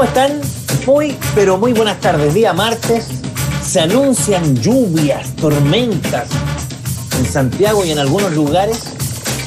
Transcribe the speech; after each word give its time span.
¿Cómo 0.00 0.08
están? 0.08 0.40
Muy, 0.86 1.14
pero 1.34 1.58
muy 1.58 1.74
buenas 1.74 2.00
tardes. 2.00 2.32
Día 2.32 2.54
martes 2.54 3.08
se 3.62 3.80
anuncian 3.80 4.56
lluvias, 4.56 5.36
tormentas 5.36 6.26
en 7.18 7.26
Santiago 7.26 7.84
y 7.84 7.90
en 7.90 7.98
algunos 7.98 8.32
lugares. 8.32 8.94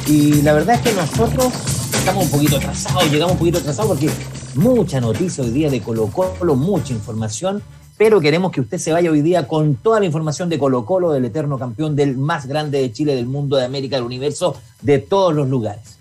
Y 0.06 0.44
la 0.44 0.54
verdad 0.54 0.76
es 0.76 0.82
que 0.82 0.94
nosotros 0.94 1.52
estamos 1.98 2.26
un 2.26 2.30
poquito 2.30 2.58
atrasados, 2.58 3.12
llegamos 3.12 3.32
un 3.32 3.40
poquito 3.40 3.58
atrasados 3.58 3.94
porque 3.94 4.12
mucha 4.54 5.02
noticia 5.02 5.44
hoy 5.44 5.50
día 5.50 5.72
de 5.72 5.82
Colo 5.82 6.06
Colo, 6.06 6.56
mucha 6.56 6.94
información, 6.94 7.64
pero 7.98 8.22
queremos 8.22 8.52
que 8.52 8.62
usted 8.62 8.78
se 8.78 8.92
vaya 8.92 9.10
hoy 9.10 9.24
día 9.24 9.48
con 9.48 9.74
toda 9.74 10.02
la 10.02 10.06
información 10.06 10.50
de 10.50 10.60
Colo 10.60 10.86
Colo, 10.86 11.14
del 11.14 11.26
eterno 11.26 11.58
campeón, 11.58 11.96
del 11.96 12.16
más 12.16 12.46
grande 12.46 12.80
de 12.80 12.92
Chile, 12.92 13.16
del 13.16 13.26
mundo, 13.26 13.58
de 13.58 13.66
América, 13.66 13.96
del 13.96 14.06
universo, 14.06 14.56
de 14.84 15.00
todos 15.00 15.34
los 15.34 15.50
lugares. 15.50 15.98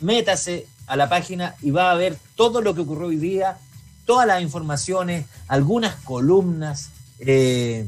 Métase 0.00 0.66
a 0.86 0.96
la 0.96 1.08
página 1.08 1.54
y 1.62 1.70
va 1.70 1.90
a 1.90 1.94
ver 1.94 2.18
todo 2.34 2.60
lo 2.60 2.74
que 2.74 2.82
ocurrió 2.82 3.06
hoy 3.06 3.16
día, 3.16 3.56
todas 4.04 4.26
las 4.26 4.42
informaciones, 4.42 5.24
algunas 5.48 5.94
columnas. 5.96 6.90
Eh, 7.20 7.86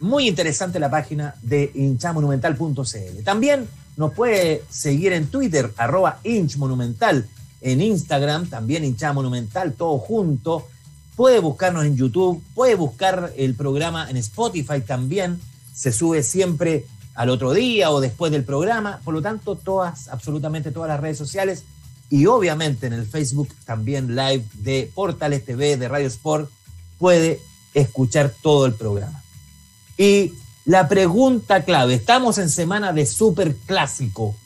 muy 0.00 0.28
interesante 0.28 0.78
la 0.78 0.90
página 0.90 1.34
de 1.42 1.72
hinchamonumental.cl. 1.74 3.24
También 3.24 3.68
nos 3.98 4.14
puede 4.14 4.62
seguir 4.70 5.12
en 5.12 5.26
Twitter, 5.26 5.72
arroba 5.76 6.20
hinchmonumental, 6.22 7.28
en 7.60 7.82
Instagram, 7.82 8.48
también 8.48 8.84
hinchamonumental, 8.84 9.72
todo 9.72 9.98
junto. 9.98 10.68
Puede 11.16 11.40
buscarnos 11.40 11.84
en 11.84 11.96
YouTube, 11.96 12.40
puede 12.54 12.76
buscar 12.76 13.32
el 13.36 13.56
programa 13.56 14.08
en 14.08 14.16
Spotify 14.18 14.80
también. 14.86 15.40
Se 15.74 15.92
sube 15.92 16.22
siempre 16.22 16.86
al 17.16 17.28
otro 17.28 17.52
día 17.52 17.90
o 17.90 18.00
después 18.00 18.30
del 18.30 18.44
programa. 18.44 19.00
Por 19.04 19.14
lo 19.14 19.20
tanto, 19.20 19.56
todas, 19.56 20.06
absolutamente 20.06 20.70
todas 20.70 20.88
las 20.88 21.00
redes 21.00 21.18
sociales 21.18 21.64
y 22.08 22.26
obviamente 22.26 22.86
en 22.86 22.92
el 22.92 23.04
Facebook 23.04 23.48
también 23.64 24.14
live 24.14 24.44
de 24.54 24.92
Portales 24.94 25.44
TV, 25.44 25.76
de 25.76 25.88
Radio 25.88 26.06
Sport, 26.06 26.48
puede 26.98 27.40
escuchar 27.74 28.32
todo 28.42 28.64
el 28.66 28.74
programa. 28.74 29.24
Y 29.96 30.34
la 30.68 30.86
pregunta 30.86 31.64
clave, 31.64 31.94
estamos 31.94 32.36
en 32.36 32.50
semana 32.50 32.92
de 32.92 33.06
super 33.06 33.56
clásico. 33.56 34.36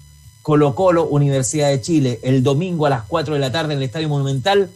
Colo 0.42 0.76
Colo, 0.76 1.08
Universidad 1.08 1.68
de 1.70 1.80
Chile, 1.80 2.20
el 2.22 2.44
domingo 2.44 2.86
a 2.86 2.90
las 2.90 3.02
4 3.08 3.34
de 3.34 3.40
la 3.40 3.50
tarde 3.50 3.72
en 3.72 3.78
el 3.78 3.82
Estadio 3.82 4.08
Monumental. 4.08 4.70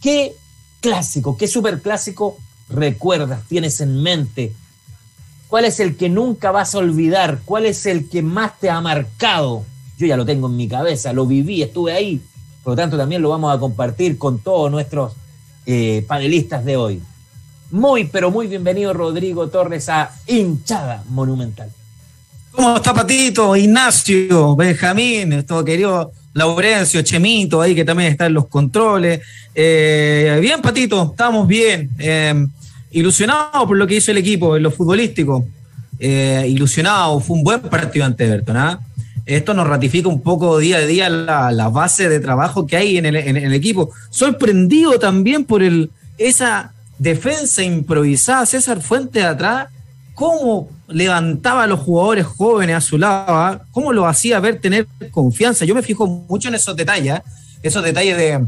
¿Qué 0.00 0.36
clásico, 0.80 1.36
qué 1.36 1.48
super 1.48 1.82
clásico 1.82 2.38
recuerdas, 2.68 3.42
tienes 3.48 3.80
en 3.80 4.04
mente? 4.04 4.52
¿Cuál 5.48 5.64
es 5.64 5.80
el 5.80 5.96
que 5.96 6.08
nunca 6.08 6.52
vas 6.52 6.76
a 6.76 6.78
olvidar? 6.78 7.40
¿Cuál 7.44 7.66
es 7.66 7.84
el 7.84 8.08
que 8.08 8.22
más 8.22 8.60
te 8.60 8.70
ha 8.70 8.80
marcado? 8.80 9.64
Yo 9.98 10.06
ya 10.06 10.16
lo 10.16 10.24
tengo 10.24 10.46
en 10.46 10.56
mi 10.56 10.68
cabeza, 10.68 11.12
lo 11.12 11.26
viví, 11.26 11.60
estuve 11.60 11.92
ahí. 11.92 12.20
Por 12.62 12.74
lo 12.74 12.76
tanto, 12.76 12.96
también 12.96 13.20
lo 13.20 13.30
vamos 13.30 13.52
a 13.52 13.58
compartir 13.58 14.16
con 14.16 14.38
todos 14.38 14.70
nuestros 14.70 15.14
eh, 15.66 16.04
panelistas 16.06 16.64
de 16.64 16.76
hoy. 16.76 17.02
Muy, 17.72 18.04
pero 18.04 18.30
muy 18.30 18.48
bienvenido 18.48 18.92
Rodrigo 18.92 19.48
Torres 19.48 19.88
a 19.88 20.10
Hinchada 20.26 21.02
Monumental. 21.08 21.70
¿Cómo 22.50 22.76
está 22.76 22.92
Patito, 22.92 23.56
Ignacio, 23.56 24.54
Benjamín, 24.54 25.30
nuestro 25.30 25.64
querido 25.64 26.12
Laurencio, 26.34 27.00
Chemito, 27.00 27.62
ahí 27.62 27.74
que 27.74 27.86
también 27.86 28.12
está 28.12 28.26
en 28.26 28.34
los 28.34 28.48
controles? 28.48 29.22
Eh, 29.54 30.38
bien, 30.38 30.60
Patito, 30.60 31.12
estamos 31.12 31.48
bien. 31.48 31.88
Eh, 31.98 32.46
ilusionados 32.90 33.66
por 33.66 33.78
lo 33.78 33.86
que 33.86 33.96
hizo 33.96 34.10
el 34.10 34.18
equipo 34.18 34.54
en 34.54 34.64
lo 34.64 34.70
futbolístico. 34.70 35.46
Eh, 35.98 36.44
ilusionado, 36.48 37.20
fue 37.20 37.38
un 37.38 37.42
buen 37.42 37.62
partido 37.62 38.04
ante 38.04 38.26
Everton. 38.26 38.56
¿ah? 38.58 38.80
Esto 39.24 39.54
nos 39.54 39.66
ratifica 39.66 40.10
un 40.10 40.20
poco 40.20 40.58
día 40.58 40.76
a 40.76 40.80
día 40.84 41.08
la, 41.08 41.68
base 41.70 42.10
de 42.10 42.20
trabajo 42.20 42.66
que 42.66 42.76
hay 42.76 42.98
en 42.98 43.06
el, 43.06 43.16
en 43.16 43.38
el 43.38 43.54
equipo. 43.54 43.88
Sorprendido 44.10 44.98
también 44.98 45.46
por 45.46 45.62
el, 45.62 45.90
esa 46.18 46.74
defensa 47.02 47.64
improvisada, 47.64 48.46
César 48.46 48.80
Fuente 48.80 49.18
de 49.18 49.24
atrás, 49.24 49.68
cómo 50.14 50.70
levantaba 50.88 51.64
a 51.64 51.66
los 51.66 51.80
jugadores 51.80 52.26
jóvenes 52.26 52.76
a 52.76 52.80
su 52.80 52.96
lado, 52.96 53.34
¿ah? 53.34 53.62
cómo 53.72 53.92
lo 53.92 54.06
hacía 54.06 54.38
ver 54.38 54.60
tener 54.60 54.86
confianza. 55.10 55.64
Yo 55.64 55.74
me 55.74 55.82
fijo 55.82 56.06
mucho 56.06 56.48
en 56.48 56.54
esos 56.54 56.76
detalles, 56.76 57.14
¿ah? 57.14 57.24
esos 57.62 57.82
detalles 57.82 58.16
de 58.16 58.46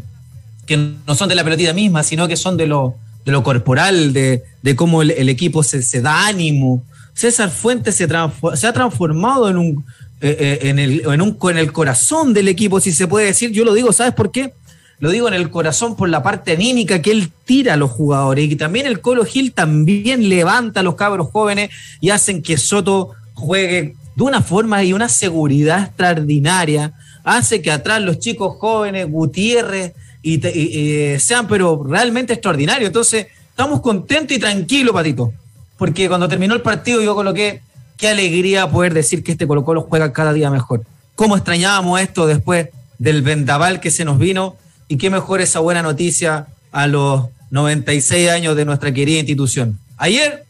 que 0.66 0.76
no 0.76 1.14
son 1.14 1.28
de 1.28 1.34
la 1.34 1.42
pelotita 1.42 1.72
misma, 1.72 2.04
sino 2.04 2.28
que 2.28 2.36
son 2.36 2.56
de 2.56 2.66
lo, 2.66 2.94
de 3.24 3.32
lo 3.32 3.42
corporal, 3.42 4.12
de, 4.12 4.44
cómo 4.76 5.02
el, 5.02 5.28
equipo 5.28 5.62
se, 5.64 6.00
da 6.00 6.26
ánimo. 6.26 6.84
César 7.12 7.50
Fuentes 7.50 7.96
se, 7.96 8.06
se 8.54 8.66
ha 8.66 8.72
transformado 8.72 9.50
en 9.50 9.58
un, 9.58 9.84
eh, 10.20 10.36
eh, 10.38 10.68
en, 10.68 10.78
el, 10.78 11.02
en, 11.06 11.20
un, 11.20 11.36
en 11.50 11.58
el 11.58 11.72
corazón 11.72 12.32
del 12.32 12.48
equipo, 12.48 12.80
si 12.80 12.92
se 12.92 13.08
puede 13.08 13.26
decir. 13.26 13.50
Yo 13.50 13.64
lo 13.64 13.74
digo, 13.74 13.92
¿sabes 13.92 14.14
por 14.14 14.30
qué? 14.30 14.54
Lo 15.00 15.10
digo 15.10 15.28
en 15.28 15.34
el 15.34 15.50
corazón 15.50 15.96
por 15.96 16.08
la 16.08 16.22
parte 16.22 16.52
anímica 16.52 17.02
que 17.02 17.10
él 17.10 17.30
tira 17.44 17.74
a 17.74 17.76
los 17.76 17.90
jugadores 17.90 18.50
y 18.50 18.56
también 18.56 18.86
el 18.86 19.00
Colo 19.00 19.24
Gil 19.24 19.52
también 19.52 20.28
levanta 20.28 20.80
a 20.80 20.82
los 20.82 20.94
cabros 20.94 21.28
jóvenes 21.30 21.70
y 22.00 22.10
hacen 22.10 22.42
que 22.42 22.56
Soto 22.56 23.10
juegue 23.34 23.96
de 24.14 24.22
una 24.22 24.42
forma 24.42 24.82
y 24.84 24.92
una 24.92 25.08
seguridad 25.08 25.82
extraordinaria, 25.84 26.92
hace 27.24 27.60
que 27.60 27.70
atrás 27.70 28.00
los 28.00 28.18
chicos 28.18 28.56
jóvenes, 28.58 29.10
Gutiérrez, 29.10 29.92
y, 30.22 30.40
eh, 30.42 31.18
sean 31.20 31.46
pero 31.48 31.84
realmente 31.84 32.32
extraordinarios. 32.32 32.88
Entonces, 32.88 33.26
estamos 33.50 33.80
contentos 33.80 34.36
y 34.36 34.40
tranquilos, 34.40 34.94
Patito, 34.94 35.32
porque 35.76 36.08
cuando 36.08 36.28
terminó 36.28 36.54
el 36.54 36.62
partido 36.62 37.02
yo 37.02 37.14
coloqué, 37.14 37.60
qué 37.96 38.08
alegría 38.08 38.70
poder 38.70 38.94
decir 38.94 39.22
que 39.22 39.32
este 39.32 39.46
Colo 39.46 39.64
Colo 39.64 39.82
juega 39.82 40.12
cada 40.12 40.32
día 40.32 40.50
mejor. 40.50 40.82
¿Cómo 41.14 41.36
extrañábamos 41.36 42.00
esto 42.00 42.26
después 42.26 42.68
del 42.98 43.22
vendaval 43.22 43.80
que 43.80 43.90
se 43.90 44.04
nos 44.04 44.18
vino? 44.18 44.56
Y 44.94 44.96
qué 44.96 45.10
mejor 45.10 45.40
esa 45.40 45.58
buena 45.58 45.82
noticia 45.82 46.46
a 46.70 46.86
los 46.86 47.24
96 47.50 48.30
años 48.30 48.54
de 48.54 48.64
nuestra 48.64 48.94
querida 48.94 49.18
institución. 49.18 49.76
Ayer, 49.96 50.44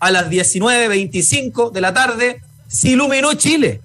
a 0.00 0.10
las 0.10 0.28
19.25 0.28 1.72
de 1.72 1.80
la 1.80 1.94
tarde, 1.94 2.42
se 2.68 2.90
iluminó 2.90 3.32
Chile. 3.32 3.80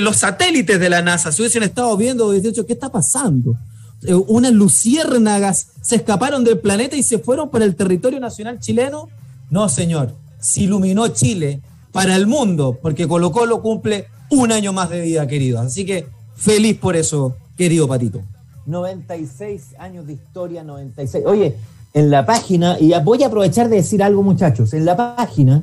los 0.00 0.16
satélites 0.16 0.80
de 0.80 0.88
la 0.88 1.02
NASA 1.02 1.30
se 1.30 1.42
hubiesen 1.42 1.62
estado 1.62 1.94
viendo, 1.98 2.30
dicho, 2.32 2.64
¿qué 2.64 2.72
está 2.72 2.90
pasando? 2.90 3.54
Eh, 4.02 4.14
unas 4.14 4.52
luciérnagas 4.52 5.66
se 5.82 5.96
escaparon 5.96 6.42
del 6.42 6.58
planeta 6.58 6.96
y 6.96 7.02
se 7.02 7.18
fueron 7.18 7.50
para 7.50 7.66
el 7.66 7.76
territorio 7.76 8.18
nacional 8.18 8.60
chileno. 8.60 9.10
No, 9.50 9.68
señor, 9.68 10.14
se 10.40 10.62
iluminó 10.62 11.06
Chile 11.08 11.60
para 11.92 12.16
el 12.16 12.26
mundo, 12.26 12.78
porque 12.80 13.06
Colo 13.06 13.30
Colo 13.30 13.60
cumple 13.60 14.06
un 14.30 14.52
año 14.52 14.72
más 14.72 14.88
de 14.88 15.02
vida, 15.02 15.26
querido. 15.26 15.60
Así 15.60 15.84
que 15.84 16.06
feliz 16.34 16.78
por 16.78 16.96
eso, 16.96 17.36
querido 17.62 17.86
Patito. 17.86 18.20
96 18.66 19.76
años 19.78 20.04
de 20.08 20.14
historia, 20.14 20.64
96. 20.64 21.24
Oye, 21.26 21.54
en 21.94 22.10
la 22.10 22.26
página, 22.26 22.76
y 22.80 22.92
voy 23.04 23.22
a 23.22 23.28
aprovechar 23.28 23.68
de 23.68 23.76
decir 23.76 24.02
algo, 24.02 24.24
muchachos, 24.24 24.72
en 24.74 24.84
la 24.84 24.96
página, 24.96 25.62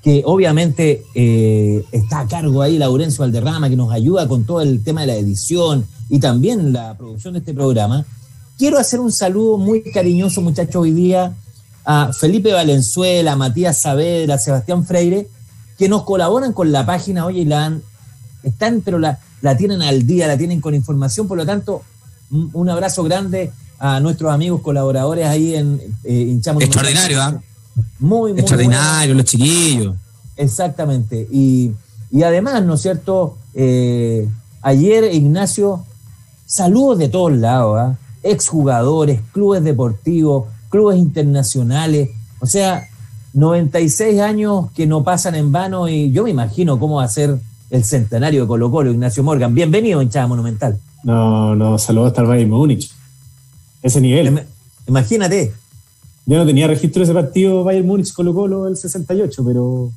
que 0.00 0.22
obviamente 0.24 1.02
eh, 1.12 1.84
está 1.90 2.20
a 2.20 2.28
cargo 2.28 2.62
ahí 2.62 2.78
Laurencio 2.78 3.22
Valderrama, 3.22 3.68
que 3.68 3.74
nos 3.74 3.90
ayuda 3.92 4.28
con 4.28 4.44
todo 4.44 4.60
el 4.60 4.84
tema 4.84 5.00
de 5.00 5.08
la 5.08 5.16
edición 5.16 5.84
y 6.08 6.20
también 6.20 6.72
la 6.72 6.96
producción 6.96 7.32
de 7.34 7.40
este 7.40 7.52
programa. 7.52 8.04
Quiero 8.56 8.78
hacer 8.78 9.00
un 9.00 9.10
saludo 9.10 9.58
muy 9.58 9.82
cariñoso, 9.82 10.40
muchachos, 10.40 10.76
hoy 10.76 10.92
día 10.92 11.34
a 11.84 12.12
Felipe 12.12 12.52
Valenzuela, 12.52 13.32
a 13.32 13.36
Matías 13.36 13.78
Saavedra, 13.78 14.34
a 14.34 14.38
Sebastián 14.38 14.84
Freire, 14.84 15.26
que 15.76 15.88
nos 15.88 16.04
colaboran 16.04 16.52
con 16.52 16.70
la 16.70 16.86
página, 16.86 17.26
oye, 17.26 17.40
y 17.40 17.44
la 17.44 17.66
han, 17.66 17.82
están, 18.44 18.82
pero 18.82 19.00
la, 19.00 19.18
la 19.40 19.56
tienen 19.56 19.82
al 19.82 20.06
día, 20.06 20.26
la 20.26 20.36
tienen 20.36 20.60
con 20.60 20.74
información, 20.74 21.26
por 21.26 21.38
lo 21.38 21.46
tanto, 21.46 21.82
un 22.30 22.68
abrazo 22.68 23.02
grande 23.02 23.52
a 23.80 23.98
nuestros 23.98 24.30
amigos 24.30 24.60
colaboradores 24.60 25.26
ahí 25.26 25.54
en 25.54 25.80
eh, 26.04 26.38
Extraordinario, 26.38 27.20
¿ah? 27.22 27.40
Muy, 27.98 28.32
muy 28.32 28.40
Extraordinario, 28.40 29.14
los 29.14 29.24
chiquillos. 29.24 29.96
Exactamente. 30.36 31.26
Y, 31.32 31.72
además, 32.22 32.62
¿no 32.62 32.74
es 32.74 32.82
cierto? 32.82 33.38
Eh, 33.54 34.28
ayer, 34.60 35.14
Ignacio, 35.14 35.84
saludos 36.44 36.98
de 36.98 37.08
todos 37.08 37.32
lados, 37.32 37.78
¿ah? 37.78 37.96
exjugadores, 38.22 39.22
clubes 39.32 39.64
deportivos, 39.64 40.44
clubes 40.68 40.98
internacionales. 40.98 42.10
O 42.40 42.46
sea, 42.46 42.86
96 43.32 44.20
años 44.20 44.66
que 44.74 44.86
no 44.86 45.04
pasan 45.04 45.34
en 45.36 45.52
vano 45.52 45.88
y 45.88 46.10
yo 46.12 46.24
me 46.24 46.30
imagino 46.30 46.78
cómo 46.78 46.96
va 46.96 47.04
a 47.04 47.08
ser 47.08 47.38
el 47.70 47.84
centenario 47.84 48.42
de 48.42 48.48
Colo 48.48 48.70
Colo, 48.70 48.90
Ignacio 48.90 49.22
Morgan. 49.22 49.54
Bienvenido, 49.54 50.02
hinchada 50.02 50.26
monumental. 50.26 50.78
No, 51.04 51.54
no, 51.54 51.78
saludos 51.78 52.08
hasta 52.08 52.22
el 52.22 52.26
Bayern 52.26 52.50
Múnich. 52.50 52.90
Ese 53.82 54.00
nivel. 54.00 54.44
Imagínate. 54.86 55.52
Yo 56.26 56.36
no 56.36 56.46
tenía 56.46 56.66
registro 56.66 57.00
de 57.00 57.04
ese 57.04 57.14
partido 57.14 57.64
Bayern 57.64 57.86
Múnich 57.86 58.12
Colo 58.12 58.34
Colo 58.34 58.68
el 58.68 58.76
68, 58.76 59.42
pero 59.44 59.90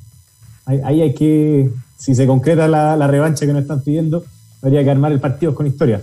ahí, 0.66 1.00
hay 1.00 1.14
que, 1.14 1.70
si 1.98 2.14
se 2.14 2.26
concreta 2.26 2.66
la, 2.66 3.06
revancha 3.06 3.44
que 3.44 3.52
nos 3.52 3.62
están 3.62 3.82
pidiendo, 3.82 4.24
habría 4.62 4.82
que 4.82 4.90
armar 4.90 5.12
el 5.12 5.20
partido 5.20 5.54
con 5.54 5.66
historia. 5.66 6.02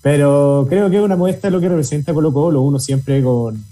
Pero 0.00 0.66
creo 0.68 0.90
que 0.90 0.96
es 0.96 1.02
una 1.02 1.16
muestra 1.16 1.48
de 1.48 1.56
lo 1.56 1.60
que 1.60 1.68
representa 1.68 2.12
Colo 2.12 2.32
Colo, 2.32 2.62
uno 2.62 2.78
siempre 2.78 3.22
con 3.22 3.62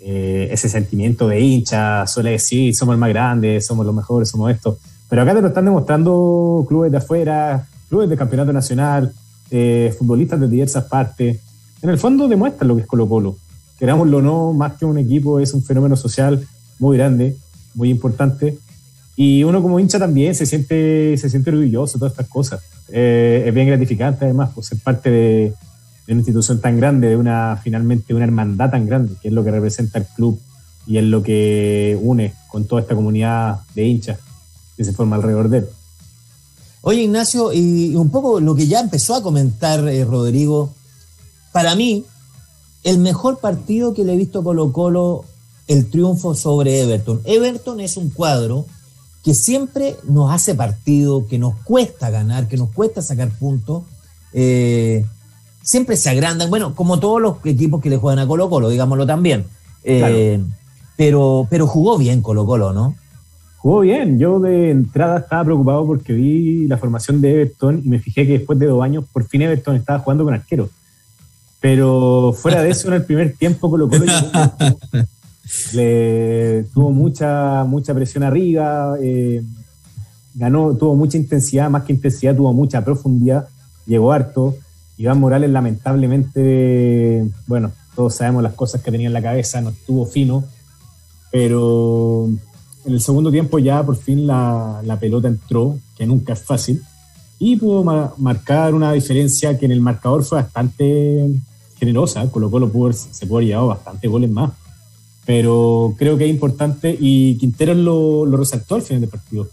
eh, 0.00 0.48
ese 0.50 0.68
sentimiento 0.68 1.28
de 1.28 1.40
hincha, 1.40 2.06
suele 2.06 2.30
decir, 2.30 2.74
somos 2.74 2.94
el 2.94 2.98
más 2.98 3.10
grande, 3.10 3.60
somos 3.60 3.86
los 3.86 3.94
mejores, 3.94 4.28
somos 4.28 4.50
esto. 4.50 4.78
Pero 5.14 5.22
acá 5.22 5.34
te 5.36 5.42
lo 5.42 5.46
están 5.46 5.64
demostrando 5.66 6.64
clubes 6.66 6.90
de 6.90 6.98
afuera, 6.98 7.68
clubes 7.88 8.10
de 8.10 8.16
campeonato 8.16 8.52
nacional, 8.52 9.12
eh, 9.48 9.94
futbolistas 9.96 10.40
de 10.40 10.48
diversas 10.48 10.86
partes. 10.86 11.38
En 11.82 11.90
el 11.90 11.98
fondo 11.98 12.26
demuestran 12.26 12.66
lo 12.66 12.74
que 12.74 12.82
es 12.82 12.88
Colo 12.88 13.08
Colo. 13.08 13.36
Querámoslo 13.78 14.18
o 14.18 14.22
no, 14.22 14.52
más 14.52 14.72
que 14.72 14.84
un 14.84 14.98
equipo, 14.98 15.38
es 15.38 15.54
un 15.54 15.62
fenómeno 15.62 15.94
social 15.94 16.44
muy 16.80 16.96
grande, 16.96 17.36
muy 17.76 17.90
importante. 17.90 18.58
Y 19.14 19.44
uno 19.44 19.62
como 19.62 19.78
hincha 19.78 20.00
también 20.00 20.34
se 20.34 20.46
siente, 20.46 21.16
se 21.16 21.30
siente 21.30 21.50
orgulloso 21.50 21.92
de 21.92 22.00
todas 22.00 22.12
estas 22.14 22.26
cosas. 22.26 22.62
Eh, 22.88 23.44
es 23.46 23.54
bien 23.54 23.68
gratificante 23.68 24.24
además 24.24 24.50
por 24.50 24.64
ser 24.64 24.78
parte 24.78 25.10
de, 25.12 25.54
una 26.08 26.16
institución 26.16 26.60
tan 26.60 26.76
grande, 26.76 27.10
de 27.10 27.16
una 27.16 27.56
finalmente 27.62 28.14
una 28.14 28.24
hermandad 28.24 28.68
tan 28.68 28.84
grande, 28.84 29.14
que 29.22 29.28
es 29.28 29.34
lo 29.34 29.44
que 29.44 29.52
representa 29.52 30.00
el 30.00 30.06
club 30.06 30.40
y 30.88 30.98
es 30.98 31.04
lo 31.04 31.22
que 31.22 31.96
une 32.02 32.34
con 32.48 32.64
toda 32.64 32.82
esta 32.82 32.96
comunidad 32.96 33.60
de 33.76 33.84
hinchas 33.84 34.18
que 34.76 34.84
se 34.84 34.92
forma 34.92 35.16
alrededor 35.16 35.48
de 35.48 35.58
él. 35.58 35.68
Oye, 36.82 37.02
Ignacio, 37.02 37.52
y 37.52 37.96
un 37.96 38.10
poco 38.10 38.40
lo 38.40 38.54
que 38.54 38.66
ya 38.66 38.80
empezó 38.80 39.14
a 39.14 39.22
comentar 39.22 39.88
eh, 39.88 40.04
Rodrigo, 40.04 40.70
para 41.52 41.74
mí, 41.74 42.04
el 42.82 42.98
mejor 42.98 43.38
partido 43.38 43.94
que 43.94 44.04
le 44.04 44.12
he 44.12 44.16
visto 44.16 44.44
Colo 44.44 44.70
Colo, 44.72 45.24
el 45.66 45.88
triunfo 45.88 46.34
sobre 46.34 46.82
Everton. 46.82 47.22
Everton 47.24 47.80
es 47.80 47.96
un 47.96 48.10
cuadro 48.10 48.66
que 49.24 49.32
siempre 49.32 49.96
nos 50.04 50.30
hace 50.30 50.54
partido, 50.54 51.26
que 51.26 51.38
nos 51.38 51.54
cuesta 51.64 52.10
ganar, 52.10 52.48
que 52.48 52.58
nos 52.58 52.70
cuesta 52.70 53.00
sacar 53.00 53.30
puntos. 53.30 53.84
Eh, 54.34 55.06
siempre 55.62 55.96
se 55.96 56.10
agrandan, 56.10 56.50
bueno, 56.50 56.74
como 56.74 57.00
todos 57.00 57.22
los 57.22 57.36
equipos 57.44 57.80
que 57.80 57.88
le 57.88 57.96
juegan 57.96 58.18
a 58.18 58.26
Colo 58.26 58.50
Colo, 58.50 58.68
digámoslo 58.68 59.06
también. 59.06 59.46
Eh, 59.84 60.38
pero, 60.96 61.46
pero 61.48 61.66
jugó 61.66 61.96
bien 61.96 62.20
Colo 62.20 62.44
Colo, 62.44 62.74
¿no? 62.74 62.94
Jugó 63.64 63.80
bien. 63.80 64.18
Yo 64.18 64.40
de 64.40 64.70
entrada 64.70 65.20
estaba 65.20 65.42
preocupado 65.42 65.86
porque 65.86 66.12
vi 66.12 66.66
la 66.66 66.76
formación 66.76 67.22
de 67.22 67.32
Everton 67.32 67.80
y 67.82 67.88
me 67.88 67.98
fijé 67.98 68.26
que 68.26 68.34
después 68.34 68.58
de 68.58 68.66
dos 68.66 68.84
años 68.84 69.06
por 69.10 69.26
fin 69.26 69.40
Everton 69.40 69.76
estaba 69.76 70.00
jugando 70.00 70.22
con 70.22 70.34
arquero. 70.34 70.68
Pero 71.60 72.34
fuera 72.36 72.62
de 72.62 72.68
eso, 72.68 72.88
en 72.88 72.94
el 72.94 73.04
primer 73.06 73.32
tiempo 73.32 73.70
Colo 73.70 73.88
Colo 73.88 74.04
le 75.72 76.66
tuvo 76.74 76.90
mucha, 76.90 77.64
mucha 77.64 77.94
presión 77.94 78.22
arriba, 78.22 78.96
eh, 79.00 79.42
ganó, 80.34 80.76
tuvo 80.76 80.94
mucha 80.94 81.16
intensidad, 81.16 81.70
más 81.70 81.84
que 81.84 81.94
intensidad, 81.94 82.36
tuvo 82.36 82.52
mucha 82.52 82.84
profundidad, 82.84 83.48
llegó 83.86 84.12
harto. 84.12 84.56
Iván 84.98 85.18
Morales 85.18 85.48
lamentablemente, 85.48 87.24
bueno, 87.46 87.72
todos 87.96 88.14
sabemos 88.14 88.42
las 88.42 88.52
cosas 88.52 88.82
que 88.82 88.90
tenía 88.90 89.06
en 89.06 89.14
la 89.14 89.22
cabeza, 89.22 89.62
no 89.62 89.70
estuvo 89.70 90.04
fino, 90.04 90.44
pero 91.32 92.28
en 92.84 92.92
el 92.92 93.00
segundo 93.00 93.30
tiempo 93.30 93.58
ya 93.58 93.84
por 93.84 93.96
fin 93.96 94.26
la, 94.26 94.98
pelota 95.00 95.28
entró, 95.28 95.78
que 95.96 96.06
nunca 96.06 96.34
es 96.34 96.42
fácil, 96.42 96.82
y 97.38 97.56
pudo 97.56 97.82
marcar 98.18 98.74
una 98.74 98.92
diferencia 98.92 99.58
que 99.58 99.66
en 99.66 99.72
el 99.72 99.80
marcador 99.80 100.24
fue 100.24 100.40
bastante 100.40 101.30
generosa. 101.78 102.30
Colo 102.30 102.50
Colo 102.50 102.70
pudo, 102.70 102.92
se 102.92 103.26
pudo 103.26 103.38
haber 103.38 103.48
llevado 103.48 103.68
bastantes 103.68 104.10
goles 104.10 104.30
más. 104.30 104.52
Pero 105.26 105.94
creo 105.98 106.16
que 106.16 106.24
es 106.24 106.30
importante 106.30 106.96
y 106.98 107.36
Quintero 107.36 107.74
lo, 107.74 108.24
lo 108.26 108.36
resaltó 108.36 108.76
al 108.76 108.82
final 108.82 109.00
del 109.00 109.10
partido. 109.10 109.48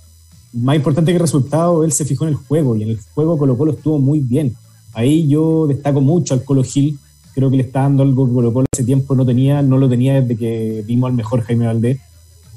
Más 0.53 0.75
importante 0.75 1.11
que 1.11 1.15
el 1.15 1.21
resultado, 1.21 1.83
él 1.83 1.91
se 1.91 2.05
fijó 2.05 2.25
en 2.25 2.31
el 2.31 2.35
juego 2.35 2.75
y 2.75 2.83
en 2.83 2.89
el 2.89 2.99
juego 3.13 3.37
Colo 3.37 3.57
Colo 3.57 3.71
estuvo 3.71 3.97
muy 3.97 4.19
bien. 4.19 4.55
Ahí 4.93 5.27
yo 5.27 5.65
destaco 5.67 6.01
mucho 6.01 6.33
al 6.33 6.43
Colo 6.43 6.63
Gil. 6.63 6.99
Creo 7.33 7.49
que 7.49 7.57
le 7.57 7.63
está 7.63 7.81
dando 7.81 8.03
algo 8.03 8.27
que 8.27 8.33
Colo 8.33 8.53
Colo 8.53 8.67
ese 8.71 8.83
tiempo 8.83 9.15
no 9.15 9.25
tenía, 9.25 9.61
no 9.61 9.77
lo 9.77 9.89
tenía 9.89 10.21
desde 10.21 10.37
que 10.37 10.83
vimos 10.85 11.09
al 11.09 11.15
mejor 11.15 11.41
Jaime 11.41 11.65
Valdés 11.65 11.99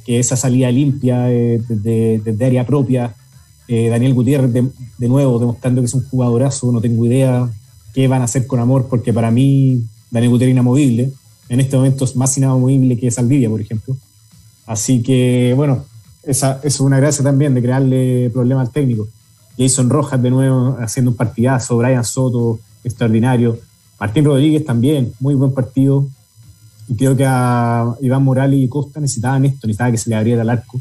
que 0.04 0.18
esa 0.18 0.36
salida 0.36 0.70
limpia 0.70 1.30
eh, 1.32 1.60
desde, 1.68 2.44
área 2.44 2.66
propia. 2.66 3.14
Eh, 3.66 3.88
Daniel 3.88 4.12
Gutiérrez, 4.14 4.52
de, 4.52 5.08
nuevo, 5.08 5.38
demostrando 5.38 5.80
que 5.80 5.86
es 5.86 5.94
un 5.94 6.04
jugadorazo, 6.04 6.70
no 6.70 6.80
tengo 6.80 7.06
idea 7.06 7.48
qué 7.94 8.08
van 8.08 8.20
a 8.20 8.24
hacer 8.24 8.46
con 8.46 8.60
Amor, 8.60 8.88
porque 8.90 9.12
para 9.12 9.30
mí 9.30 9.84
Daniel 10.10 10.30
Gutiérrez 10.30 10.52
inamovible. 10.52 11.12
En 11.48 11.60
este 11.60 11.76
momento 11.76 12.04
es 12.04 12.16
más 12.16 12.36
inamovible 12.36 12.98
que 12.98 13.10
Saldivia, 13.10 13.48
por 13.48 13.60
ejemplo. 13.60 13.96
Así 14.66 15.02
que, 15.02 15.54
bueno, 15.56 15.84
esa, 16.22 16.60
es 16.62 16.80
una 16.80 16.98
gracia 16.98 17.22
también 17.22 17.54
de 17.54 17.62
crearle 17.62 18.30
problemas 18.30 18.68
al 18.68 18.72
técnico. 18.72 19.08
Jason 19.58 19.88
Rojas 19.88 20.20
de 20.20 20.30
nuevo 20.30 20.76
haciendo 20.80 21.12
un 21.12 21.16
partidazo, 21.16 21.76
Brian 21.76 22.04
Soto 22.04 22.58
extraordinario, 22.82 23.58
Martín 23.98 24.24
Rodríguez 24.24 24.64
también, 24.64 25.12
muy 25.20 25.34
buen 25.34 25.52
partido, 25.52 26.06
y 26.88 26.96
creo 26.96 27.16
que 27.16 27.24
a 27.26 27.94
Iván 28.00 28.22
Morales 28.22 28.60
y 28.60 28.68
Costa 28.68 29.00
necesitaban 29.00 29.44
esto, 29.44 29.66
necesitaban 29.66 29.92
que 29.92 29.98
se 29.98 30.10
le 30.10 30.16
abriera 30.16 30.42
el 30.42 30.50
arco. 30.50 30.80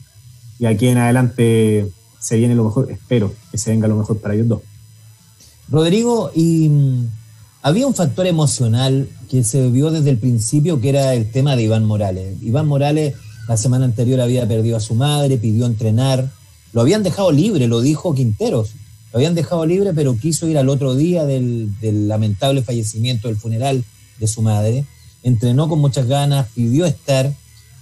Y 0.59 0.65
aquí 0.65 0.88
en 0.88 0.97
adelante 0.97 1.89
se 2.19 2.38
viene 2.38 2.55
lo 2.55 2.65
mejor, 2.65 2.91
espero 2.91 3.33
que 3.51 3.57
se 3.57 3.71
venga 3.71 3.88
lo 3.88 3.97
mejor 3.97 4.19
para 4.19 4.33
ellos 4.33 4.47
dos. 4.47 4.61
Rodrigo, 5.69 6.31
y 6.35 6.69
mm, 6.69 7.07
había 7.61 7.88
un 7.88 7.95
factor 7.95 8.27
emocional 8.27 9.09
que 9.29 9.44
se 9.44 9.69
vio 9.69 9.91
desde 9.91 10.09
el 10.09 10.17
principio, 10.17 10.79
que 10.81 10.89
era 10.89 11.13
el 11.13 11.31
tema 11.31 11.55
de 11.55 11.63
Iván 11.63 11.85
Morales. 11.85 12.38
Iván 12.41 12.67
Morales 12.67 13.15
la 13.47 13.57
semana 13.57 13.85
anterior 13.85 14.21
había 14.21 14.47
perdido 14.47 14.77
a 14.77 14.81
su 14.81 14.95
madre, 14.95 15.38
pidió 15.38 15.65
entrenar, 15.65 16.29
lo 16.71 16.81
habían 16.81 17.03
dejado 17.03 17.31
libre, 17.31 17.67
lo 17.67 17.81
dijo 17.81 18.13
Quinteros, 18.13 18.71
lo 19.11 19.19
habían 19.19 19.35
dejado 19.35 19.65
libre, 19.65 19.94
pero 19.94 20.17
quiso 20.17 20.47
ir 20.47 20.57
al 20.57 20.69
otro 20.69 20.95
día 20.95 21.25
del, 21.25 21.77
del 21.79 22.07
lamentable 22.07 22.61
fallecimiento 22.61 23.27
del 23.27 23.38
funeral 23.38 23.83
de 24.19 24.27
su 24.27 24.41
madre 24.41 24.85
entrenó 25.24 25.68
con 25.68 25.80
muchas 25.80 26.08
ganas, 26.08 26.48
pidió 26.54 26.86
estar, 26.86 27.34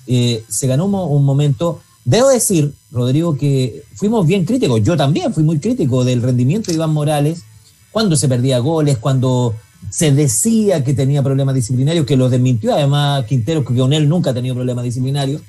eh, 0.08 0.44
se 0.48 0.68
ganó 0.68 0.86
un, 0.86 1.26
momento. 1.26 1.82
Debo 2.06 2.30
decir, 2.30 2.74
Rodrigo, 2.92 3.38
que 3.38 3.84
fuimos 3.96 4.26
bien 4.26 4.46
críticos, 4.46 4.82
yo 4.84 4.96
también 4.96 5.34
fui 5.34 5.44
muy 5.44 5.60
crítico 5.60 6.04
del 6.04 6.22
rendimiento 6.22 6.72
de 6.72 6.76
Iván 6.76 6.92
Morales, 6.92 7.44
cuando 7.92 8.16
se 8.16 8.28
perdía 8.28 8.60
goles, 8.60 8.98
cuando 8.98 9.56
se 9.90 10.12
decía 10.12 10.84
que 10.84 10.94
tenía 10.94 11.24
problemas 11.24 11.56
disciplinarios, 11.56 12.06
que 12.06 12.16
lo 12.16 12.30
desmintió 12.30 12.74
además 12.74 13.26
Quintero, 13.26 13.66
que 13.66 13.76
con 13.76 13.94
él 13.94 14.08
nunca 14.08 14.30
ha 14.30 14.34
tenido 14.34 14.56
problemas 14.56 14.84
disciplinarios. 14.84 15.42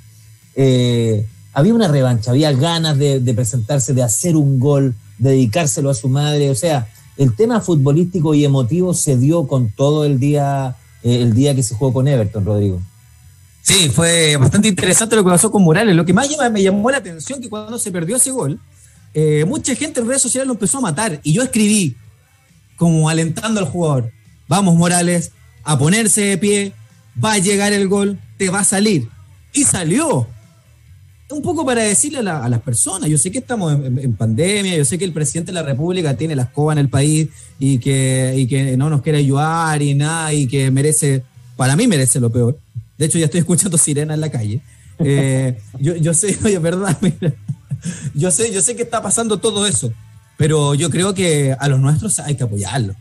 Eh, 0.57 1.27
había 1.53 1.75
una 1.75 1.89
revancha, 1.89 2.31
había 2.31 2.53
ganas 2.53 2.99
de, 2.99 3.21
de, 3.21 3.35
presentarse, 3.35 3.93
de 3.93 4.03
hacer 4.03 4.37
un 4.37 4.59
gol, 4.59 4.95
dedicárselo 5.19 5.91
a 5.91 5.95
su 5.95 6.09
madre. 6.09 6.51
O 6.51 6.55
sea, 6.55 6.89
el 7.17 7.37
tema 7.37 7.61
futbolístico 7.61 8.35
y 8.35 8.45
emotivo 8.45 8.95
se 8.95 9.17
dio 9.19 9.47
con 9.47 9.71
todo 9.71 10.05
el 10.05 10.19
día 10.19 10.77
el 11.03 11.35
día 11.35 11.55
que 11.55 11.63
se 11.63 11.75
jugó 11.75 11.93
con 11.93 12.09
Everton, 12.09 12.45
Rodrigo. 12.45 12.81
Sí, 13.63 13.89
fue 13.91 14.37
bastante 14.37 14.69
interesante 14.69 15.15
lo 15.15 15.23
que 15.23 15.31
pasó 15.31 15.51
con 15.51 15.63
Morales. 15.63 15.95
Lo 15.95 16.05
que 16.05 16.13
más 16.13 16.29
me 16.51 16.63
llamó 16.63 16.91
la 16.91 16.97
atención 16.97 17.41
que 17.41 17.49
cuando 17.49 17.79
se 17.79 17.93
perdió 17.93 18.17
ese 18.17 18.33
gol, 18.33 18.59
eh, 19.15 19.45
mucha 19.47 19.75
gente 19.77 20.01
en 20.01 20.09
redes 20.09 20.23
sociales 20.23 20.49
lo 20.49 20.55
empezó 20.55 20.79
a 20.79 20.83
matar. 20.83 21.21
Y 21.23 21.33
yo 21.33 21.43
escribí, 21.43 21.97
como 22.77 23.09
alentando 23.09 23.61
al 23.61 23.67
jugador, 23.67 24.11
vamos 24.49 24.75
Morales, 24.75 25.31
a 25.63 25.79
ponerse 25.79 26.23
de 26.23 26.39
pie, 26.39 26.73
va 27.23 27.35
a 27.35 27.39
llegar 27.39 27.73
el 27.73 27.87
gol, 27.87 28.19
te 28.37 28.51
va 28.51 28.61
a 28.61 28.65
salir. 28.65 29.09
Y 29.53 29.63
salió 29.63 30.27
un 31.33 31.43
poco 31.43 31.65
para 31.65 31.83
decirle 31.83 32.19
a, 32.19 32.49
las 32.49 32.61
personas, 32.61 33.09
yo 33.09 33.19
sé 33.19 33.31
que 33.31 33.39
estamos 33.39 33.73
en, 33.73 34.15
pandemia, 34.15 34.77
yo 34.77 34.85
sé 34.85 34.99
que 34.99 35.05
el 35.05 35.13
presidente 35.13 35.53
de 35.53 35.55
la 35.55 35.63
República 35.63 36.17
tiene 36.17 36.37
la 36.37 36.45
escoba 36.45 36.73
en 36.73 36.79
el 36.79 36.89
país 36.89 37.29
y 37.59 37.79
que, 37.79 38.47
que 38.49 38.77
no 38.77 38.91
nos 38.91 39.03
quiere 39.03 39.19
ayudar 39.19 39.81
y 39.83 39.95
nada, 39.95 40.33
y 40.33 40.47
que 40.47 40.71
merece, 40.71 41.23
para 41.57 41.77
mí 41.77 41.87
merece 41.87 42.21
lo 42.21 42.31
peor. 42.31 42.59
De 42.99 43.07
hecho, 43.07 43.19
ya 43.19 43.25
estoy 43.25 43.41
escuchando 43.41 43.79
sirena 43.79 44.15
en 44.15 44.21
la 44.21 44.31
calle. 44.31 44.61
Eh, 44.99 45.59
yo, 45.81 45.97
yo, 45.97 46.15
sé, 46.15 46.39
oye, 46.45 46.59
verdad, 46.59 46.97
yo 48.15 48.31
sé, 48.31 48.53
yo 48.53 48.63
sé 48.63 48.77
que 48.77 48.83
está 48.83 49.03
pasando 49.03 49.39
todo 49.39 49.67
eso, 49.67 49.93
pero 50.37 50.75
yo 50.75 50.91
creo 50.91 51.15
que 51.15 51.57
a 51.59 51.69
los 51.69 51.81
nuestros 51.81 52.19
hay 52.21 52.37
que 52.37 52.45
apoyarlos 52.45 52.97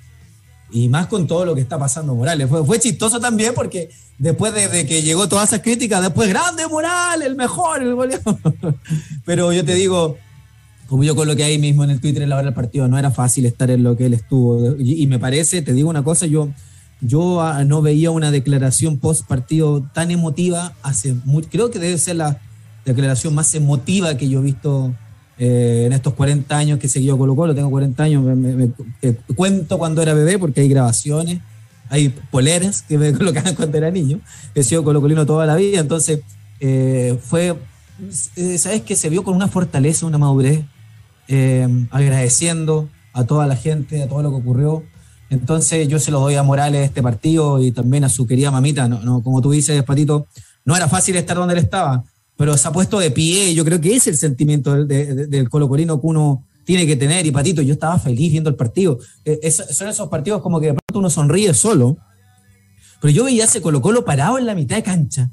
y 0.72 0.90
más 0.90 1.08
con 1.08 1.28
todo 1.28 1.46
lo 1.46 1.56
que 1.56 1.62
está 1.62 1.78
pasando 1.78 2.16
Morales. 2.16 2.48
Fue, 2.48 2.66
fue 2.66 2.80
chistoso 2.80 3.20
también 3.20 3.54
porque 3.54 3.90
después 4.18 4.54
de, 4.54 4.86
que 4.86 5.02
llegó 5.02 5.28
todas 5.28 5.50
esas 5.50 5.62
críticas, 5.62 6.02
después 6.02 6.30
grande 6.30 6.68
Morales, 6.68 7.28
el 7.28 7.36
mejor, 7.36 7.82
el 7.82 7.96
goleador. 7.96 8.38
Pero 9.26 9.52
yo 9.52 9.66
te 9.66 9.74
digo, 9.74 10.18
como 10.88 11.04
yo 11.04 11.16
con 11.16 11.28
lo 11.28 11.36
que 11.36 11.44
hay 11.44 11.58
mismo 11.58 11.84
en 11.84 11.90
el 11.90 12.00
Twitter 12.00 12.22
en 12.22 12.30
la 12.30 12.36
hora 12.36 12.46
del 12.46 12.54
partido, 12.54 12.88
no 12.88 12.98
era 12.98 13.12
fácil 13.12 13.46
estar 13.46 13.70
en 13.72 13.84
lo 13.84 13.98
que 13.98 14.06
él 14.06 14.14
estuvo. 14.14 14.76
Y, 14.78 15.08
me 15.08 15.20
parece, 15.20 15.62
te 15.62 15.74
digo 15.74 15.90
una 15.90 16.04
cosa, 16.04 16.26
yo, 16.26 16.50
yo 17.02 17.42
ah, 17.42 17.64
no 17.64 17.82
veía 17.82 18.12
una 18.12 18.32
declaración 18.32 18.98
post 18.98 19.26
partido 19.26 19.90
tan 19.94 20.12
emotiva 20.12 20.74
hace 20.84 21.16
creo 21.50 21.72
que 21.72 21.80
debe 21.80 21.98
ser 21.98 22.18
la 22.18 22.40
declaración 22.86 23.36
más 23.36 23.54
emotiva 23.56 24.18
que 24.18 24.30
yo 24.30 24.40
he 24.40 24.44
visto 24.44 24.94
eh, 25.44 25.86
en 25.88 25.94
estos 25.94 26.14
40 26.14 26.56
años 26.56 26.78
que 26.78 26.86
he 26.86 26.90
seguido 26.90 27.18
Colo 27.18 27.36
Colo, 27.36 27.56
tengo 27.56 27.72
40 27.72 28.04
años, 28.04 28.24
me, 28.24 28.70
eh, 29.02 29.16
cuento 29.36 29.80
cuando 29.80 30.04
era 30.04 30.14
bebé 30.14 30.38
porque 30.38 30.62
hay 30.62 30.70
grabaciones, 30.70 31.40
hay 31.90 32.10
poleras 32.10 32.84
que 32.84 33.00
me 33.00 33.12
colocaban 33.18 33.56
cuando 33.56 33.76
era 33.76 33.90
niño, 33.90 34.20
he 34.54 34.62
sido 34.62 34.84
colocolino 34.84 35.26
toda 35.26 35.48
la 35.48 35.56
vida, 35.56 35.80
entonces 35.80 36.20
eh, 36.60 37.18
fue, 37.24 37.56
¿sabes 38.60 38.82
que 38.82 38.96
Se 38.96 39.10
vio 39.10 39.24
con 39.24 39.36
una 39.36 39.48
fortaleza, 39.48 40.06
una 40.06 40.20
madurez, 40.20 40.64
agradeciendo, 41.90 42.88
a 43.12 43.24
toda 43.24 43.48
la 43.48 43.56
gente, 43.56 44.04
a 44.04 44.08
todo 44.08 44.22
lo 44.22 44.30
que 44.30 44.36
ocurrió. 44.36 44.84
Entonces 45.32 45.88
yo 45.88 45.98
se 45.98 46.12
lo 46.12 46.20
doy 46.20 46.36
a 46.36 46.44
Morales 46.44 46.86
este 46.86 47.02
partido 47.02 47.60
y 47.64 47.72
también 47.72 48.04
a 48.04 48.10
su 48.10 48.28
querida 48.28 48.52
mamita. 48.52 48.88
No, 48.88 49.02
no, 49.02 49.24
como 49.24 49.42
tú 49.42 49.50
dices, 49.50 49.82
Patito, 49.84 50.28
no 50.66 50.76
era 50.76 50.88
fácil 50.88 51.16
estar 51.16 51.36
donde 51.36 51.56
él 51.56 51.60
estaba, 51.62 52.04
pero 52.42 52.58
se 52.58 52.68
ha 52.68 52.72
puesto 52.72 52.98
de 52.98 53.12
pie. 53.12 53.54
Yo 53.54 53.64
creo 53.64 53.80
que 53.80 53.96
es 53.96 54.08
el 54.08 54.18
sentimiento 54.18 54.74
del, 54.74 55.30
del, 55.30 55.48
Colo 55.48 55.70
Colino 55.70 56.02
que 56.02 56.08
uno 56.08 56.48
tiene 56.64 56.88
que 56.88 56.96
tener. 56.96 57.24
Y 57.24 57.30
Patito, 57.30 57.62
yo 57.62 57.74
estaba 57.74 58.00
feliz 58.00 58.32
viendo 58.32 58.50
el 58.50 58.56
partido. 58.56 58.98
Eh, 59.24 59.52
son 59.52 59.88
esos 59.88 60.10
partidos 60.10 60.42
como 60.42 60.60
que 60.60 60.66
de 60.66 60.74
pronto 60.74 60.98
uno 60.98 61.12
sonríe 61.12 61.54
solo. 61.54 61.98
Pero 63.00 63.14
yo 63.14 63.26
veía 63.26 63.44
ese 63.44 63.62
Colo 63.62 63.80
Colo 63.80 64.04
parado 64.04 64.40
en 64.40 64.48
la 64.48 64.56
mitad 64.56 64.76
de 64.76 64.82
cancha. 64.82 65.30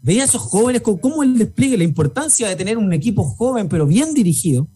Veía 0.00 0.22
a 0.22 0.24
esos 0.24 0.40
jóvenes, 0.40 0.80
con 0.80 0.96
cómo 0.96 1.22
el 1.22 1.36
despliegue, 1.36 1.76
la 1.76 1.84
importancia 1.84 2.48
de 2.48 2.56
tener 2.56 2.78
un 2.78 2.94
equipo 2.94 3.22
joven 3.22 3.68
pero 3.68 3.86
bien 3.86 4.14
dirigido 4.14 4.70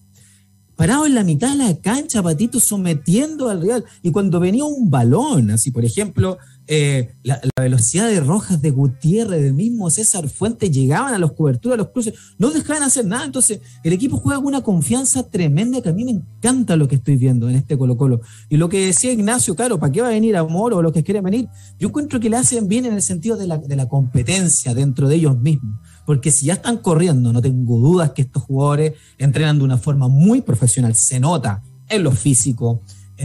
parado 0.81 1.05
en 1.05 1.15
la 1.15 1.25
mitad 1.25 1.51
de 1.51 1.57
la 1.57 1.77
cancha, 1.77 2.23
Patito, 2.23 2.59
sometiendo 2.59 3.51
al 3.51 3.61
Real. 3.61 3.85
Y 4.03 4.11
cuando 4.13 4.41
venía 4.41 4.65
un 4.65 4.89
balón, 4.89 5.51
así 5.51 5.71
por 5.71 5.85
ejemplo, 5.85 6.39
eh, 6.73 7.17
la, 7.25 7.41
velocidad 7.57 8.07
de 8.07 8.21
Rojas, 8.21 8.63
de 8.63 8.71
Gutiérrez, 8.71 9.43
del 9.43 9.55
mismo 9.55 9.91
César 9.91 10.29
Fuentes, 10.29 10.71
llegaban 10.71 11.13
a 11.13 11.19
las 11.19 11.33
coberturas, 11.33 11.75
a 11.75 11.79
los 11.79 11.89
cruces, 11.89 12.15
no 12.39 12.51
dejaban 12.51 12.85
hacer 12.85 13.05
nada. 13.05 13.25
Entonces, 13.25 13.61
el 13.83 13.93
equipo 13.93 14.19
juega 14.19 14.39
con 14.39 14.47
una 14.47 14.63
confianza 14.63 15.29
tremenda 15.29 15.83
que 15.83 15.89
a 15.89 15.93
mí 15.93 16.05
me 16.05 16.13
encanta 16.13 16.77
lo 16.77 16.87
que 16.87 16.95
estoy 16.95 17.17
viendo 17.17 17.51
en 17.51 17.57
este 17.57 17.77
Colo-Colo. 17.77 18.21
Y 18.49 18.57
lo 18.57 18.69
que 18.69 18.87
decía 18.87 19.11
Ignacio, 19.11 19.57
claro, 19.57 19.81
¿para 19.81 19.91
qué 19.91 20.01
va 20.01 20.07
a 20.07 20.13
venir 20.13 20.37
Amor 20.37 20.73
o 20.73 20.81
los 20.81 20.93
que 20.93 21.03
quieren 21.03 21.25
venir? 21.25 21.49
Yo 21.77 21.89
encuentro 21.89 22.21
que 22.21 22.31
le 22.31 22.37
hacen 22.37 22.69
bien 22.69 22.87
en 22.87 22.95
el 22.95 23.03
sentido 23.03 23.37
de 23.37 23.49
la, 23.49 23.59
de 23.59 23.75
la 23.75 23.89
competencia 23.89 24.73
dentro 24.73 25.09
de 25.09 25.17
ellos 25.17 25.37
mismos 25.37 25.75
porque 26.07 26.31
si 26.31 26.47
ya 26.47 26.55
están 26.55 26.79
corriendo, 26.79 27.33
no 27.33 27.41
tengo 27.41 27.79
dudas 27.79 28.11
que 28.13 28.23
estos 28.23 28.43
jugadores 28.43 28.95
entrenan 29.19 29.59
de 29.59 29.65
una 29.65 29.79
forma 29.79 30.09
muy 30.09 30.41
profesional, 30.41 30.95
se 30.95 31.21
nota 31.21 31.63
en 31.89 32.03
lo 32.03 32.13
físico, 32.13 32.83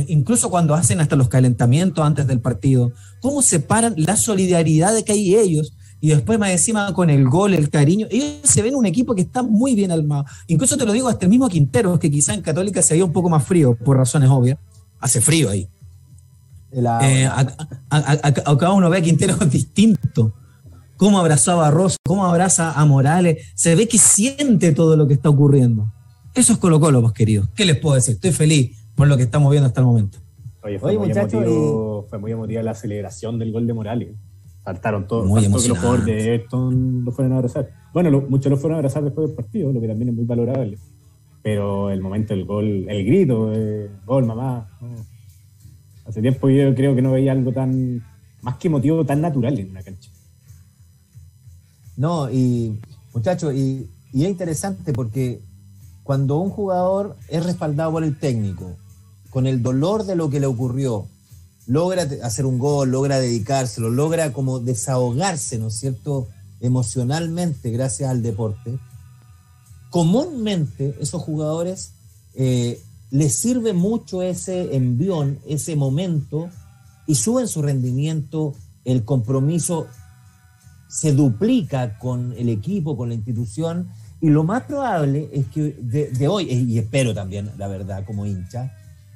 incluso 0.07 0.49
cuando 0.49 0.73
hacen 0.75 0.99
hasta 0.99 1.15
los 1.15 1.29
calentamientos 1.29 2.05
antes 2.05 2.27
del 2.27 2.39
partido, 2.39 2.91
cómo 3.21 3.41
separan 3.41 3.93
la 3.97 4.15
solidaridad 4.15 4.93
de 4.93 5.03
que 5.03 5.13
hay 5.13 5.35
ellos 5.35 5.73
y 6.01 6.09
después 6.09 6.37
más 6.37 6.51
encima 6.51 6.93
con 6.93 7.09
el 7.09 7.27
gol, 7.27 7.53
el 7.53 7.69
cariño, 7.69 8.07
ellos 8.11 8.41
se 8.43 8.61
ven 8.61 8.75
un 8.75 8.85
equipo 8.85 9.15
que 9.15 9.21
está 9.21 9.41
muy 9.41 9.73
bien 9.75 9.91
armado. 9.91 10.25
Incluso 10.47 10.77
te 10.77 10.85
lo 10.85 10.93
digo 10.93 11.07
hasta 11.07 11.25
el 11.25 11.29
mismo 11.29 11.49
Quintero, 11.49 11.97
que 11.97 12.11
quizá 12.11 12.33
en 12.33 12.41
Católica 12.41 12.81
se 12.81 12.93
veía 12.93 13.05
un 13.05 13.13
poco 13.13 13.29
más 13.29 13.43
frío, 13.43 13.75
por 13.75 13.97
razones 13.97 14.29
obvias. 14.29 14.59
Hace 14.99 15.21
frío 15.21 15.49
ahí. 15.49 15.67
Eh, 17.01 17.29
acá 17.89 18.71
uno 18.71 18.89
ve 18.89 18.97
a 18.97 19.01
Quintero 19.01 19.35
distinto 19.49 20.33
cómo 20.97 21.19
abrazó 21.19 21.53
a 21.53 21.55
Barroso, 21.55 21.97
cómo 22.05 22.25
abraza 22.25 22.73
a 22.73 22.85
Morales, 22.85 23.47
se 23.55 23.75
ve 23.75 23.87
que 23.87 23.97
siente 23.97 24.73
todo 24.73 24.95
lo 24.95 25.07
que 25.07 25.13
está 25.13 25.29
ocurriendo. 25.29 25.91
Eso 26.33 26.53
es 26.53 26.59
Colo 26.59 26.79
Colo, 26.79 27.01
pues 27.01 27.13
queridos. 27.13 27.49
¿Qué 27.55 27.65
les 27.65 27.77
puedo 27.77 27.95
decir? 27.95 28.15
Estoy 28.15 28.31
feliz 28.31 28.77
por 28.95 29.07
lo 29.07 29.17
que 29.17 29.23
estamos 29.23 29.51
viendo 29.51 29.67
hasta 29.67 29.81
el 29.81 29.87
momento. 29.87 30.17
Oye, 30.63 30.79
fue, 30.79 30.97
muy, 30.97 31.11
emotivo, 31.11 32.07
fue 32.09 32.17
muy 32.17 32.31
emotiva 32.31 32.63
la 32.63 32.73
celebración 32.73 33.37
del 33.37 33.51
gol 33.51 33.67
de 33.67 33.73
Morales. 33.73 34.15
Saltaron 34.63 35.07
todos. 35.07 35.27
Muy 35.27 35.43
que 35.43 35.49
los 35.49 35.77
jugadores 35.77 36.05
de 36.05 36.31
Ayrton 36.31 37.05
lo 37.05 37.11
fueron 37.11 37.33
a 37.33 37.35
abrazar. 37.35 37.69
Bueno, 37.93 38.23
muchos 38.27 38.49
lo 38.49 38.57
fueron 38.57 38.75
a 38.75 38.79
abrazar 38.79 39.03
después 39.03 39.27
del 39.27 39.35
partido, 39.35 39.71
lo 39.71 39.79
que 39.79 39.87
también 39.87 40.09
es 40.09 40.15
muy 40.15 40.25
valorable. 40.25 40.79
Pero 41.43 41.91
el 41.91 42.01
momento 42.01 42.33
del 42.33 42.45
gol, 42.45 42.89
el 42.89 43.05
grito, 43.05 43.51
gol, 44.07 44.25
mamá. 44.25 44.67
Hace 46.05 46.21
tiempo 46.21 46.49
yo 46.49 46.73
creo 46.73 46.95
que 46.95 47.01
no 47.03 47.11
veía 47.11 47.31
algo 47.31 47.51
tan, 47.51 48.03
más 48.41 48.55
que 48.57 48.67
emotivo, 48.67 49.05
tan 49.05 49.21
natural 49.21 49.59
en 49.59 49.69
una 49.69 49.83
cancha. 49.83 50.09
No, 51.97 52.29
y 52.31 52.79
muchachos, 53.13 53.53
y, 53.53 53.89
es 54.13 54.29
interesante 54.29 54.93
porque 54.93 55.41
cuando 56.03 56.37
un 56.37 56.49
jugador 56.49 57.15
es 57.27 57.45
respaldado 57.45 57.91
por 57.91 58.03
el 58.03 58.17
técnico, 58.17 58.77
con 59.35 59.47
el 59.47 59.61
dolor 59.61 60.05
de 60.05 60.15
lo 60.15 60.29
que 60.29 60.39
le 60.39 60.45
ocurrió, 60.45 61.07
logra 61.67 62.07
hacer 62.23 62.45
un 62.45 62.57
gol, 62.57 62.91
logra 62.91 63.19
dedicárselo, 63.19 63.89
logra 63.89 64.31
como 64.31 64.61
desahogarse, 64.61 65.59
¿no 65.59 65.67
es 65.67 65.73
cierto?, 65.73 66.29
emocionalmente 66.61 67.69
gracias 67.69 68.09
al 68.09 68.23
deporte, 68.23 68.79
comúnmente 69.89 70.95
esos 71.01 71.21
jugadores 71.21 71.91
eh, 72.35 72.81
les 73.11 73.35
sirve 73.35 73.73
mucho 73.73 74.21
ese 74.21 74.73
envión, 74.73 75.39
ese 75.45 75.75
momento, 75.75 76.49
y 77.05 77.15
suben 77.15 77.49
su 77.49 77.61
rendimiento, 77.61 78.53
el 78.85 79.03
compromiso 79.03 79.87
se 80.87 81.11
duplica 81.11 81.99
con 81.99 82.31
el 82.37 82.47
equipo, 82.47 82.95
con 82.95 83.09
la 83.09 83.15
institución, 83.15 83.89
y 84.21 84.29
lo 84.29 84.45
más 84.45 84.63
probable 84.63 85.29
es 85.33 85.45
que 85.47 85.75
de, 85.77 86.27
hoy, 86.29 86.49
y 86.49 86.79
espero 86.79 87.13
también, 87.13 87.51
la 87.57 87.67
verdad, 87.67 88.05
como 88.05 88.25
hincha, 88.25 88.71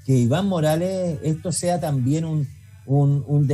que 0.10 0.18
Iván 0.18 0.48
Morales, 0.48 1.20
esto 1.22 1.52
sea 1.52 1.80
también 1.80 2.26
un, 2.26 2.48
un, 2.88 3.48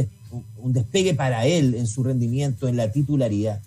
despegue 0.64 1.14
para 1.14 1.46
él 1.46 1.76
en 1.76 1.86
su 1.86 2.02
rendimiento, 2.02 2.70
en 2.70 2.78
la 2.78 2.94
titularidad. 2.94 3.60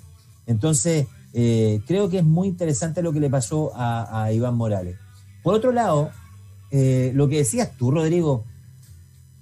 Entonces, 0.47 1.07
eh, 1.35 1.83
creo 1.87 2.09
que 2.09 2.21
es 2.21 2.25
muy 2.25 2.49
interesante 2.49 3.03
lo 3.03 3.13
que 3.13 3.21
le 3.21 3.29
pasó 3.29 3.73
a, 3.75 4.33
Iván 4.33 4.55
Morales. 4.55 4.97
Por 5.43 5.53
otro 5.53 5.71
lado, 5.71 6.13
eh, 6.71 7.13
lo 7.15 7.29
que 7.29 7.37
decías 7.37 7.73
tú, 7.77 7.91
Rodrigo, 7.91 8.45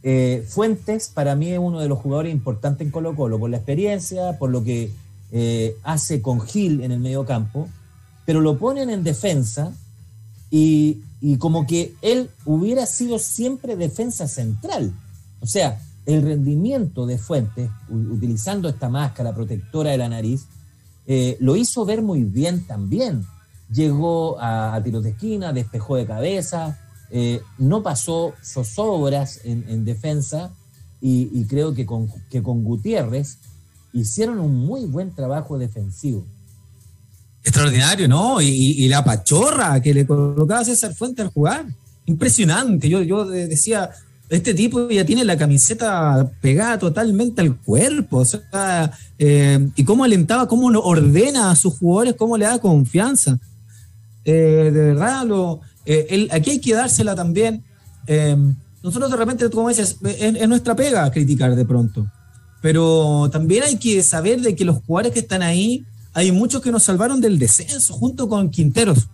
eh, 0.02 0.44
Fuentes 0.48 1.06
para 1.06 1.36
mí 1.36 1.52
es 1.52 1.60
uno 1.60 1.78
de 1.78 1.86
los 1.86 2.00
jugadores 2.00 2.32
importantes 2.32 2.84
en 2.84 2.90
Colo 2.90 3.14
Colo, 3.14 3.38
por 3.38 3.48
la 3.48 3.58
experiencia, 3.58 4.40
por 4.40 4.50
lo 4.50 4.64
que 4.64 4.90
hace 5.84 6.20
con 6.20 6.40
Gil 6.40 6.80
en 6.80 6.90
el 6.90 6.98
medio 6.98 7.24
campo, 7.24 7.68
pero 8.24 8.40
lo 8.40 8.58
ponen 8.58 8.90
en 8.90 9.04
defensa 9.04 9.72
y, 10.58 11.36
como 11.38 11.66
que 11.66 11.94
él 12.02 12.30
hubiera 12.44 12.86
sido 12.86 13.18
siempre 13.18 13.76
defensa 13.76 14.28
central. 14.28 14.92
O 15.40 15.46
sea, 15.46 15.82
el 16.06 16.22
rendimiento 16.22 17.04
de 17.04 17.18
Fuentes, 17.18 17.70
utilizando 17.90 18.68
esta 18.68 18.88
máscara 18.88 19.34
protectora 19.34 19.90
de 19.90 19.98
la 19.98 20.08
nariz, 20.08 20.46
eh, 21.06 21.36
lo 21.40 21.56
hizo 21.56 21.84
ver 21.84 22.02
muy 22.02 22.24
bien 22.24 22.66
también. 22.66 23.26
Llegó 23.70 24.40
a, 24.40 24.80
tiros 24.82 25.02
de 25.02 25.10
esquina, 25.10 25.52
despejó 25.52 25.96
de 25.96 26.06
cabeza, 26.06 26.78
eh, 27.10 27.40
no 27.58 27.82
pasó 27.82 28.34
zozobras 28.42 29.40
en, 29.44 29.64
en 29.68 29.84
defensa 29.84 30.52
y, 31.00 31.44
creo 31.44 31.74
que 31.74 31.84
con, 31.86 32.08
que 32.30 32.42
con 32.42 32.64
Gutiérrez 32.64 33.38
hicieron 33.92 34.40
un 34.40 34.54
muy 34.54 34.86
buen 34.86 35.14
trabajo 35.14 35.58
defensivo. 35.58 36.24
Extraordinario, 37.46 38.08
¿no? 38.08 38.42
Y, 38.42 38.88
la 38.88 39.04
pachorra 39.04 39.80
que 39.80 39.94
le 39.94 40.04
colocaba 40.04 40.64
César 40.64 40.92
Fuente 40.96 41.22
al 41.22 41.28
jugar. 41.28 41.64
Impresionante. 42.04 42.88
Yo, 42.88 43.02
yo 43.02 43.24
decía, 43.24 43.88
este 44.28 44.52
tipo 44.52 44.90
ya 44.90 45.06
tiene 45.06 45.24
la 45.24 45.38
camiseta 45.38 46.28
pegada 46.40 46.76
totalmente 46.76 47.40
al 47.42 47.56
cuerpo. 47.56 48.18
O 48.18 48.24
sea, 48.24 48.90
eh, 49.20 49.68
y 49.76 49.84
cómo 49.84 50.02
alentaba, 50.02 50.48
cómo 50.48 50.66
ordena 50.80 51.52
a 51.52 51.54
sus 51.54 51.78
jugadores, 51.78 52.14
cómo 52.18 52.36
le 52.36 52.46
da 52.46 52.58
confianza. 52.58 53.38
Eh, 54.24 54.72
de 54.74 54.80
verdad, 54.80 55.24
lo, 55.24 55.60
eh, 55.84 56.26
aquí 56.32 56.50
hay 56.50 56.58
que 56.58 56.74
dársela 56.74 57.14
también. 57.14 57.62
nosotros 58.82 59.08
de 59.08 59.16
repente, 59.16 59.48
como 59.50 59.68
dices, 59.68 59.98
es 60.02 60.48
nuestra 60.48 60.74
pega 60.74 61.08
criticar 61.12 61.54
de 61.54 61.64
pronto. 61.64 62.10
Pero 62.60 63.28
también 63.30 63.62
hay 63.62 63.76
que 63.76 64.02
saber 64.02 64.40
de 64.40 64.56
que 64.56 64.64
los 64.64 64.82
jugadores 64.82 65.12
que 65.12 65.20
están 65.20 65.42
ahí, 65.42 65.86
hay 66.16 66.32
muchos 66.32 66.62
que 66.62 66.72
nos 66.72 66.82
salvaron 66.82 67.20
del 67.20 67.38
descenso 67.38 67.92
junto 67.92 68.26
con 68.26 68.48
Quinteros. 68.48 69.08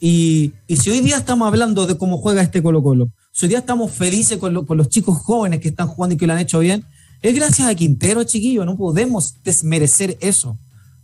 Y, 0.00 0.54
si 0.66 0.88
hoy 0.88 1.00
día 1.00 1.18
estamos 1.18 1.46
hablando 1.46 1.86
de 1.86 1.98
cómo 1.98 2.16
juega 2.16 2.40
este 2.40 2.62
Colo 2.62 2.82
Colo, 2.82 3.10
si 3.32 3.44
hoy 3.44 3.50
día 3.50 3.58
estamos 3.58 3.92
felices 3.92 4.38
con, 4.38 4.54
los 4.54 4.88
chicos 4.88 5.18
jóvenes 5.18 5.60
que 5.60 5.68
están 5.68 5.88
jugando 5.88 6.14
y 6.14 6.16
que 6.16 6.26
lo 6.26 6.32
han 6.32 6.38
hecho 6.38 6.60
bien, 6.60 6.86
es 7.20 7.34
gracias 7.34 7.68
a 7.68 7.74
Quintero, 7.74 8.24
chiquillos. 8.24 8.64
No 8.64 8.78
podemos 8.78 9.34
desmerecer 9.44 10.16
eso. 10.22 10.56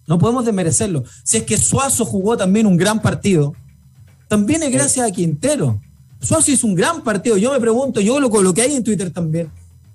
No 0.07 0.19
podemos 0.19 0.47
desmerecerlo. 0.47 1.05
Si 1.25 1.37
es 1.37 1.43
que 1.43 1.59
Suazo 1.59 2.07
jugó 2.07 2.39
también 2.39 2.67
un 2.67 2.79
gran 2.79 3.03
partido, 3.03 3.53
también 4.29 4.63
es 4.63 4.73
gracias 4.73 5.07
a 5.07 5.13
Quintero. 5.13 5.79
Suazo 6.23 6.53
hizo 6.53 6.67
un 6.67 6.75
gran 6.75 7.05
partido. 7.05 7.37
Yo 7.37 7.53
me 7.53 7.61
pregunto, 7.61 8.01
yo 8.01 8.19
lo 8.19 8.31
coloqué 8.31 8.63
ahí 8.63 8.77
en 8.77 8.83
Twitter 8.83 9.11
también 9.11 9.51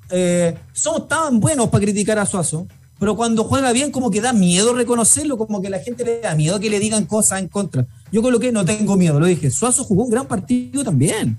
eh, 0.10 0.56
somos 0.74 1.08
tan 1.08 1.40
buenos 1.40 1.70
para 1.70 1.84
criticar 1.84 2.18
a 2.18 2.26
Suazo, 2.26 2.68
pero 3.00 3.16
cuando 3.16 3.46
juega 3.46 3.72
bien 3.72 3.92
como 3.92 4.12
que 4.12 4.20
da 4.20 4.34
miedo 4.34 4.74
reconocerlo, 4.74 5.38
como 5.38 5.62
que 5.62 5.70
la 5.70 5.80
gente 5.80 6.04
le 6.04 6.20
da 6.20 6.36
miedo 6.36 6.60
que 6.60 6.70
le 6.70 6.80
digan 6.80 7.06
cosas 7.06 7.40
en 7.40 7.48
contra. 7.48 7.88
Yo 8.12 8.22
coloqué, 8.22 8.52
no 8.52 8.66
tengo 8.66 8.98
miedo, 8.98 9.20
lo 9.20 9.26
dije, 9.26 9.50
Suazo 9.50 9.86
jugó 9.86 10.04
un 10.04 10.12
gran 10.12 10.28
partido 10.28 10.84
también. 10.84 11.38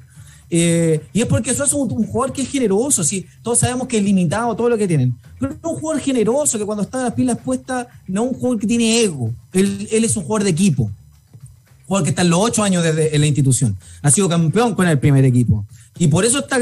Eh, 0.49 1.01
y 1.13 1.21
es 1.21 1.27
porque 1.27 1.55
Suazo 1.55 1.87
es 1.87 1.93
un, 1.93 2.07
jugador 2.07 2.35
que 2.35 2.43
es 2.43 2.49
generoso, 2.49 3.05
sí, 3.05 3.27
todos 3.43 3.59
sabemos 3.61 3.87
que 3.87 3.99
es 3.99 4.03
limitado 4.03 4.57
todo 4.57 4.69
lo 4.69 4.77
que 4.77 4.89
tienen, 4.89 5.15
pero 5.39 5.53
es 5.53 5.59
un 5.63 5.79
jugador 5.79 6.03
generoso 6.03 6.59
que 6.59 6.65
cuando 6.65 6.83
está 6.83 7.05
las 7.05 7.13
pilas 7.13 7.39
puestas, 7.39 7.87
no 8.09 8.25
es 8.25 8.33
un 8.33 8.35
jugador 8.35 8.59
que 8.59 8.67
tiene 8.67 9.01
ego, 9.01 9.33
él, 9.53 9.87
es 9.93 10.17
un 10.17 10.25
jugador 10.25 10.43
de 10.43 10.51
equipo, 10.51 10.91
jugador 11.87 12.03
que 12.03 12.11
está 12.11 12.23
en 12.23 12.31
los 12.31 12.41
ocho 12.41 12.65
años 12.65 12.83
desde 12.83 13.15
en 13.15 13.21
la 13.21 13.29
institución, 13.29 13.77
ha 14.03 14.11
sido 14.11 14.29
campeón 14.29 14.75
con 14.75 14.89
el 14.89 14.99
primer 14.99 15.25
equipo, 15.25 15.65
y 15.99 16.09
por 16.09 16.25
eso 16.25 16.41
está, 16.41 16.59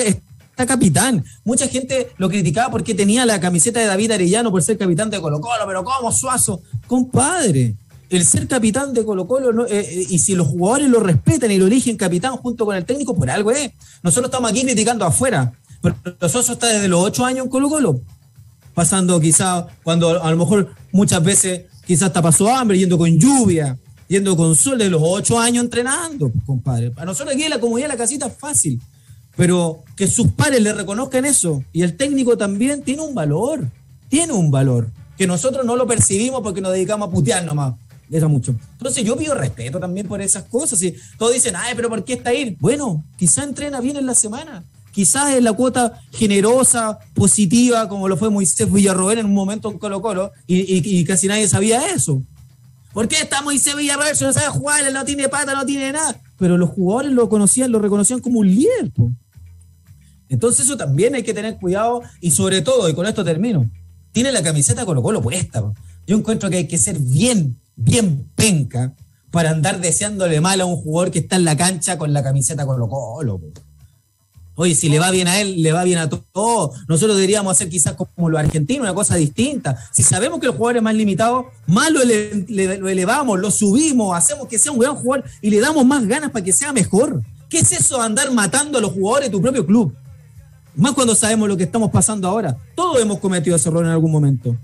capitán. 0.66 1.24
Mucha 1.44 1.68
gente 1.68 2.10
lo 2.16 2.28
criticaba 2.28 2.70
porque 2.70 2.94
tenía 2.94 3.24
la 3.26 3.40
camiseta 3.40 3.80
de 3.80 3.86
David 3.86 4.12
Arellano 4.12 4.50
por 4.50 4.62
ser 4.62 4.78
capitán 4.78 5.10
de 5.10 5.20
Colo 5.20 5.40
Colo, 5.40 5.64
pero 5.66 5.84
¿cómo 5.84 6.12
Suazo? 6.12 6.62
Compadre, 6.86 7.76
el 8.10 8.24
ser 8.24 8.46
capitán 8.46 8.94
de 8.94 9.04
Colo 9.04 9.26
Colo, 9.26 9.66
eh, 9.66 9.80
eh, 9.80 10.06
y 10.08 10.18
si 10.18 10.34
los 10.34 10.46
jugadores 10.46 10.88
lo 10.88 11.00
respetan 11.00 11.50
y 11.50 11.58
lo 11.58 11.66
eligen 11.66 11.96
capitán 11.96 12.36
junto 12.36 12.64
con 12.64 12.76
el 12.76 12.84
técnico, 12.84 13.14
por 13.14 13.28
algo 13.30 13.50
es. 13.50 13.70
Nosotros 14.02 14.30
estamos 14.30 14.50
aquí 14.50 14.62
criticando 14.62 15.04
afuera, 15.04 15.52
pero 15.80 15.96
Soso 16.28 16.52
está 16.54 16.68
desde 16.68 16.88
los 16.88 17.04
ocho 17.04 17.24
años 17.24 17.44
en 17.44 17.50
Colo 17.50 17.68
Colo, 17.68 18.00
pasando 18.74 19.20
quizá, 19.20 19.66
cuando 19.82 20.22
a 20.22 20.30
lo 20.30 20.36
mejor 20.36 20.74
muchas 20.92 21.22
veces 21.22 21.62
quizás 21.86 22.08
hasta 22.08 22.22
pasó 22.22 22.48
hambre, 22.48 22.78
yendo 22.78 22.96
con 22.96 23.18
lluvia, 23.18 23.76
yendo 24.08 24.36
con 24.36 24.56
sol, 24.56 24.78
de 24.78 24.88
los 24.88 25.02
ocho 25.04 25.38
años 25.38 25.64
entrenando, 25.64 26.32
compadre. 26.46 26.90
Para 26.90 27.06
nosotros 27.06 27.34
aquí 27.34 27.44
en 27.44 27.50
la 27.50 27.60
comunidad 27.60 27.88
la 27.88 27.96
casita 27.96 28.26
es 28.26 28.36
fácil, 28.36 28.80
pero 29.38 29.84
que 29.94 30.08
sus 30.08 30.32
padres 30.32 30.60
le 30.60 30.72
reconozcan 30.72 31.24
eso, 31.24 31.62
y 31.72 31.82
el 31.82 31.96
técnico 31.96 32.36
también 32.36 32.82
tiene 32.82 33.02
un 33.02 33.14
valor, 33.14 33.68
tiene 34.08 34.32
un 34.32 34.50
valor, 34.50 34.88
que 35.16 35.28
nosotros 35.28 35.64
no 35.64 35.76
lo 35.76 35.86
percibimos 35.86 36.40
porque 36.42 36.60
nos 36.60 36.72
dedicamos 36.72 37.08
a 37.08 37.12
putear 37.12 37.44
nomás 37.44 37.74
eso 38.10 38.28
mucho. 38.28 38.56
Entonces 38.72 39.04
yo 39.04 39.16
pido 39.16 39.34
respeto 39.36 39.78
también 39.78 40.08
por 40.08 40.20
esas 40.20 40.42
cosas. 40.44 40.82
Y 40.82 40.96
todos 41.18 41.34
dicen, 41.34 41.54
ay, 41.56 41.74
pero 41.76 41.88
¿por 41.88 42.04
qué 42.04 42.14
está 42.14 42.30
ahí? 42.30 42.56
Bueno, 42.58 43.04
quizá 43.16 43.44
entrena 43.44 43.80
bien 43.80 43.96
en 43.96 44.06
la 44.06 44.14
semana. 44.14 44.64
Quizás 44.90 45.34
es 45.34 45.42
la 45.42 45.52
cuota 45.52 46.00
generosa, 46.10 46.98
positiva, 47.14 47.88
como 47.88 48.08
lo 48.08 48.16
fue 48.16 48.30
Moisés 48.30 48.72
Villarroel 48.72 49.18
en 49.18 49.26
un 49.26 49.34
momento 49.34 49.70
en 49.70 49.78
Colo 49.78 50.02
Colo, 50.02 50.32
y, 50.48 51.04
casi 51.04 51.28
nadie 51.28 51.46
sabía 51.46 51.86
eso. 51.94 52.22
¿Por 52.92 53.06
qué 53.06 53.20
está 53.20 53.42
Moisés 53.42 53.76
Villarroel? 53.76 54.16
Si 54.16 54.24
no 54.24 54.32
sabe 54.32 54.48
jugar, 54.48 54.84
él 54.84 54.94
no 54.94 55.04
tiene 55.04 55.28
pata, 55.28 55.54
no 55.54 55.64
tiene 55.64 55.92
nada. 55.92 56.20
Pero 56.38 56.56
los 56.56 56.70
jugadores 56.70 57.12
lo 57.12 57.28
conocían, 57.28 57.70
lo 57.70 57.78
reconocían 57.78 58.20
como 58.20 58.40
un 58.40 58.48
líder. 58.48 58.90
Entonces 60.28 60.66
eso 60.66 60.76
también 60.76 61.14
hay 61.14 61.22
que 61.22 61.34
tener 61.34 61.56
cuidado 61.58 62.02
y 62.20 62.30
sobre 62.30 62.62
todo, 62.62 62.88
y 62.88 62.94
con 62.94 63.06
esto 63.06 63.24
termino, 63.24 63.70
tiene 64.12 64.32
la 64.32 64.42
camiseta 64.42 64.84
Colo 64.84 65.02
Colo 65.02 65.22
puesta. 65.22 65.62
Yo 66.06 66.16
encuentro 66.16 66.50
que 66.50 66.56
hay 66.56 66.66
que 66.66 66.78
ser 66.78 66.98
bien 66.98 67.58
bien 67.78 68.28
penca 68.34 68.94
para 69.30 69.50
andar 69.50 69.80
deseándole 69.80 70.40
mal 70.40 70.60
a 70.60 70.66
un 70.66 70.76
jugador 70.76 71.10
que 71.10 71.20
está 71.20 71.36
en 71.36 71.44
la 71.44 71.56
cancha 71.56 71.96
con 71.96 72.12
la 72.12 72.22
camiseta 72.22 72.66
Colo 72.66 72.88
Colo. 72.88 73.40
Oye, 74.56 74.74
si 74.74 74.88
le 74.88 74.98
va 74.98 75.12
bien 75.12 75.28
a 75.28 75.40
él, 75.40 75.62
le 75.62 75.70
va 75.70 75.84
bien 75.84 75.98
a 75.98 76.08
todos. 76.08 76.76
Nosotros 76.88 77.16
deberíamos 77.16 77.52
hacer 77.52 77.68
quizás 77.68 77.94
como 77.94 78.28
los 78.28 78.40
argentinos, 78.40 78.82
una 78.82 78.94
cosa 78.94 79.14
distinta. 79.14 79.78
Si 79.92 80.02
sabemos 80.02 80.40
que 80.40 80.46
el 80.46 80.52
jugador 80.52 80.78
es 80.78 80.82
más 80.82 80.96
limitado, 80.96 81.46
más 81.66 81.92
lo, 81.92 82.00
elevamos, 82.02 83.38
lo 83.38 83.52
subimos, 83.52 84.16
hacemos 84.16 84.48
que 84.48 84.58
sea 84.58 84.72
un 84.72 84.80
gran 84.80 84.96
jugador 84.96 85.24
y 85.40 85.50
le 85.50 85.60
damos 85.60 85.86
más 85.86 86.04
ganas 86.08 86.32
para 86.32 86.44
que 86.44 86.52
sea 86.52 86.72
mejor. 86.72 87.22
¿Qué 87.48 87.58
es 87.58 87.70
eso 87.70 87.98
de 87.98 88.04
andar 88.04 88.32
matando 88.32 88.78
a 88.78 88.80
los 88.80 88.92
jugadores 88.92 89.28
de 89.28 89.32
tu 89.32 89.40
propio 89.40 89.64
club? 89.64 89.94
Más 90.78 90.92
cuando 90.92 91.16
sabemos 91.16 91.48
lo 91.48 91.56
que 91.56 91.64
estamos 91.64 91.90
pasando 91.90 92.28
ahora. 92.28 92.56
Todos 92.76 93.02
hemos 93.02 93.18
cometido 93.18 93.56
ese 93.56 93.68
error 93.68 93.84
en 93.84 93.90
algún 93.90 94.12
momento. 94.12 94.56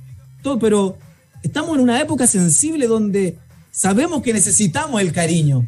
Todo, 0.42 0.60
pero 0.60 0.96
estamos 1.42 1.74
en 1.74 1.82
una 1.82 2.00
época 2.00 2.28
sensible 2.28 2.86
donde 2.86 3.36
sabemos 3.72 4.22
que 4.22 4.32
necesitamos 4.32 5.00
el 5.00 5.12
cariño. 5.12 5.66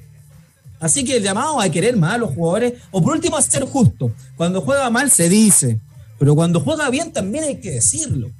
Así 0.78 1.04
que 1.04 1.16
el 1.16 1.24
llamado 1.24 1.60
a 1.60 1.68
querer 1.68 1.96
más 1.96 2.14
a 2.14 2.18
los 2.18 2.32
jugadores, 2.32 2.74
o 2.92 3.02
por 3.02 3.14
último 3.14 3.36
a 3.36 3.42
ser 3.42 3.64
justo. 3.64 4.12
Cuando 4.36 4.60
juega 4.60 4.88
mal 4.88 5.10
se 5.10 5.28
dice, 5.28 5.80
pero 6.16 6.36
cuando 6.36 6.60
juega 6.60 6.88
bien 6.90 7.12
también 7.12 7.42
hay 7.42 7.56
que 7.56 7.72
decirlo. 7.72 8.30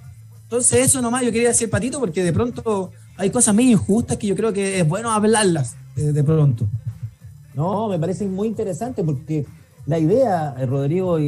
Entonces 0.45 0.87
eso 0.87 1.03
nomás 1.03 1.25
yo 1.25 1.33
quería 1.33 1.49
decir, 1.49 1.69
Patito, 1.69 1.99
porque 1.99 2.23
de 2.23 2.33
pronto 2.33 2.93
hay 3.17 3.31
cosas 3.31 3.53
muy 3.53 3.73
injustas 3.73 4.17
que 4.17 4.29
yo 4.29 4.37
creo 4.37 4.53
que 4.53 4.79
es 4.79 4.87
bueno 4.87 5.11
hablarlas 5.11 5.75
eh, 5.97 6.13
de, 6.13 6.23
pronto. 6.23 6.69
No, 7.53 7.89
me 7.89 7.99
parece 7.99 8.27
muy 8.27 8.47
interesante 8.47 9.03
porque 9.03 9.45
la 9.87 9.99
idea, 9.99 10.55
eh, 10.59 10.66
Rodrigo 10.66 11.19
y 11.19 11.25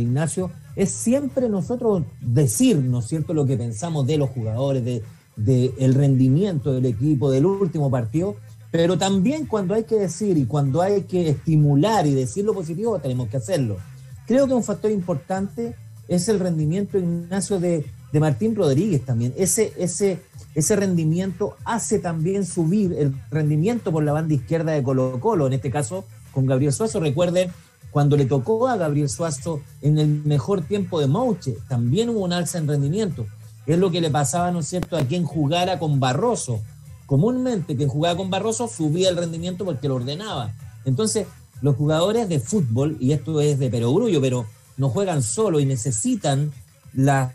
Ignacio, 0.00 0.50
es 0.76 0.90
siempre 0.90 1.48
nosotros 1.48 2.04
decir, 2.20 2.76
¿no 2.76 3.00
es 3.00 3.06
cierto?, 3.06 3.32
lo 3.34 3.46
que 3.46 3.56
pensamos 3.56 4.06
de 4.06 4.18
los 4.18 4.30
jugadores, 4.30 4.84
de, 4.84 5.02
del 5.36 5.94
rendimiento 5.94 6.72
del 6.72 6.86
equipo, 6.86 7.30
del 7.30 7.46
último 7.46 7.90
partido, 7.90 8.36
pero 8.70 8.98
también 8.98 9.46
cuando 9.46 9.74
hay 9.74 9.84
que 9.84 9.96
decir 9.96 10.36
y 10.36 10.44
cuando 10.44 10.82
hay 10.82 11.02
que 11.02 11.30
estimular 11.30 12.06
y 12.06 12.14
decir 12.14 12.44
lo 12.44 12.52
positivo, 12.52 12.98
tenemos 12.98 13.28
que 13.28 13.38
hacerlo. 13.38 13.78
Creo 14.26 14.46
que 14.46 14.54
un 14.54 14.62
factor 14.62 14.90
importante 14.90 15.74
es 16.08 16.28
el 16.28 16.40
rendimiento, 16.40 16.98
Ignacio, 16.98 17.58
de, 17.58 17.86
de 18.12 18.20
Martín 18.20 18.54
Rodríguez 18.54 19.04
también. 19.04 19.32
Ese, 19.36 19.72
ese, 19.78 20.20
ese 20.54 20.76
rendimiento 20.76 21.56
hace 21.64 21.98
también 21.98 22.44
subir 22.44 22.94
el 22.98 23.14
rendimiento 23.30 23.92
por 23.92 24.04
la 24.04 24.12
banda 24.12 24.34
izquierda 24.34 24.72
de 24.72 24.82
Colo 24.82 25.20
Colo, 25.20 25.46
en 25.46 25.54
este 25.54 25.70
caso 25.70 26.04
con 26.32 26.44
Gabriel 26.44 26.72
Suazo. 26.72 27.00
Recuerden, 27.00 27.50
cuando 27.96 28.18
le 28.18 28.26
tocó 28.26 28.68
a 28.68 28.76
Gabriel 28.76 29.08
Suazo 29.08 29.62
en 29.80 29.98
el 29.98 30.06
mejor 30.06 30.60
tiempo 30.60 31.00
de 31.00 31.06
Mouche, 31.06 31.56
también 31.66 32.10
hubo 32.10 32.24
un 32.24 32.34
alza 32.34 32.58
en 32.58 32.68
rendimiento. 32.68 33.26
Es 33.64 33.78
lo 33.78 33.90
que 33.90 34.02
le 34.02 34.10
pasaba, 34.10 34.50
¿no 34.50 34.58
es 34.58 34.68
cierto?, 34.68 34.98
a 34.98 35.04
quien 35.06 35.24
jugara 35.24 35.78
con 35.78 35.98
Barroso. 35.98 36.60
Comúnmente 37.06 37.74
quien 37.74 37.88
jugaba 37.88 38.18
con 38.18 38.28
Barroso 38.28 38.68
subía 38.68 39.08
el 39.08 39.16
rendimiento 39.16 39.64
porque 39.64 39.88
lo 39.88 39.94
ordenaba. 39.94 40.52
Entonces, 40.84 41.26
los 41.62 41.74
jugadores 41.74 42.28
de 42.28 42.38
fútbol, 42.38 42.98
y 43.00 43.12
esto 43.12 43.40
es 43.40 43.58
de 43.58 43.70
perogrullo, 43.70 44.20
pero 44.20 44.44
no 44.76 44.90
juegan 44.90 45.22
solo 45.22 45.58
y 45.58 45.64
necesitan 45.64 46.52
las 46.92 47.32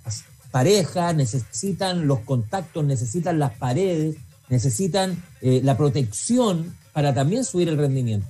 parejas, 0.51 1.15
necesitan 1.15 2.05
los 2.05 2.19
contactos, 2.19 2.85
necesitan 2.85 3.39
las 3.39 3.53
paredes, 3.53 4.17
necesitan 4.47 5.23
eh, 5.41 5.61
la 5.63 5.75
protección 5.75 6.75
para 6.93 7.15
también 7.15 7.45
subir 7.45 7.67
el 7.67 7.79
rendimiento. 7.79 8.27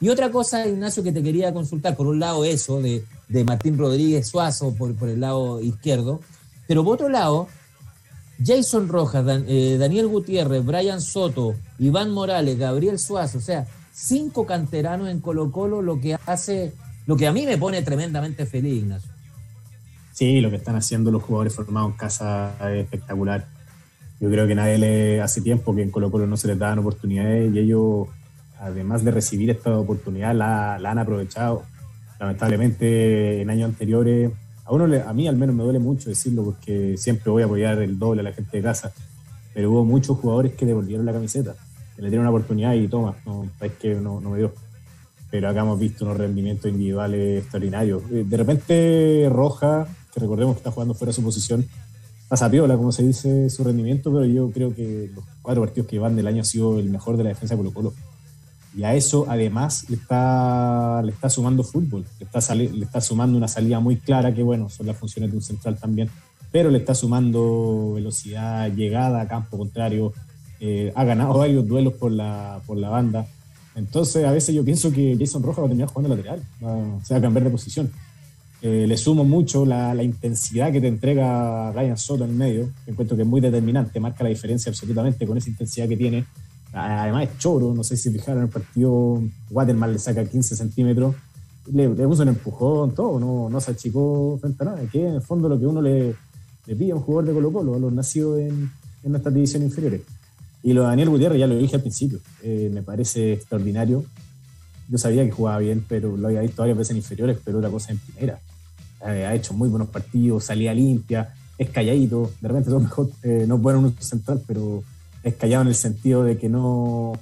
Y 0.00 0.08
otra 0.08 0.30
cosa, 0.30 0.66
Ignacio, 0.66 1.02
que 1.02 1.12
te 1.12 1.22
quería 1.22 1.52
consultar, 1.52 1.96
por 1.96 2.06
un 2.06 2.20
lado 2.20 2.44
eso 2.44 2.80
de, 2.80 3.04
Martín 3.44 3.76
Rodríguez 3.76 4.28
Suazo, 4.28 4.74
por, 4.74 4.94
por 4.94 5.08
el 5.08 5.20
lado 5.20 5.60
izquierdo, 5.60 6.20
pero 6.66 6.84
por 6.84 6.94
otro 6.94 7.08
lado, 7.08 7.48
Jason 8.44 8.88
Rojas, 8.88 9.24
eh, 9.48 9.76
Daniel 9.78 10.06
Gutiérrez, 10.06 10.64
Brian 10.64 11.00
Soto, 11.00 11.54
Iván 11.78 12.10
Morales, 12.10 12.58
Gabriel 12.58 12.98
Suazo, 12.98 13.38
o 13.38 13.40
sea, 13.40 13.66
cinco 13.92 14.46
canteranos 14.46 15.08
en 15.08 15.20
Colo 15.20 15.50
Colo, 15.50 15.82
lo 15.82 16.00
que 16.00 16.16
hace, 16.26 16.72
lo 17.06 17.16
que 17.16 17.26
a 17.26 17.32
mí 17.32 17.44
me 17.46 17.58
pone 17.58 17.82
tremendamente 17.82 18.46
feliz, 18.46 18.82
Ignacio. 18.82 19.10
Sí, 20.12 20.40
lo 20.40 20.50
que 20.50 20.56
están 20.56 20.76
haciendo 20.76 21.10
los 21.10 21.22
jugadores 21.22 21.54
formados 21.54 21.92
en 21.92 21.96
casa 21.96 22.54
es 22.72 22.84
espectacular. 22.84 23.46
Yo 24.20 24.28
creo 24.28 24.46
que 24.46 24.54
nadie 24.54 24.78
le 24.78 25.20
hace 25.20 25.40
tiempo 25.40 25.74
que 25.74 25.82
en 25.82 25.90
Colo 25.90 26.10
Colo 26.10 26.26
no 26.26 26.36
se 26.36 26.48
les 26.48 26.58
daban 26.58 26.80
oportunidades 26.80 27.54
y 27.54 27.58
ellos, 27.58 28.08
además 28.60 29.04
de 29.04 29.10
recibir 29.10 29.50
esta 29.50 29.76
oportunidad, 29.78 30.34
la, 30.34 30.78
la 30.78 30.90
han 30.90 30.98
aprovechado. 30.98 31.62
Lamentablemente, 32.18 33.42
en 33.42 33.50
años 33.50 33.68
anteriores 33.68 34.32
a 34.68 34.72
uno, 34.74 34.84
a 34.84 35.12
mí 35.14 35.26
al 35.26 35.36
menos 35.36 35.56
me 35.56 35.64
duele 35.64 35.78
mucho 35.78 36.10
decirlo 36.10 36.44
porque 36.44 36.96
siempre 36.98 37.30
voy 37.30 37.42
a 37.42 37.46
apoyar 37.46 37.80
el 37.80 37.98
doble 37.98 38.20
a 38.20 38.24
la 38.24 38.32
gente 38.32 38.58
de 38.58 38.62
casa, 38.62 38.92
pero 39.54 39.70
hubo 39.70 39.84
muchos 39.84 40.18
jugadores 40.18 40.52
que 40.52 40.66
devolvieron 40.66 41.06
la 41.06 41.12
camiseta, 41.14 41.54
que 41.96 42.02
le 42.02 42.10
dieron 42.10 42.26
una 42.26 42.36
oportunidad 42.36 42.74
y 42.74 42.86
toma, 42.86 43.16
no, 43.24 43.48
es 43.62 43.72
que 43.72 43.94
no, 43.94 44.20
no 44.20 44.30
me 44.30 44.38
dio. 44.38 44.52
Pero 45.30 45.48
acá 45.48 45.60
hemos 45.60 45.78
visto 45.78 46.04
unos 46.04 46.18
rendimientos 46.18 46.70
individuales 46.70 47.42
extraordinarios. 47.42 48.02
Eh, 48.10 48.24
de 48.26 48.36
repente 48.36 49.28
Roja, 49.30 49.86
que 50.12 50.20
recordemos 50.20 50.54
que 50.54 50.58
está 50.58 50.70
jugando 50.70 50.92
fuera 50.92 51.10
de 51.10 51.14
su 51.14 51.22
posición, 51.22 51.66
pasa 52.28 52.50
piola, 52.50 52.76
como 52.76 52.92
se 52.92 53.04
dice, 53.04 53.48
su 53.48 53.64
rendimiento, 53.64 54.12
pero 54.12 54.26
yo 54.26 54.50
creo 54.50 54.74
que 54.74 55.10
los 55.14 55.24
cuatro 55.40 55.62
partidos 55.62 55.88
que 55.88 55.98
van 55.98 56.14
del 56.14 56.26
año 56.26 56.42
ha 56.42 56.44
sido 56.44 56.78
el 56.78 56.90
mejor 56.90 57.16
de 57.16 57.24
la 57.24 57.30
defensa 57.30 57.54
de 57.54 57.58
Colo 57.58 57.72
Colo. 57.72 57.94
Y 58.76 58.84
a 58.84 58.94
eso 58.94 59.26
además 59.28 59.88
le 59.88 59.96
está, 59.96 61.02
le 61.02 61.12
está 61.12 61.30
sumando 61.30 61.64
fútbol, 61.64 62.04
le 62.18 62.26
está, 62.26 62.54
le 62.54 62.84
está 62.84 63.00
sumando 63.00 63.36
una 63.36 63.48
salida 63.48 63.80
muy 63.80 63.96
clara, 63.96 64.34
que 64.34 64.42
bueno, 64.42 64.68
son 64.68 64.86
las 64.86 64.96
funciones 64.96 65.30
de 65.30 65.36
un 65.36 65.42
central 65.42 65.78
también, 65.78 66.10
pero 66.52 66.70
le 66.70 66.78
está 66.78 66.94
sumando 66.94 67.92
velocidad, 67.94 68.70
llegada 68.72 69.20
a 69.20 69.28
campo 69.28 69.58
contrario, 69.58 70.12
eh, 70.60 70.92
ha 70.94 71.04
ganado 71.04 71.34
varios 71.38 71.66
duelos 71.66 71.94
por 71.94 72.12
la, 72.12 72.60
por 72.66 72.76
la 72.76 72.90
banda. 72.90 73.26
Entonces 73.74 74.24
a 74.24 74.32
veces 74.32 74.54
yo 74.54 74.64
pienso 74.64 74.92
que 74.92 75.16
Jason 75.18 75.42
Rojas 75.42 75.62
va 75.62 75.66
a 75.66 75.68
terminar 75.68 75.88
jugando 75.88 76.16
lateral, 76.16 76.42
va, 76.64 77.04
se 77.04 77.14
a 77.14 77.20
cambiar 77.20 77.44
de 77.44 77.50
posición. 77.50 77.90
Eh, 78.60 78.86
le 78.88 78.96
sumo 78.96 79.24
mucho 79.24 79.64
la, 79.64 79.94
la, 79.94 80.02
intensidad 80.02 80.72
que 80.72 80.80
te 80.80 80.88
entrega 80.88 81.70
Ryan 81.70 81.96
Soto 81.96 82.24
en 82.24 82.36
medio, 82.36 82.68
que 82.84 82.90
encuentro 82.90 83.16
que 83.16 83.22
es 83.22 83.28
muy 83.28 83.40
determinante, 83.40 84.00
marca 84.00 84.24
la 84.24 84.30
diferencia 84.30 84.70
absolutamente 84.70 85.28
con 85.28 85.38
esa 85.38 85.48
intensidad 85.48 85.86
que 85.86 85.96
tiene 85.96 86.24
Además 86.72 87.24
es 87.24 87.38
choro, 87.38 87.72
no 87.74 87.82
sé 87.82 87.96
si 87.96 88.10
fijaron 88.10 88.42
el 88.44 88.48
partido, 88.48 89.22
Waterman 89.50 89.92
le 89.92 89.98
saca 89.98 90.24
15 90.24 90.54
centímetros, 90.54 91.14
le, 91.72 91.88
puso 91.88 92.22
un 92.22 92.28
empujón, 92.28 92.94
todo, 92.94 93.18
no, 93.18 93.48
no 93.48 93.60
se 93.60 93.70
achicó 93.70 94.38
frente 94.40 94.62
a 94.62 94.66
nada, 94.66 94.80
que 94.90 95.06
en 95.06 95.14
el 95.14 95.22
fondo 95.22 95.48
lo 95.48 95.58
que 95.58 95.66
uno 95.66 95.80
le, 95.80 96.14
le 96.66 96.76
pide 96.76 96.92
a 96.92 96.96
un 96.96 97.02
jugador 97.02 97.26
de 97.26 97.34
Colo 97.34 97.52
Colo, 97.52 97.74
a 97.74 97.78
los 97.78 97.92
nacidos 97.92 98.38
en, 98.38 98.70
en 99.02 99.10
nuestras 99.10 99.34
divisiones 99.34 99.68
inferiores. 99.68 100.02
Y 100.62 100.72
lo 100.72 100.82
de 100.82 100.88
Daniel 100.88 101.10
Gutiérrez 101.10 101.38
ya 101.38 101.46
lo 101.46 101.56
dije 101.56 101.76
al 101.76 101.82
principio, 101.82 102.18
eh, 102.42 102.70
me 102.72 102.82
parece 102.82 103.34
extraordinario. 103.34 104.04
Yo 104.88 104.98
sabía 104.98 105.24
que 105.24 105.30
jugaba 105.30 105.58
bien, 105.58 105.84
pero 105.88 106.16
lo 106.16 106.28
había 106.28 106.40
visto 106.40 106.62
varias 106.62 106.78
veces 106.78 106.92
en 106.92 106.96
inferiores, 106.98 107.38
pero 107.44 107.58
otra 107.58 107.70
cosa 107.70 107.92
en 107.92 107.98
primera. 107.98 108.40
Eh, 109.06 109.26
ha 109.26 109.34
hecho 109.34 109.54
muy 109.54 109.68
buenos 109.68 109.88
partidos, 109.88 110.44
salía 110.44 110.74
limpia, 110.74 111.32
es 111.56 111.70
calladito, 111.70 112.32
de 112.40 112.48
repente 112.48 112.70
mejor, 112.70 113.10
eh, 113.22 113.44
no 113.46 113.56
es 113.56 113.62
bueno 113.62 113.80
un 113.80 113.96
central, 114.00 114.42
pero 114.46 114.82
es 115.22 115.34
callado 115.34 115.62
en 115.62 115.68
el 115.68 115.74
sentido 115.74 116.24
de 116.24 116.38
que 116.38 116.48
no, 116.48 117.12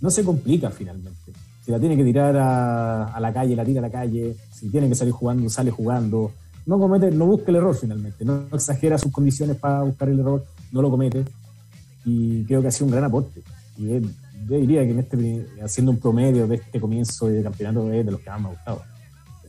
no 0.00 0.10
se 0.10 0.24
complica 0.24 0.70
finalmente. 0.70 1.32
Si 1.64 1.70
la 1.70 1.78
tiene 1.78 1.96
que 1.96 2.04
tirar 2.04 2.36
a, 2.36 3.18
la 3.20 3.32
calle, 3.32 3.54
la 3.54 3.64
tira 3.64 3.80
a 3.80 3.82
la 3.82 3.90
calle. 3.90 4.36
Si 4.52 4.70
tiene 4.70 4.88
que 4.88 4.94
salir 4.94 5.12
jugando, 5.12 5.48
sale 5.50 5.70
jugando. 5.70 6.32
No 6.66 6.78
comete, 6.78 7.10
no 7.10 7.26
busca 7.26 7.50
el 7.50 7.56
error 7.56 7.76
finalmente. 7.76 8.24
No 8.24 8.46
exagera 8.52 8.96
sus 8.98 9.12
condiciones 9.12 9.56
para 9.56 9.82
buscar 9.82 10.08
el 10.08 10.20
error, 10.20 10.44
no 10.72 10.82
lo 10.82 10.90
comete. 10.90 11.24
y 12.04 12.44
creo 12.44 12.62
que 12.62 12.68
ha 12.68 12.70
sido 12.70 12.86
un 12.86 12.92
gran 12.92 13.04
aporte. 13.04 13.42
Y 13.76 14.00
yo 14.48 14.56
diría 14.56 14.82
que 14.84 14.90
en 14.90 14.98
este, 14.98 15.46
haciendo 15.62 15.92
un 15.92 15.98
promedio 15.98 16.46
de 16.46 16.56
este 16.56 16.80
comienzo 16.80 17.28
de 17.28 17.42
campeonato 17.42 17.92
es 17.92 18.04
de 18.04 18.12
los 18.12 18.20
que 18.20 18.30
más 18.30 18.40
me 18.40 18.46
ha 18.46 18.50
gustado. 18.50 18.82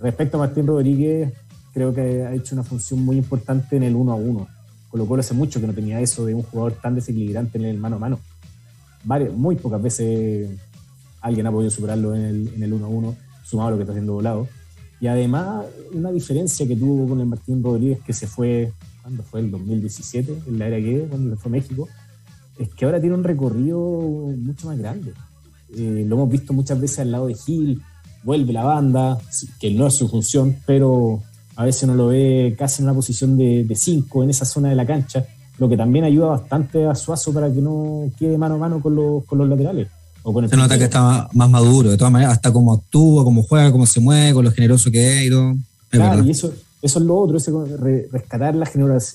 Respecto 0.01 0.37
a 0.37 0.41
Martín 0.41 0.67
Rodríguez, 0.67 1.33
creo 1.73 1.93
que 1.93 2.25
ha 2.25 2.33
hecho 2.33 2.55
una 2.55 2.63
función 2.63 3.03
muy 3.03 3.17
importante 3.17 3.77
en 3.77 3.83
el 3.83 3.95
uno 3.95 4.11
a 4.11 4.15
uno. 4.15 4.47
Colo 4.89 5.05
Colo 5.05 5.19
hace 5.21 5.33
mucho 5.33 5.61
que 5.61 5.67
no 5.67 5.73
tenía 5.73 5.99
eso 6.01 6.25
de 6.25 6.33
un 6.33 6.43
jugador 6.43 6.73
tan 6.73 6.95
desequilibrante 6.95 7.57
en 7.57 7.65
el 7.65 7.77
mano 7.77 7.97
a 7.97 7.99
mano. 7.99 8.19
muy 9.35 9.55
pocas 9.55 9.81
veces 9.81 10.49
alguien 11.21 11.47
ha 11.47 11.51
podido 11.51 11.69
superarlo 11.69 12.15
en 12.15 12.21
el, 12.21 12.53
en 12.55 12.63
el 12.63 12.79
sumado 13.43 13.67
a 13.67 13.71
lo 13.71 13.77
que 13.77 13.83
está 13.83 13.93
haciendo 13.93 14.13
volado. 14.13 14.47
Y 15.01 15.07
además, 15.07 15.65
una 15.93 16.11
diferencia 16.11 16.67
que 16.67 16.75
tuvo 16.75 17.07
con 17.07 17.21
el 17.21 17.25
Martín 17.25 17.63
Rodríguez 17.63 17.99
que 18.05 18.13
se 18.13 18.27
fue, 18.27 18.73
¿cuándo 19.01 19.23
fue? 19.23 19.39
El 19.39 19.51
2017, 19.51 20.43
en 20.47 20.59
la 20.59 20.67
era 20.67 20.77
que, 20.77 21.07
cuando 21.09 21.37
fue 21.37 21.49
a 21.49 21.51
México, 21.53 21.87
es 22.57 22.69
que 22.73 22.85
ahora 22.85 22.99
tiene 22.99 23.15
un 23.15 23.23
recorrido 23.23 23.79
mucho 24.37 24.67
más 24.67 24.77
grande. 24.77 25.13
Eh, 25.75 26.03
lo 26.05 26.15
hemos 26.15 26.29
visto 26.29 26.51
muchas 26.51 26.79
veces 26.81 26.99
al 26.99 27.11
lado 27.11 27.27
de 27.27 27.35
Gil, 27.35 27.81
vuelve 28.23 28.51
la 28.51 28.63
banda, 28.63 29.17
que 29.59 29.71
no 29.71 29.87
es 29.87 29.95
su 29.95 30.09
función, 30.09 30.57
pero 30.65 31.21
a 31.59 31.65
veces 31.65 31.83
uno 31.83 31.93
lo 31.93 32.07
ve 32.07 32.55
casi 32.57 32.81
en 32.81 32.85
una 32.87 32.93
posición 32.95 33.37
de 33.37 33.75
5 33.75 34.23
en 34.23 34.29
esa 34.29 34.45
zona 34.45 34.69
de 34.69 34.75
la 34.75 34.85
cancha, 34.85 35.25
lo 35.57 35.67
que 35.67 35.75
también 35.75 36.05
ayuda 36.05 36.27
bastante 36.27 36.85
a 36.85 36.95
Suazo 36.95 37.33
para 37.33 37.51
que 37.51 37.59
no 37.59 38.09
quede 38.17 38.37
mano 38.37 38.55
a 38.55 38.57
mano 38.57 38.81
con 38.81 38.95
los, 38.95 39.25
con 39.25 39.39
los 39.39 39.49
laterales. 39.49 39.89
se 40.49 40.55
nota 40.55 40.77
que 40.77 40.85
está 40.85 41.27
más 41.33 41.49
maduro, 41.49 41.91
de 41.91 41.97
todas 41.97 42.13
maneras, 42.13 42.35
hasta 42.35 42.53
cómo 42.53 42.71
actúa, 42.71 43.25
cómo 43.25 43.43
juega, 43.43 43.73
cómo 43.73 43.85
se 43.85 43.99
mueve, 43.99 44.33
con 44.35 44.45
lo 44.45 44.53
generoso 44.53 44.89
que 44.89 45.17
es 45.17 45.27
y 45.27 45.29
todo. 45.31 45.57
claro, 45.89 46.23
y 46.23 46.29
eso, 46.29 46.53
eso 46.81 46.99
es 46.99 47.05
lo 47.05 47.17
otro, 47.17 47.35
ese 47.35 47.51
rescatar 48.09 48.55
la, 48.55 48.65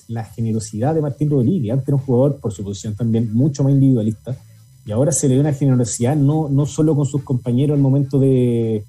la 0.09 0.23
generosidad 0.25 0.93
de 0.93 1.01
Martín 1.01 1.31
Rodríguez. 1.31 1.73
Antes 1.73 1.87
era 1.87 1.95
un 1.95 2.03
jugador, 2.03 2.35
por 2.35 2.53
su 2.53 2.63
posición 2.63 2.93
también, 2.93 3.33
mucho 3.33 3.63
más 3.63 3.73
individualista. 3.73 4.37
Y 4.85 4.91
ahora 4.91 5.11
se 5.11 5.27
le 5.27 5.33
da 5.33 5.41
una 5.41 5.53
generosidad 5.53 6.15
no, 6.15 6.47
no 6.47 6.67
solo 6.67 6.95
con 6.95 7.07
sus 7.07 7.23
compañeros 7.23 7.73
al 7.73 7.81
momento 7.81 8.19
de, 8.19 8.83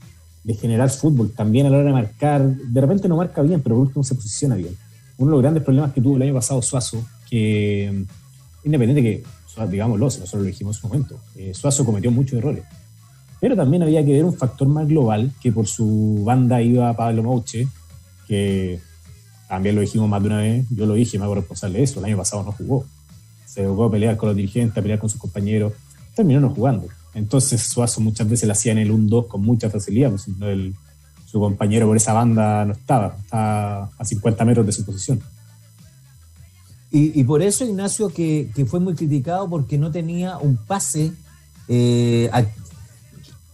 de 0.47 0.55
generar 0.55 0.89
fútbol, 0.91 1.33
también 1.33 1.67
a 1.67 1.71
la 1.71 1.79
hora 1.79 1.89
de 1.89 1.93
marcar. 1.93 2.47
De 2.47 2.81
repente 2.81 3.09
no 3.09 3.17
marca 3.17 3.43
bien, 3.43 3.61
pero 3.63 3.75
por 3.75 3.87
último 3.87 4.05
se 4.05 4.15
posiciona 4.15 4.55
bien. 4.55 4.77
Uno 5.19 5.31
de 5.31 5.33
los 5.33 5.43
grandes 5.43 5.65
problemas 5.65 5.93
que 5.93 6.01
tuvo 6.01 6.17
el 6.17 6.23
año 6.23 6.35
pasado 6.35 6.63
Suazo, 6.63 7.05
que 7.29 8.05
independiente 8.63 9.03
que, 9.03 9.25
digámoslo, 9.69 10.05
nosotros 10.05 10.35
lo 10.35 10.43
dijimos 10.43 10.77
en 10.77 10.81
su 10.81 10.87
momento, 10.87 11.19
eh, 11.35 11.53
Suazo 11.53 11.85
cometió 11.85 12.13
muchos 12.13 12.39
errores. 12.39 12.63
Pero 13.41 13.57
también 13.57 13.83
había 13.83 14.05
que 14.05 14.13
ver 14.13 14.25
un 14.25 14.35
factor 14.35 14.69
más 14.69 14.87
global, 14.87 15.33
que 15.43 15.51
por 15.51 15.67
su 15.67 16.23
banda 16.25 16.63
iba 16.63 16.95
Pablo 16.95 17.25
Mauche, 17.25 17.67
que 18.29 18.79
también 19.49 19.75
lo 19.75 19.81
dijimos 19.81 20.09
más 20.09 20.23
de 20.23 20.29
una 20.29 20.39
vez, 20.39 20.65
yo 20.71 20.87
lo 20.87 20.95
dije, 20.95 21.19
me 21.19 21.25
hago 21.25 21.35
responsable 21.35 21.79
de 21.79 21.85
eso, 21.85 21.99
el 21.99 22.05
año 22.05 22.19
pasado 22.19 22.45
no 22.45 22.53
jugó. 22.53 22.85
Se 23.47 23.67
jugó 23.67 23.87
a 23.87 23.91
pelear 23.91 24.17
con 24.17 24.29
los 24.29 24.37
dirigentes, 24.37 24.79
a 24.79 24.83
pelear 24.83 25.01
con 25.01 25.11
sus 25.11 25.21
compañeros, 25.21 25.73
terminó 26.15 26.39
no 26.39 26.51
jugando. 26.51 26.87
Entonces 27.17 27.63
Suazo 27.63 28.01
muchas 28.01 28.29
veces 28.29 28.47
le 28.47 28.53
hacía 28.53 28.73
en 28.73 28.79
el 28.79 28.93
1-2 28.93 29.27
con 29.27 29.43
mucha 29.43 29.71
facilidad, 29.71 30.11
pues 30.11 30.29
su 31.27 31.41
compañero 31.41 31.87
por 31.87 31.97
esa 31.97 32.13
banda 32.13 32.65
no 32.65 32.75
estaba, 32.75 33.17
estaba 33.19 33.91
a 33.99 34.05
50 34.05 34.45
metros 34.45 34.67
de 34.67 34.73
su 34.73 34.85
posición. 34.85 35.21
Y, 36.93 37.25
por 37.25 37.43
eso 37.43 37.65
Ignacio 37.65 38.09
que, 38.09 38.49
fue 38.67 38.81
muy 38.81 38.95
criticado 38.95 39.51
porque 39.51 39.77
no 39.77 39.91
tenía 39.91 40.39
un 40.39 40.57
pase, 40.57 41.13
eh, 41.69 42.31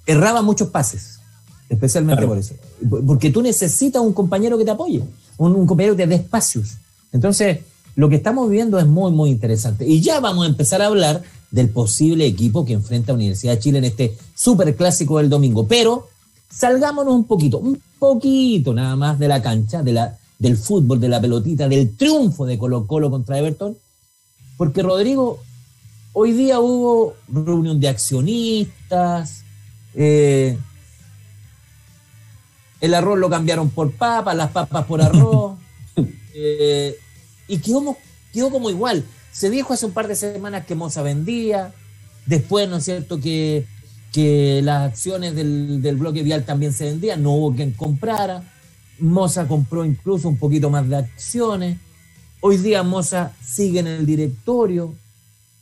erraba 0.06 0.42
muchos 0.42 0.68
pases 0.68 1.20
especialmente 1.68 2.26
por 2.26 2.38
eso. 2.38 2.54
Porque 3.06 3.30
tú 3.30 3.42
necesitas 3.42 4.02
un 4.02 4.12
compañero 4.12 4.58
que 4.58 4.64
te 4.64 4.70
apoye, 4.70 5.02
un, 5.38 5.66
compañero 5.66 5.96
que 5.96 6.02
te 6.02 6.08
dé 6.08 6.16
espacios. 6.16 6.74
Entonces, 7.12 7.60
lo 7.96 8.08
que 8.08 8.16
estamos 8.16 8.50
viendo 8.50 8.78
es 8.78 8.86
muy, 8.86 9.10
muy 9.12 9.30
interesante. 9.30 9.86
Y 9.86 10.00
ya 10.00 10.20
vamos 10.20 10.44
a 10.46 10.48
empezar 10.48 10.82
a 10.82 10.86
hablar 10.86 11.22
del 11.52 11.68
posible 11.68 12.26
equipo 12.26 12.64
que 12.64 12.72
enfrenta 12.72 13.12
a 13.12 13.14
Universidad 13.14 13.52
de 13.52 13.58
Chile 13.60 13.78
en 13.78 13.84
este 13.84 14.16
super 14.34 14.74
clásico 14.74 15.18
del 15.18 15.28
domingo. 15.30 15.68
Pero 15.68 16.08
salgámonos 16.50 17.14
un 17.14 17.24
poquito, 17.24 17.58
un 17.58 17.80
poquito 17.98 18.74
nada 18.74 18.96
más 18.96 19.18
de 19.18 19.28
la 19.28 19.40
cancha, 19.40 19.82
de 19.82 19.92
la, 19.92 20.18
del 20.38 20.56
fútbol, 20.56 20.98
de 20.98 21.10
la 21.10 21.20
pelotita, 21.20 21.68
del 21.68 21.94
triunfo 21.96 22.46
de 22.46 22.58
Colo 22.58 22.86
Colo 22.86 23.10
contra 23.10 23.38
Everton. 23.38 23.76
Porque 24.56 24.82
Rodrigo, 24.82 25.38
hoy 26.14 26.32
día 26.32 26.58
hubo 26.58 27.14
reunión 27.28 27.78
de 27.78 27.88
accionistas, 27.88 29.44
eh, 29.94 30.58
el 32.80 32.94
arroz 32.94 33.18
lo 33.18 33.28
cambiaron 33.28 33.70
por 33.70 33.92
papas, 33.92 34.34
las 34.34 34.50
papas 34.50 34.84
por 34.86 35.00
arroz. 35.00 35.58
Eh, 36.34 36.96
y 37.46 37.58
quedó, 37.58 37.94
quedó 38.32 38.50
como 38.50 38.70
igual. 38.70 39.04
Se 39.32 39.48
dijo 39.50 39.72
hace 39.72 39.86
un 39.86 39.92
par 39.92 40.08
de 40.08 40.14
semanas 40.14 40.66
que 40.66 40.74
Moza 40.74 41.02
vendía. 41.02 41.72
Después, 42.26 42.68
¿no 42.68 42.76
es 42.76 42.84
cierto?, 42.84 43.20
que, 43.20 43.66
que 44.12 44.60
las 44.62 44.90
acciones 44.90 45.34
del, 45.34 45.96
bloque 45.96 46.22
vial 46.22 46.44
también 46.44 46.72
se 46.72 46.84
vendían. 46.84 47.22
No 47.22 47.32
hubo 47.32 47.54
quien 47.54 47.72
comprara. 47.72 48.44
Moza 48.98 49.48
compró 49.48 49.84
incluso 49.84 50.28
un 50.28 50.36
poquito 50.36 50.70
más 50.70 50.88
de 50.88 50.96
acciones. 50.96 51.78
Hoy 52.40 52.58
día 52.58 52.82
Moza 52.82 53.32
sigue 53.42 53.80
en 53.80 53.86
el 53.86 54.06
directorio. 54.06 54.94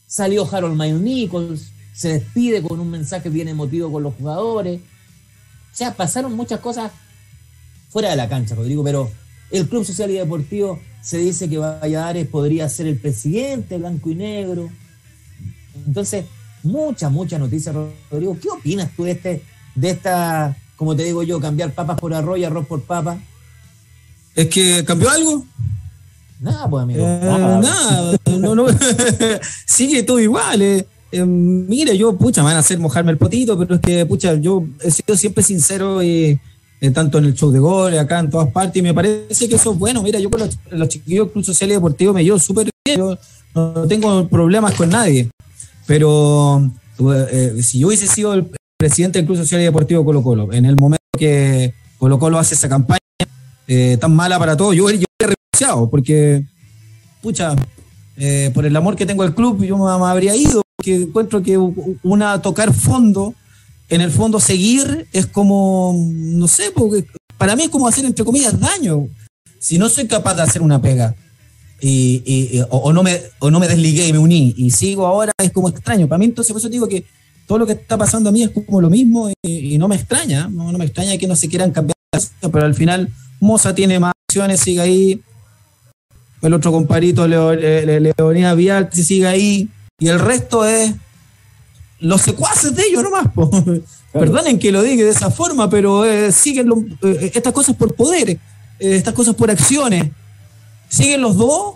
Salió 0.06 0.48
Harold 0.52 0.76
Mayo 0.76 0.98
Nichols. 0.98 1.70
Se 1.94 2.08
despide 2.08 2.62
con 2.62 2.80
un 2.80 2.90
mensaje 2.90 3.28
bien 3.28 3.48
emotivo 3.48 3.92
con 3.92 4.02
los 4.02 4.14
jugadores. 4.14 4.80
O 5.72 5.76
sea, 5.76 5.94
pasaron 5.94 6.34
muchas 6.34 6.58
cosas 6.60 6.90
fuera 7.88 8.10
de 8.10 8.16
la 8.16 8.28
cancha, 8.28 8.54
Rodrigo, 8.54 8.82
pero 8.82 9.10
el 9.50 9.68
Club 9.68 9.84
Social 9.84 10.10
y 10.10 10.14
Deportivo 10.14 10.80
se 11.02 11.18
dice 11.18 11.48
que 11.48 11.58
Valladares 11.58 12.26
podría 12.26 12.68
ser 12.68 12.86
el 12.86 12.96
presidente 12.98 13.78
blanco 13.78 14.10
y 14.10 14.14
negro. 14.14 14.70
Entonces, 15.86 16.24
muchas, 16.62 17.10
muchas 17.10 17.40
noticias, 17.40 17.74
Rodrigo. 18.10 18.36
¿Qué 18.40 18.48
opinas 18.48 18.90
tú 18.94 19.04
de, 19.04 19.12
este, 19.12 19.42
de 19.74 19.90
esta, 19.90 20.56
como 20.76 20.94
te 20.94 21.04
digo 21.04 21.22
yo, 21.22 21.40
cambiar 21.40 21.72
papas 21.72 21.98
por 21.98 22.12
arroz 22.14 22.38
y 22.38 22.44
arroz 22.44 22.66
por 22.66 22.82
papa? 22.82 23.18
¿Es 24.34 24.48
que 24.48 24.84
cambió 24.84 25.10
algo? 25.10 25.44
Nada, 26.40 26.68
pues, 26.68 26.82
amigo. 26.82 27.04
Eh, 27.04 27.20
nada, 27.22 28.18
no, 28.38 28.54
no. 28.54 28.66
sigue 29.66 30.02
todo 30.02 30.20
igual. 30.20 30.62
Eh. 30.62 30.86
eh. 31.12 31.24
mire, 31.24 31.96
yo, 31.96 32.16
pucha, 32.16 32.42
me 32.42 32.48
van 32.48 32.56
a 32.56 32.60
hacer 32.60 32.78
mojarme 32.78 33.12
el 33.12 33.18
potito, 33.18 33.58
pero 33.58 33.74
es 33.74 33.80
que, 33.80 34.06
pucha, 34.06 34.34
yo 34.34 34.64
he 34.82 34.90
sido 34.90 35.16
siempre 35.16 35.42
sincero 35.42 36.02
y 36.02 36.40
eh, 36.82 36.90
tanto 36.90 37.18
en 37.18 37.26
el 37.26 37.34
show 37.34 37.50
de 37.50 37.58
goles, 37.58 38.00
acá 38.00 38.20
en 38.20 38.30
todas 38.30 38.48
partes, 38.50 38.76
y 38.76 38.82
me 38.82 38.94
parece 38.94 39.48
que 39.48 39.56
eso 39.56 39.72
es 39.72 39.78
bueno. 39.78 40.02
Mira, 40.02 40.18
yo 40.18 40.30
con 40.30 40.40
los, 40.70 40.88
chiquillos 40.88 41.30
Club 41.30 41.44
Social 41.44 41.70
y 41.70 41.74
Deportivo 41.74 42.14
me 42.14 42.24
llevo 42.24 42.38
súper 42.38 42.70
bien, 42.86 42.98
yo 42.98 43.18
no 43.54 43.86
tengo 43.86 44.26
problemas 44.28 44.72
con 44.74 44.88
nadie, 44.88 45.28
pero 45.86 46.70
eh, 47.30 47.60
si 47.62 47.80
yo 47.80 47.88
hubiese 47.88 48.06
sido 48.06 48.32
el 48.32 48.50
presidente 48.78 49.18
del 49.18 49.26
Club 49.26 49.36
Social 49.36 49.60
y 49.60 49.64
Deportivo 49.64 50.06
Colo 50.06 50.22
Colo, 50.22 50.52
en 50.54 50.64
el 50.64 50.76
momento 50.76 51.04
que 51.18 51.74
Colo 51.98 52.18
Colo 52.18 52.38
hace 52.38 52.54
esa 52.54 52.70
campaña 52.70 53.00
eh, 53.68 53.98
tan 54.00 54.16
mala 54.16 54.38
para 54.38 54.56
todos, 54.56 54.74
yo, 54.74 54.88
yo 54.90 55.04
he 55.18 55.26
renunciado, 55.26 55.90
porque, 55.90 56.46
pucha, 57.20 57.56
por 58.54 58.64
el 58.64 58.74
amor 58.74 58.96
que 58.96 59.04
tengo 59.04 59.22
al 59.22 59.34
club, 59.34 59.62
yo 59.64 59.76
me, 59.76 59.84
me 59.84 60.10
habría 60.10 60.34
ido, 60.34 60.62
porque 60.76 60.94
encuentro 60.94 61.42
que 61.42 61.58
una 62.02 62.40
tocar 62.40 62.72
fondo 62.72 63.34
en 63.90 64.00
el 64.00 64.10
fondo 64.10 64.40
seguir 64.40 65.08
es 65.12 65.26
como, 65.26 65.94
no 66.08 66.48
sé, 66.48 66.70
porque 66.74 67.04
para 67.36 67.56
mí 67.56 67.64
es 67.64 67.68
como 67.68 67.88
hacer, 67.88 68.04
entre 68.04 68.24
comillas, 68.24 68.58
daño. 68.58 69.08
Si 69.58 69.78
no 69.78 69.88
soy 69.88 70.06
capaz 70.06 70.34
de 70.34 70.42
hacer 70.42 70.62
una 70.62 70.80
pega 70.80 71.14
y, 71.82 72.62
o, 72.70 72.92
no 72.92 73.02
me, 73.02 73.20
o 73.40 73.50
no 73.50 73.58
me 73.58 73.68
desligué 73.68 74.08
y 74.08 74.12
me 74.12 74.18
uní 74.18 74.54
y 74.56 74.70
sigo 74.70 75.06
ahora, 75.06 75.32
es 75.36 75.50
como 75.50 75.68
extraño. 75.68 76.06
Para 76.08 76.18
mí, 76.18 76.26
entonces, 76.26 76.52
por 76.52 76.60
eso 76.60 76.68
digo 76.68 76.88
que 76.88 77.04
todo 77.46 77.58
lo 77.58 77.66
que 77.66 77.72
está 77.72 77.98
pasando 77.98 78.28
a 78.28 78.32
mí 78.32 78.42
es 78.44 78.50
como 78.50 78.80
lo 78.80 78.88
mismo 78.88 79.30
y, 79.42 79.76
no 79.76 79.88
me 79.88 79.96
extraña, 79.96 80.48
no, 80.48 80.70
me 80.72 80.84
extraña 80.84 81.18
que 81.18 81.26
no 81.26 81.34
se 81.34 81.48
quieran 81.48 81.72
cambiar, 81.72 81.96
pero 82.40 82.64
al 82.64 82.74
final 82.74 83.08
Moza 83.40 83.74
tiene 83.74 83.98
más 83.98 84.12
acciones, 84.28 84.60
sigue 84.60 84.80
ahí. 84.80 85.22
El 86.42 86.54
otro 86.54 86.70
comparito, 86.72 87.26
Leonida 87.26 88.54
Vial, 88.54 88.88
sigue 88.92 89.26
ahí. 89.26 89.68
Y 89.98 90.08
el 90.08 90.20
resto 90.20 90.64
es 90.64 90.94
los 92.00 92.22
secuaces 92.22 92.74
de 92.74 92.82
ellos 92.82 93.02
nomás. 93.02 93.28
Perdonen 94.12 94.58
que 94.58 94.72
lo 94.72 94.82
diga 94.82 95.04
de 95.04 95.10
esa 95.10 95.30
forma, 95.30 95.70
pero 95.70 96.04
eh, 96.04 96.32
siguen 96.32 96.68
eh, 97.02 97.30
estas 97.32 97.52
cosas 97.52 97.76
por 97.76 97.94
poder, 97.94 98.30
eh, 98.30 98.38
estas 98.80 99.14
cosas 99.14 99.34
por 99.34 99.50
acciones. 99.50 100.10
Siguen 100.88 101.20
los 101.20 101.36
dos, 101.36 101.74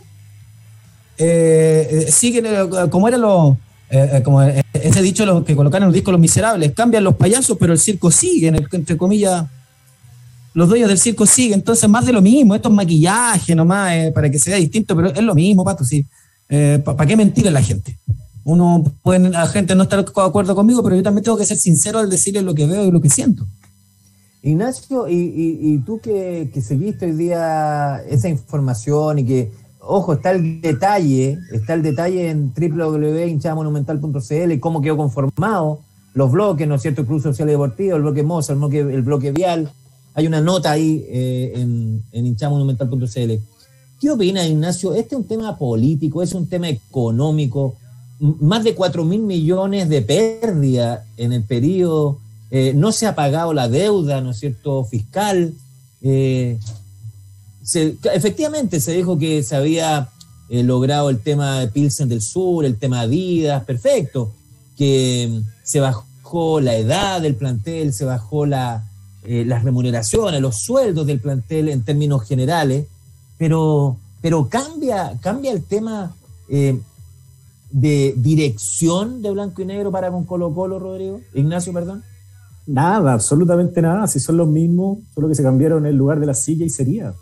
siguen 2.08 2.44
como 2.90 3.06
era 3.06 3.16
lo, 3.16 3.56
como 4.24 4.42
ese 4.42 5.02
dicho 5.02 5.24
lo, 5.24 5.44
que 5.44 5.54
colocaron 5.54 5.84
en 5.84 5.88
el 5.90 5.94
disco 5.94 6.10
Los 6.10 6.20
Miserables, 6.20 6.72
cambian 6.72 7.04
los 7.04 7.14
payasos, 7.14 7.56
pero 7.56 7.72
el 7.72 7.78
circo 7.78 8.10
sigue, 8.10 8.48
entre 8.48 8.96
comillas, 8.96 9.46
los 10.52 10.68
dueños 10.68 10.88
del 10.88 10.98
circo 10.98 11.26
siguen, 11.26 11.60
entonces 11.60 11.88
más 11.88 12.04
de 12.04 12.12
lo 12.12 12.20
mismo, 12.20 12.56
esto 12.56 12.70
es 12.70 12.74
maquillaje 12.74 13.54
nomás, 13.54 14.10
para 14.12 14.28
que 14.28 14.40
sea 14.40 14.56
distinto, 14.56 14.96
pero 14.96 15.12
es 15.14 15.22
lo 15.22 15.36
mismo, 15.36 15.64
Pato, 15.64 15.84
sí. 15.84 16.04
¿Para 16.84 17.06
qué 17.06 17.16
mentir 17.16 17.46
a 17.46 17.52
la 17.52 17.62
gente? 17.62 17.96
Uno 18.44 18.84
puede, 19.02 19.30
la 19.30 19.46
gente 19.46 19.74
no 19.74 19.84
estar 19.84 20.04
de 20.04 20.22
acuerdo 20.22 20.54
conmigo, 20.54 20.82
pero 20.82 20.96
yo 20.96 21.02
también 21.02 21.24
tengo 21.24 21.38
que 21.38 21.46
ser 21.46 21.56
sincero 21.56 21.98
al 21.98 22.10
decirle 22.10 22.42
lo 22.42 22.54
que 22.54 22.66
veo 22.66 22.84
y 22.84 22.90
lo 22.90 23.00
que 23.00 23.08
siento. 23.10 23.46
Ignacio, 24.42 25.08
y, 25.08 25.78
tú 25.86 26.00
que, 26.00 26.50
seguiste 26.62 27.06
hoy 27.06 27.12
día 27.12 28.02
esa 28.08 28.28
información 28.28 29.20
y 29.20 29.24
que 29.24 29.50
ojo, 29.80 30.12
está 30.14 30.32
el 30.32 30.60
detalle, 30.60 31.38
está 31.50 31.72
el 31.72 31.82
detalle 31.82 32.28
en 32.28 32.52
www.hinchadamonumental.cl, 32.54 34.60
cómo 34.60 34.82
quedó 34.82 34.98
conformado, 34.98 35.80
los 36.12 36.30
bloques, 36.30 36.68
¿no 36.68 36.74
es 36.74 36.82
cierto? 36.82 37.06
El 37.08 37.22
Social 37.22 37.48
Deportivo, 37.48 37.96
el 37.96 38.02
bloque 38.02 38.22
Moza, 38.22 38.52
el 38.52 39.02
bloque, 39.02 39.32
Vial. 39.32 39.72
Hay 40.14 40.26
una 40.26 40.42
nota 40.42 40.72
ahí 40.72 41.06
eh, 41.08 41.54
en, 41.56 42.02
en 42.12 42.26
hinchadamonumental.cl. 42.26 43.32
¿Qué 44.00 44.10
opina, 44.10 44.46
Ignacio? 44.46 44.94
Este 44.94 45.14
es 45.14 45.20
un 45.22 45.26
tema 45.26 45.56
político, 45.56 46.22
es 46.22 46.34
un 46.34 46.46
tema 46.46 46.68
económico, 46.68 47.76
más 48.18 48.64
de 48.64 48.74
4 48.74 49.04
mil 49.04 49.22
millones 49.22 49.88
de 49.88 50.02
pérdida 50.02 51.04
en 51.16 51.32
el 51.32 51.42
periodo, 51.42 52.18
eh, 52.50 52.72
no 52.74 52.92
se 52.92 53.06
ha 53.06 53.14
pagado 53.14 53.52
la 53.52 53.68
deuda, 53.68 54.20
¿no 54.20 54.30
es 54.30 54.38
cierto?, 54.38 54.84
fiscal. 54.84 55.52
Eh, 56.02 56.58
efectivamente 58.12 58.80
se 58.80 58.92
dijo 58.92 59.18
que 59.18 59.42
se 59.42 59.56
había 59.56 60.08
eh, 60.48 60.62
logrado 60.62 61.10
el 61.10 61.18
tema 61.18 61.60
de 61.60 61.68
Pilsen 61.68 62.08
del 62.08 62.22
Sur, 62.22 62.64
el 62.64 62.76
tema 62.76 63.00
Adidas, 63.00 63.64
perfecto, 63.64 64.32
que 64.76 65.28
mm, 65.30 65.48
se 65.62 65.80
bajó 65.80 66.60
la 66.60 66.76
edad 66.76 67.20
del 67.20 67.34
plantel, 67.34 67.92
se 67.92 68.04
bajó 68.04 68.46
la, 68.46 68.84
las 69.26 69.64
remuneraciones, 69.64 70.40
los 70.40 70.56
sueldos 70.56 71.06
del 71.06 71.20
plantel 71.20 71.68
en 71.68 71.82
términos 71.82 72.22
generales, 72.24 72.86
pero, 73.38 73.96
pero 74.20 74.48
cambia, 74.48 75.18
cambia 75.20 75.52
el 75.52 75.62
tema 75.62 76.14
de 77.74 78.14
dirección 78.16 79.20
de 79.20 79.32
blanco 79.32 79.60
y 79.60 79.64
negro 79.64 79.90
para 79.90 80.08
con 80.08 80.24
Colo 80.24 80.54
Colo, 80.54 80.78
Rodrigo? 80.78 81.20
Ignacio, 81.34 81.72
perdón. 81.72 82.04
Nada, 82.68 83.14
absolutamente 83.14 83.82
nada. 83.82 84.06
Si 84.06 84.20
son 84.20 84.36
los 84.36 84.46
mismos, 84.46 84.98
solo 85.12 85.26
que 85.26 85.34
se 85.34 85.42
cambiaron 85.42 85.84
el 85.84 85.96
lugar 85.96 86.20
de 86.20 86.26
la 86.26 86.34
silla 86.34 86.64
y 86.64 86.70
sería. 86.70 87.12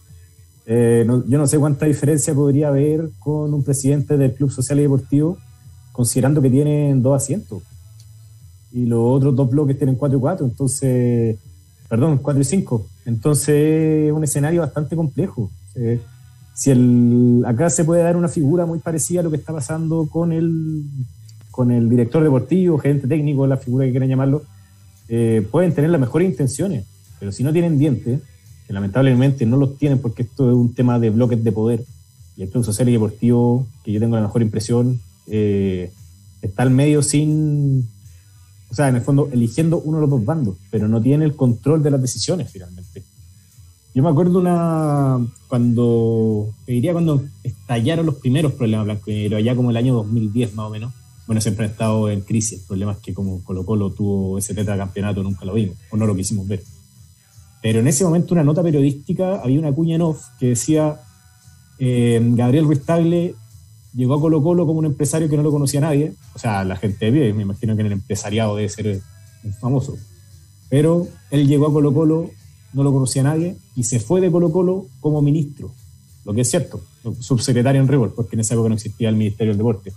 Eh, 0.67 1.07
yo 1.27 1.39
no 1.39 1.47
sé 1.47 1.59
cuánta 1.59 1.87
diferencia 1.87 2.35
podría 2.35 2.69
haber 2.69 3.09
con 3.19 3.55
un 3.55 3.65
presidente 3.65 4.19
del 4.19 4.35
Club 4.35 4.51
Social 4.51 4.79
y 4.79 4.83
Deportivo, 4.83 5.39
considerando 5.91 6.43
que 6.43 6.51
tienen 6.51 7.03
dos 7.03 7.17
asientos. 7.17 7.63
Y 8.73 8.85
los 8.85 9.01
otros 9.01 9.35
dos 9.35 9.49
bloques 9.49 9.79
tienen 9.79 9.97
cuatro 9.97 10.19
y 10.19 10.21
cuatro, 10.21 10.45
entonces, 10.45 11.39
perdón, 11.89 12.19
cuatro 12.19 12.43
y 12.43 12.45
cinco. 12.45 12.87
Entonces, 13.07 14.09
es 14.09 14.13
un 14.13 14.23
escenario 14.23 14.61
bastante 14.61 14.97
complejo. 14.97 15.51
Eh, 15.77 15.99
si 16.55 16.71
el, 16.71 17.45
acá 17.47 17.71
se 17.71 17.85
puede 17.85 18.03
dar 18.03 18.17
una 18.17 18.29
figura 18.29 18.67
muy 18.67 18.79
parecida 18.79 19.21
a 19.21 19.23
lo 19.23 19.31
que 19.31 19.37
está 19.37 19.53
pasando 19.53 20.07
con 20.07 20.33
el, 20.33 20.85
con 21.51 21.71
el 21.71 21.89
director 21.89 22.23
deportivo, 22.23 22.79
gerente 22.79 23.07
técnico, 23.07 23.47
la 23.47 23.57
figura 23.57 23.85
que 23.85 23.91
quieran 23.91 24.09
llamarlo, 24.09 24.43
eh, 25.09 25.47
pueden 25.51 25.73
tener 25.73 25.91
las 25.91 26.01
mejores 26.01 26.29
intenciones, 26.29 26.85
pero 27.19 27.33
si 27.33 27.43
no 27.43 27.53
tienen 27.53 27.79
dientes, 27.79 28.21
que 28.67 28.73
lamentablemente 28.73 29.47
no 29.47 29.57
los 29.57 29.77
tienen 29.79 29.99
porque 29.99 30.23
esto 30.23 30.49
es 30.51 30.55
un 30.55 30.75
tema 30.75 30.99
de 30.99 31.11
bloques 31.11 31.43
de 31.43 31.53
poder, 31.53 31.85
y 32.37 32.43
el 32.43 32.49
Club 32.49 32.65
Social 32.65 32.89
y 32.89 32.93
Deportivo, 32.93 33.67
que 33.85 33.93
yo 33.93 34.01
tengo 34.01 34.17
la 34.17 34.23
mejor 34.23 34.43
impresión, 34.43 35.01
eh, 35.27 35.91
está 36.41 36.63
al 36.63 36.71
medio 36.71 37.03
sin, 37.03 37.89
o 38.71 38.75
sea, 38.75 38.89
en 38.89 38.97
el 38.97 39.03
fondo 39.03 39.29
eligiendo 39.33 39.79
uno 39.79 39.99
de 39.99 40.01
los 40.03 40.11
dos 40.11 40.25
bandos, 40.25 40.57
pero 40.71 40.89
no 40.89 41.01
tiene 41.01 41.25
el 41.25 41.37
control 41.37 41.83
de 41.83 41.91
las 41.91 42.01
decisiones 42.01 42.51
finalmente. 42.51 43.03
Yo 43.95 44.03
me 44.03 44.09
acuerdo 44.09 44.39
una 44.39 45.19
cuando, 45.49 46.49
te 46.65 46.73
diría 46.73 46.93
cuando 46.93 47.23
estallaron 47.43 48.07
los 48.07 48.15
primeros 48.15 48.55
problemas 48.55 48.87
blanco 48.87 49.11
y 49.11 49.15
negro, 49.15 49.37
allá 49.37 49.55
como 49.55 49.71
el 49.71 49.77
año 49.77 49.95
2010 49.95 50.55
más 50.55 50.67
o 50.67 50.71
menos. 50.71 50.95
Bueno, 51.27 51.41
siempre 51.43 51.67
ha 51.67 51.69
estado 51.69 52.09
en 52.09 52.23
crisis. 52.23 52.61
El 52.61 52.67
problema 52.67 52.93
es 52.93 52.99
que 52.99 53.13
como 53.13 53.45
Colo 53.45 53.67
Colo 53.67 53.91
tuvo 53.91 54.39
ese 54.39 54.55
campeonato 54.55 55.23
nunca 55.23 55.45
lo 55.45 55.53
vimos, 55.55 55.77
o 55.91 55.97
no 55.97 56.07
lo 56.07 56.17
quisimos 56.17 56.49
ver. 56.49 56.63
Pero 57.61 57.81
en 57.81 57.87
ese 57.87 58.05
momento 58.05 58.33
una 58.33 58.43
nota 58.43 58.63
periodística, 58.63 59.41
había 59.43 59.59
una 59.59 59.73
cuña 59.73 59.97
en 59.97 60.03
off 60.03 60.25
que 60.41 60.49
decía, 60.49 61.01
eh, 61.79 62.21
Gabriel 62.35 62.65
Ruiz 62.65 62.85
Tagle 62.85 63.35
llegó 63.95 64.15
a 64.15 64.21
Colo 64.21 64.43
Colo 64.43 64.67
como 64.67 64.79
un 64.79 64.87
empresario 64.87 65.29
que 65.29 65.37
no 65.37 65.43
lo 65.43 65.53
conocía 65.53 65.83
nadie. 65.83 66.15
O 66.35 66.39
sea, 66.39 66.65
la 66.65 66.77
gente 66.77 67.07
de 67.07 67.13
pie, 67.13 67.35
me 67.35 67.43
imagino 67.43 67.75
que 67.75 67.83
en 67.83 67.87
el 67.87 67.93
empresariado 67.93 68.57
debe 68.57 68.71
ser 68.71 69.01
famoso. 69.61 69.97
Pero 70.71 71.07
él 71.31 71.47
llegó 71.47 71.67
a 71.67 71.73
Colo 71.73 71.93
Colo 71.93 72.31
no 72.73 72.83
lo 72.83 72.93
conocía 72.93 73.23
nadie 73.23 73.57
y 73.77 73.85
se 73.85 74.01
fue 74.01 74.21
de 74.21 74.31
Colo 74.31 74.51
Colo 74.51 74.87
como 75.01 75.23
ministro, 75.23 75.71
lo 76.25 76.35
que 76.35 76.43
es 76.43 76.51
cierto, 76.51 76.81
subsecretario 77.21 77.81
en 77.81 77.89
River, 77.89 78.11
porque 78.15 78.37
en 78.37 78.41
esa 78.41 78.55
época 78.55 78.69
no 78.69 78.75
existía 78.77 79.09
el 79.09 79.17
Ministerio 79.17 79.53
del 79.53 79.59
Deporte. 79.59 79.93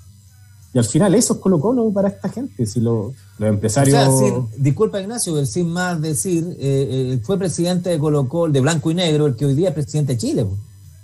Y 0.73 0.77
al 0.77 0.83
final 0.83 1.15
eso 1.15 1.35
es 1.35 1.39
Colo 1.39 1.59
Colo 1.59 1.89
para 1.91 2.09
esta 2.09 2.27
gente, 2.27 2.65
si 2.65 2.81
los 2.81 3.13
empresarios... 3.39 4.45
disculpa 4.57 5.01
Ignacio, 5.01 5.45
sin 5.45 5.69
más 5.69 6.01
decir, 6.01 6.43
eh, 6.59 7.13
eh, 7.13 7.19
fue 7.23 7.37
presidente 7.37 7.89
de 7.89 7.97
Colo 7.97 8.27
Colo, 8.27 8.51
de 8.51 8.59
Blanco 8.59 8.91
y 8.91 8.95
Negro, 8.95 9.25
el 9.27 9.35
que 9.35 9.45
hoy 9.45 9.55
día 9.55 9.69
es 9.69 9.73
presidente 9.73 10.13
de 10.13 10.17
Chile. 10.17 10.45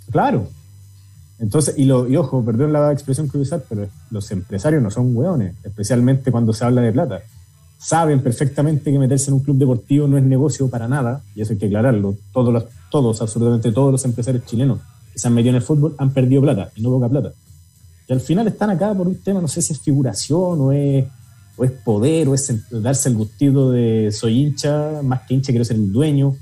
Claro. 0.10 0.48
Entonces, 1.40 1.74
y, 1.78 1.86
lo, 1.86 2.08
y 2.08 2.18
ojo, 2.18 2.44
perdón 2.44 2.74
la 2.74 2.92
expresión 2.92 3.30
que 3.30 3.38
usar, 3.38 3.64
pero 3.68 3.88
los 4.12 4.30
empresarios 4.32 4.84
no 4.84 4.92
son 4.92 5.16
hueones, 5.16 5.56
especialmente 5.64 6.32
cuando 6.32 6.54
se 6.54 6.66
habla 6.66 6.82
de 6.82 6.92
plata 6.92 7.24
saben 7.82 8.22
perfectamente 8.22 8.92
que 8.92 9.00
meterse 9.00 9.32
en 9.32 9.36
un 9.36 9.40
club 9.40 9.58
deportivo 9.58 10.08
no 10.08 10.18
es 10.18 10.24
negocio 10.24 10.70
para 10.70 10.88
nada, 10.88 11.24
y 11.36 11.42
eso 11.42 11.54
hay 11.54 11.60
que 11.60 11.66
aclararlo. 11.66 12.16
Todos, 12.32 12.54
los, 12.54 12.66
todos 12.92 13.22
absolutamente 13.22 13.72
todos 13.72 13.92
los 13.92 14.06
empresarios 14.06 14.46
chilenos 14.46 14.80
que 15.12 15.20
se 15.20 15.28
han 15.28 15.34
metido 15.34 15.50
en 15.50 15.56
el 15.56 15.62
fútbol 15.64 15.96
han 15.98 16.12
perdido 16.12 16.44
plata, 16.44 16.70
y 16.76 16.82
no 16.82 16.92
poca 16.92 17.10
plata. 17.10 17.34
Y 18.08 18.14
al 18.14 18.22
final 18.22 18.48
están 18.48 18.70
acá 18.70 18.94
por 18.94 19.08
un 19.08 19.16
tema, 19.16 19.42
no 19.42 19.48
sé 19.48 19.64
si 19.64 19.74
es 19.74 19.80
figuración 19.80 20.62
o 20.62 20.72
es, 20.72 21.06
o 21.58 21.66
es 21.66 21.72
poder, 21.72 22.30
o 22.30 22.36
es 22.36 22.54
darse 22.70 23.10
el 23.10 23.16
gustito 23.16 23.72
de 23.72 24.12
soy 24.12 24.42
hincha, 24.42 25.02
más 25.02 25.22
que 25.22 25.34
hincha 25.34 25.52
quiero 25.52 25.66
ser 25.66 25.78
el 25.78 25.92
dueño. 25.92 26.36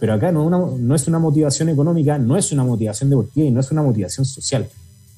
Pero 0.00 0.14
acá 0.14 0.32
no, 0.32 0.50
no 0.50 0.94
es 0.96 1.06
una 1.06 1.20
motivación 1.20 1.68
económica, 1.68 2.18
no 2.18 2.36
es 2.36 2.50
una 2.50 2.64
motivación 2.64 3.08
deportiva 3.08 3.46
y 3.46 3.52
no 3.52 3.60
es 3.60 3.70
una 3.70 3.82
motivación 3.82 4.26
social. 4.26 4.68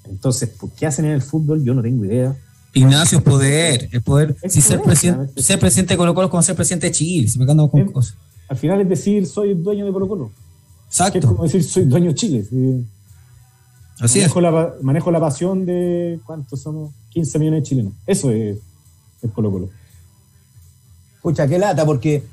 Entonces, 0.07 0.51
¿por 0.51 0.71
qué 0.73 0.85
hacen 0.85 1.07
en 1.07 1.13
el 1.13 1.23
fútbol? 1.23 1.65
Yo 1.65 1.73
no 1.73 1.81
tengo 1.81 2.05
idea 2.05 2.37
Ignacio, 2.75 3.19
es 3.19 3.25
poder, 3.25 3.89
es 3.93 4.03
poder. 4.03 4.37
si 4.49 4.61
ser, 4.61 4.83
presidente, 4.83 5.41
ser 5.41 5.59
presidente 5.61 5.95
de 5.95 5.99
Colo 5.99 6.15
Colo 6.15 6.27
es 6.27 6.31
como 6.31 6.43
ser 6.43 6.57
presidente 6.57 6.89
de 6.89 6.93
Chile, 6.93 7.29
si 7.29 7.39
me 7.39 7.47
con 7.47 7.87
cosas. 7.93 8.17
Al 8.49 8.57
final 8.57 8.81
es 8.81 8.89
decir, 8.89 9.27
soy 9.27 9.55
dueño 9.55 9.87
de 9.87 9.93
Colo 9.93 10.09
Colo. 10.09 10.31
Exacto. 10.89 11.19
Es 11.19 11.25
como 11.25 11.45
decir, 11.45 11.63
soy 11.63 11.85
dueño 11.85 12.09
de 12.09 12.15
Chile. 12.15 12.45
Así 14.01 14.19
manejo 14.19 14.39
es. 14.41 14.43
La, 14.43 14.75
manejo 14.83 15.11
la 15.13 15.21
pasión 15.21 15.65
de, 15.65 16.19
¿cuántos 16.27 16.61
somos? 16.61 16.93
15 17.11 17.39
millones 17.39 17.63
de 17.63 17.69
chilenos. 17.69 17.93
Eso 18.07 18.31
es, 18.31 18.59
Colo 19.35 19.53
Colo. 19.53 19.71
Escucha, 21.15 21.47
qué 21.47 21.59
lata, 21.59 21.87
porque 21.87 22.25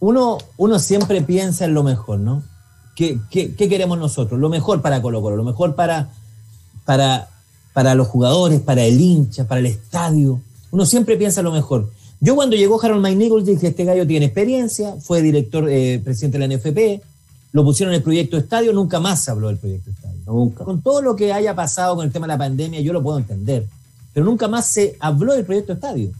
uno, 0.00 0.38
uno 0.56 0.78
siempre 0.78 1.20
piensa 1.20 1.66
en 1.66 1.74
lo 1.74 1.82
mejor, 1.82 2.20
¿no? 2.20 2.42
¿Qué, 2.96 3.18
qué, 3.30 3.54
qué 3.54 3.68
queremos 3.68 3.98
nosotros? 3.98 4.40
Lo 4.40 4.48
mejor 4.48 4.80
para 4.80 5.02
Colo 5.02 5.20
Colo, 5.20 5.36
lo 5.36 5.44
mejor 5.44 5.74
para, 5.74 6.08
para 6.86 7.28
para 7.74 7.94
los 7.94 8.08
jugadores, 8.08 8.60
para 8.60 8.84
el 8.84 8.98
hincha, 8.98 9.46
para 9.46 9.58
el 9.58 9.66
estadio. 9.66 10.40
Uno 10.70 10.86
siempre 10.86 11.18
piensa 11.18 11.42
lo 11.42 11.52
mejor. 11.52 11.90
Yo 12.20 12.34
cuando 12.34 12.56
llegó 12.56 12.82
Harold 12.82 13.02
Mike 13.02 13.42
dije, 13.44 13.66
este 13.66 13.84
gallo 13.84 14.06
tiene 14.06 14.24
experiencia, 14.26 14.94
fue 15.02 15.20
director, 15.20 15.68
eh, 15.68 16.00
presidente 16.02 16.38
de 16.38 16.48
la 16.48 16.54
NFP, 16.54 17.02
lo 17.52 17.64
pusieron 17.64 17.92
en 17.92 17.98
el 17.98 18.02
proyecto 18.02 18.38
estadio, 18.38 18.72
nunca 18.72 19.00
más 19.00 19.22
se 19.22 19.30
habló 19.30 19.48
del 19.48 19.58
proyecto 19.58 19.90
estadio. 19.90 20.14
Nunca. 20.26 20.64
Con 20.64 20.80
todo 20.80 21.02
lo 21.02 21.14
que 21.16 21.30
haya 21.32 21.54
pasado 21.54 21.96
con 21.96 22.06
el 22.06 22.12
tema 22.12 22.26
de 22.26 22.32
la 22.32 22.38
pandemia, 22.38 22.80
yo 22.80 22.94
lo 22.94 23.02
puedo 23.02 23.18
entender, 23.18 23.66
pero 24.14 24.24
nunca 24.24 24.48
más 24.48 24.66
se 24.66 24.96
habló 25.00 25.34
del 25.34 25.44
proyecto 25.44 25.74
estadio. 25.74 26.12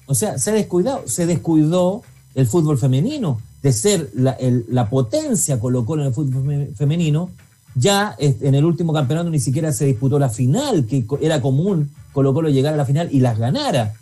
O 0.06 0.14
sea, 0.14 0.38
se 0.38 0.50
ha 0.50 0.54
descuidado, 0.54 1.02
se 1.06 1.26
descuidó 1.26 2.02
el 2.34 2.46
fútbol 2.46 2.78
femenino, 2.78 3.40
de 3.62 3.72
ser 3.72 4.10
la, 4.14 4.36
la 4.68 4.88
potencia 4.88 5.60
colocó 5.60 5.94
en 5.94 6.06
el 6.06 6.14
fútbol 6.14 6.72
femenino, 6.74 7.30
ya 7.74 8.16
en 8.18 8.54
el 8.54 8.64
último 8.64 8.94
campeonato 8.94 9.28
ni 9.28 9.40
siquiera 9.40 9.70
se 9.72 9.84
disputó 9.84 10.18
la 10.18 10.30
final, 10.30 10.86
que 10.86 11.04
era 11.20 11.42
común 11.42 11.90
Colo 12.16 12.32
Colo 12.32 12.48
llegar 12.48 12.72
a 12.72 12.78
la 12.78 12.86
final 12.86 13.10
y 13.12 13.20
las 13.20 13.38
ganara. 13.38 13.92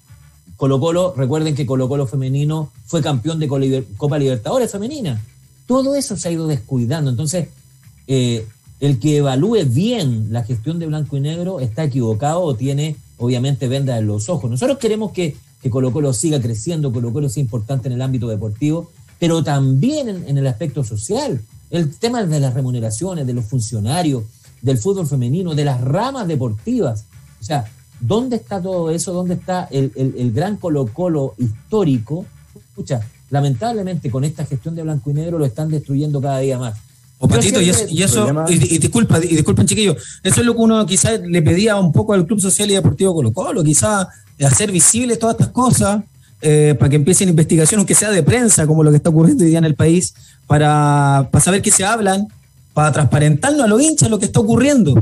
Colo 0.64 0.80
Colo, 0.80 1.12
recuerden 1.14 1.54
que 1.54 1.66
Colo 1.66 1.90
Colo 1.90 2.06
femenino 2.06 2.72
fue 2.86 3.02
campeón 3.02 3.38
de 3.38 3.84
Copa 3.98 4.18
Libertadores 4.18 4.72
femenina. 4.72 5.20
Todo 5.66 5.94
eso 5.94 6.16
se 6.16 6.26
ha 6.26 6.32
ido 6.32 6.46
descuidando. 6.46 7.10
Entonces, 7.10 7.48
eh, 8.06 8.46
el 8.80 8.98
que 8.98 9.18
evalúe 9.18 9.66
bien 9.66 10.32
la 10.32 10.42
gestión 10.42 10.78
de 10.78 10.86
blanco 10.86 11.18
y 11.18 11.20
negro 11.20 11.60
está 11.60 11.84
equivocado 11.84 12.40
o 12.40 12.54
tiene, 12.54 12.96
obviamente, 13.18 13.68
venda 13.68 13.98
en 13.98 14.06
los 14.06 14.30
ojos. 14.30 14.50
Nosotros 14.50 14.78
queremos 14.78 15.12
que, 15.12 15.36
que 15.60 15.68
Colo 15.68 15.92
Colo 15.92 16.14
siga 16.14 16.40
creciendo, 16.40 16.90
Colo 16.94 17.12
Colo 17.12 17.28
sea 17.28 17.42
importante 17.42 17.88
en 17.88 17.96
el 17.96 18.00
ámbito 18.00 18.26
deportivo, 18.28 18.90
pero 19.18 19.44
también 19.44 20.08
en, 20.08 20.26
en 20.26 20.38
el 20.38 20.46
aspecto 20.46 20.82
social. 20.82 21.42
El 21.68 21.94
tema 21.94 22.24
de 22.24 22.40
las 22.40 22.54
remuneraciones, 22.54 23.26
de 23.26 23.34
los 23.34 23.44
funcionarios, 23.44 24.22
del 24.62 24.78
fútbol 24.78 25.06
femenino, 25.06 25.54
de 25.54 25.66
las 25.66 25.82
ramas 25.82 26.26
deportivas. 26.26 27.04
O 27.38 27.44
sea, 27.44 27.70
¿Dónde 28.00 28.36
está 28.36 28.60
todo 28.60 28.90
eso? 28.90 29.12
¿Dónde 29.12 29.34
está 29.34 29.68
el, 29.70 30.32
gran 30.34 30.56
Colo 30.56 30.86
Colo 30.92 31.34
histórico 31.38 32.26
Escucha, 32.54 33.00
lamentablemente 33.30 34.10
con 34.10 34.24
esta 34.24 34.44
gestión 34.44 34.74
de 34.74 34.82
blanco 34.82 35.10
y 35.10 35.14
negro 35.14 35.38
lo 35.38 35.44
están 35.44 35.70
destruyendo 35.70 36.20
cada 36.20 36.38
día 36.40 36.58
más. 36.58 36.74
O 37.18 37.28
Patito, 37.28 37.60
y 37.60 37.70
eso, 37.70 37.84
y, 37.88 38.02
eso 38.02 38.44
y, 38.48 38.78
disculpa, 38.78 39.18
y 39.18 39.28
disculpen 39.28 39.66
chiquillos, 39.66 39.96
eso 40.22 40.40
es 40.40 40.46
lo 40.46 40.54
que 40.54 40.60
uno 40.60 40.84
quizás 40.84 41.20
le 41.20 41.40
pedía 41.40 41.76
un 41.76 41.92
poco 41.92 42.12
al 42.12 42.26
Club 42.26 42.40
Social 42.40 42.68
y 42.70 42.74
Deportivo 42.74 43.14
Colo 43.14 43.32
Colo, 43.32 43.62
quizás 43.62 44.08
hacer 44.44 44.72
visibles 44.72 45.20
todas 45.20 45.34
estas 45.34 45.52
cosas, 45.52 46.02
eh, 46.42 46.74
para 46.78 46.90
que 46.90 46.96
empiecen 46.96 47.28
investigaciones, 47.28 47.78
aunque 47.78 47.94
sea 47.94 48.10
de 48.10 48.22
prensa, 48.22 48.66
como 48.66 48.82
lo 48.82 48.90
que 48.90 48.96
está 48.96 49.10
ocurriendo 49.10 49.44
hoy 49.44 49.50
día 49.50 49.58
en 49.58 49.64
el 49.64 49.76
país, 49.76 50.14
para, 50.46 51.28
para 51.30 51.44
saber 51.44 51.62
qué 51.62 51.70
se 51.70 51.84
hablan, 51.84 52.28
para 52.74 52.92
transparentarnos 52.92 53.62
a 53.62 53.68
los 53.68 53.80
hinchas 53.80 54.10
lo 54.10 54.18
que 54.18 54.26
está 54.26 54.40
ocurriendo. 54.40 55.00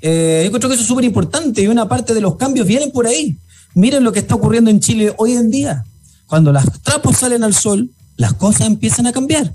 Eh, 0.00 0.42
yo 0.44 0.50
creo 0.50 0.68
que 0.68 0.74
eso 0.74 0.82
es 0.82 0.88
súper 0.88 1.04
importante 1.04 1.62
y 1.62 1.66
una 1.66 1.88
parte 1.88 2.14
de 2.14 2.20
los 2.20 2.36
cambios 2.36 2.66
vienen 2.66 2.90
por 2.90 3.06
ahí. 3.06 3.36
Miren 3.74 4.04
lo 4.04 4.12
que 4.12 4.20
está 4.20 4.34
ocurriendo 4.34 4.70
en 4.70 4.80
Chile 4.80 5.12
hoy 5.16 5.32
en 5.32 5.50
día. 5.50 5.84
Cuando 6.26 6.52
las 6.52 6.82
trapos 6.82 7.16
salen 7.16 7.42
al 7.42 7.54
sol, 7.54 7.90
las 8.16 8.34
cosas 8.34 8.66
empiezan 8.66 9.06
a 9.06 9.12
cambiar. 9.12 9.52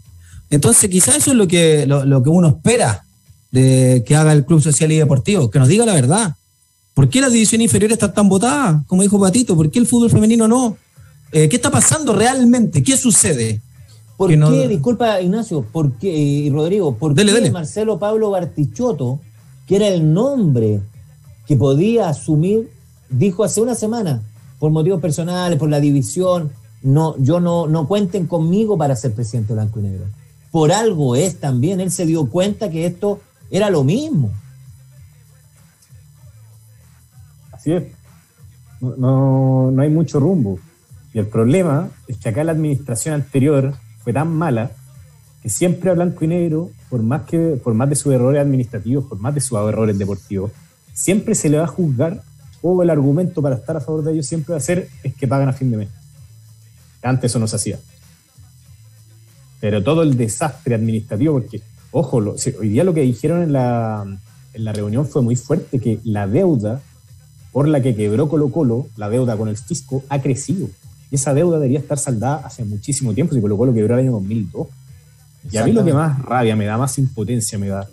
Entonces, 0.49 0.89
quizás 0.89 1.17
eso 1.17 1.31
es 1.31 1.37
lo 1.37 1.47
que, 1.47 1.85
lo, 1.85 2.23
que 2.23 2.29
uno 2.29 2.47
espera 2.49 3.03
de 3.51 4.03
que 4.05 4.15
haga 4.15 4.33
el 4.33 4.45
Club 4.45 4.61
Social 4.61 4.91
y 4.91 4.97
Deportivo, 4.97 5.49
que 5.49 5.59
nos 5.59 5.67
diga 5.67 5.85
la 5.85 5.93
verdad. 5.93 6.35
¿Por 6.93 7.09
qué 7.09 7.21
las 7.21 7.31
divisiones 7.31 7.65
inferiores 7.65 7.95
están 7.95 8.13
tan 8.13 8.29
votadas? 8.29 8.83
Como 8.87 9.01
dijo 9.01 9.19
Patito, 9.19 9.55
¿por 9.55 9.71
qué 9.71 9.79
el 9.79 9.87
fútbol 9.87 10.11
femenino 10.11 10.47
no? 10.47 10.77
Eh, 11.31 11.49
¿Qué 11.49 11.55
está 11.55 11.71
pasando 11.71 12.13
realmente? 12.13 12.83
¿Qué 12.83 12.97
sucede? 12.97 13.61
¿Por 14.15 14.29
qué, 14.29 14.67
disculpa 14.67 15.19
Ignacio, 15.21 15.65
por 15.71 15.93
qué, 15.93 16.15
y 16.15 16.49
Rodrigo, 16.49 16.95
por 16.95 17.15
qué 17.15 17.51
Marcelo 17.51 17.97
Pablo 17.97 18.29
Bartichotto, 18.29 19.19
que 19.65 19.75
era 19.75 19.87
el 19.87 20.13
nombre 20.13 20.81
que 21.47 21.55
podía 21.55 22.09
asumir, 22.09 22.71
dijo 23.09 23.43
hace 23.43 23.61
una 23.61 23.75
semana, 23.75 24.21
por 24.59 24.71
motivos 24.71 25.01
personales, 25.01 25.59
por 25.59 25.69
la 25.69 25.79
división, 25.79 26.51
no, 26.81 27.17
yo 27.17 27.39
no, 27.39 27.67
no 27.67 27.87
cuenten 27.87 28.27
conmigo 28.27 28.77
para 28.77 28.95
ser 28.95 29.13
presidente 29.13 29.53
blanco 29.53 29.79
y 29.79 29.83
negro. 29.83 30.05
Por 30.51 30.71
algo 30.71 31.15
es 31.15 31.39
también, 31.39 31.79
él 31.79 31.91
se 31.91 32.05
dio 32.05 32.29
cuenta 32.29 32.69
que 32.69 32.85
esto 32.85 33.19
era 33.49 33.69
lo 33.69 33.83
mismo. 33.83 34.31
Así 37.51 37.71
es. 37.71 37.83
No, 38.81 39.71
no 39.71 39.81
hay 39.81 39.89
mucho 39.89 40.19
rumbo. 40.19 40.59
Y 41.13 41.19
el 41.19 41.27
problema 41.27 41.89
es 42.07 42.17
que 42.17 42.29
acá 42.29 42.43
la 42.43 42.51
administración 42.51 43.15
anterior 43.15 43.75
fue 44.03 44.13
tan 44.13 44.33
mala 44.33 44.71
que 45.41 45.49
siempre 45.49 45.91
a 45.91 45.93
blanco 45.93 46.25
y 46.25 46.27
negro, 46.27 46.71
por 46.93 47.01
más, 47.01 47.23
que, 47.23 47.59
por 47.63 47.73
más 47.73 47.89
de 47.89 47.95
sus 47.95 48.13
errores 48.13 48.39
administrativos, 48.39 49.05
por 49.05 49.17
más 49.17 49.33
de 49.33 49.41
sus 49.41 49.57
errores 49.57 49.97
deportivos, 49.97 50.51
siempre 50.93 51.33
se 51.33 51.49
le 51.49 51.57
va 51.57 51.63
a 51.63 51.67
juzgar 51.67 52.21
o 52.61 52.83
el 52.83 52.91
argumento 52.91 53.41
para 53.41 53.55
estar 53.55 53.75
a 53.75 53.81
favor 53.81 54.03
de 54.03 54.11
ellos 54.11 54.27
siempre 54.27 54.51
va 54.51 54.57
a 54.57 54.61
ser 54.61 54.87
es 55.01 55.15
que 55.15 55.27
pagan 55.27 55.49
a 55.49 55.53
fin 55.53 55.71
de 55.71 55.77
mes. 55.77 55.89
Antes 57.01 57.31
eso 57.31 57.39
no 57.39 57.47
se 57.47 57.55
hacía. 57.55 57.79
Pero 59.59 59.83
todo 59.83 60.03
el 60.03 60.15
desastre 60.15 60.75
administrativo, 60.75 61.33
porque, 61.33 61.63
ojo, 61.89 62.17
hoy 62.59 62.69
día 62.69 62.83
lo 62.83 62.93
que 62.93 63.01
dijeron 63.01 63.41
en 63.41 63.53
la, 63.53 64.05
en 64.53 64.63
la 64.63 64.71
reunión 64.71 65.07
fue 65.07 65.23
muy 65.23 65.35
fuerte, 65.35 65.79
que 65.79 65.99
la 66.03 66.27
deuda 66.27 66.79
por 67.51 67.67
la 67.67 67.81
que 67.81 67.95
quebró 67.95 68.29
Colo 68.29 68.49
Colo, 68.49 68.85
la 68.97 69.09
deuda 69.09 69.35
con 69.35 69.49
el 69.49 69.57
fisco, 69.57 70.03
ha 70.09 70.21
crecido. 70.21 70.69
Y 71.09 71.15
esa 71.15 71.33
deuda 71.33 71.57
debería 71.57 71.79
estar 71.79 71.97
saldada 71.97 72.45
hace 72.45 72.63
muchísimo 72.63 73.15
tiempo, 73.15 73.33
si 73.33 73.41
Colo 73.41 73.57
Colo 73.57 73.73
quebró 73.73 73.95
el 73.95 74.01
año 74.01 74.11
2002. 74.11 74.67
Y 75.51 75.57
a 75.57 75.65
mí 75.65 75.71
lo 75.71 75.83
que 75.83 75.93
más 75.93 76.21
rabia 76.23 76.55
me 76.55 76.65
da, 76.65 76.77
más 76.77 76.97
impotencia 76.97 77.57
me 77.57 77.67
da, 77.67 77.87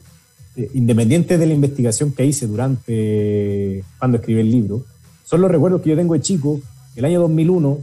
eh, 0.56 0.70
independiente 0.74 1.38
de 1.38 1.46
la 1.46 1.54
investigación 1.54 2.12
que 2.12 2.24
hice 2.24 2.46
durante 2.46 3.84
cuando 3.98 4.18
escribí 4.18 4.40
el 4.40 4.50
libro, 4.50 4.84
son 5.24 5.40
los 5.40 5.50
recuerdos 5.50 5.82
que 5.82 5.90
yo 5.90 5.96
tengo 5.96 6.14
de 6.14 6.20
chico, 6.20 6.60
el 6.96 7.04
año 7.04 7.20
2001, 7.20 7.78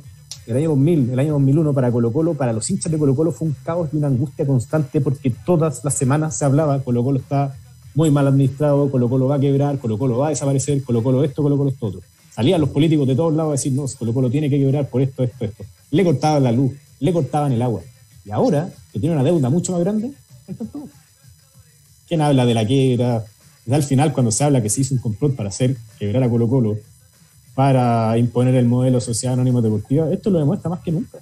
el 0.48 0.58
año 0.58 0.70
2000, 0.70 1.10
el 1.12 1.20
año 1.20 1.34
2001 1.34 1.74
para 1.74 1.92
Colo 1.92 2.12
Colo, 2.12 2.34
para 2.34 2.54
los 2.54 2.70
hinchas 2.70 2.92
de 2.92 2.98
Colo 2.98 3.16
Colo 3.16 3.32
fue 3.32 3.48
un 3.50 3.56
caos 3.64 3.90
y 3.94 3.98
una 3.98 4.08
angustia 4.08 4.46
constante 4.46 5.02
porque 5.02 5.30
todas 5.46 5.84
las 5.84 5.94
semanas 5.94 6.38
se 6.38 6.46
hablaba, 6.46 6.80
Colo 6.80 7.04
Colo 7.04 7.20
está 7.20 7.56
muy 7.96 8.12
mal 8.12 8.28
administrado, 8.28 8.92
Colo 8.92 9.10
Colo 9.10 9.28
va 9.28 9.36
a 9.36 9.40
quebrar, 9.40 9.80
Colo 9.80 9.98
Colo 9.98 10.18
va 10.18 10.28
a 10.28 10.30
desaparecer, 10.30 10.84
Colo 10.84 11.02
Colo 11.02 11.24
esto, 11.24 11.42
Colo 11.42 11.58
Colo 11.58 11.70
esto 11.70 11.88
otro. 11.88 12.02
Salían 12.34 12.62
los 12.62 12.70
políticos 12.70 13.08
de 13.08 13.16
todos 13.16 13.34
lados 13.34 13.50
a 13.50 13.52
decir, 13.54 13.74
no, 13.74 13.86
Colo 13.98 14.14
Colo 14.14 14.30
tiene 14.30 14.50
que 14.50 14.60
quebrar 14.60 14.88
por 14.88 15.02
esto, 15.02 15.24
esto, 15.24 15.46
esto. 15.46 15.64
Le 15.92 16.04
cortaban 16.04 16.44
la 16.44 16.52
luz, 16.52 16.74
le 17.00 17.12
cortaban 17.12 17.52
el 17.52 17.62
agua. 17.62 17.82
Y 18.24 18.32
ahora, 18.32 18.70
tiene 19.00 19.16
una 19.16 19.24
deuda 19.24 19.50
mucho 19.50 19.72
más 19.72 19.82
grande, 19.82 20.14
¿Quién 22.08 22.22
habla 22.22 22.46
de 22.46 22.54
la 22.54 22.66
quiebra? 22.66 23.26
Al 23.70 23.84
final, 23.84 24.14
cuando 24.14 24.32
se 24.32 24.44
habla 24.44 24.62
que 24.62 24.70
se 24.70 24.82
hizo 24.82 24.94
un 24.94 25.02
complot 25.02 25.36
para 25.36 25.50
hacer 25.50 25.76
quebrar 26.00 26.24
a 26.24 26.30
Colo 26.30 26.48
Colo, 26.48 26.78
para 27.54 28.18
imponer 28.18 28.56
el 28.56 28.66
modelo 28.66 29.02
social 29.02 29.34
anónimo 29.34 29.62
deportiva, 29.62 30.10
esto 30.12 30.30
lo 30.30 30.40
demuestra 30.40 30.70
más 30.70 30.80
que 30.80 30.92
nunca. 30.92 31.20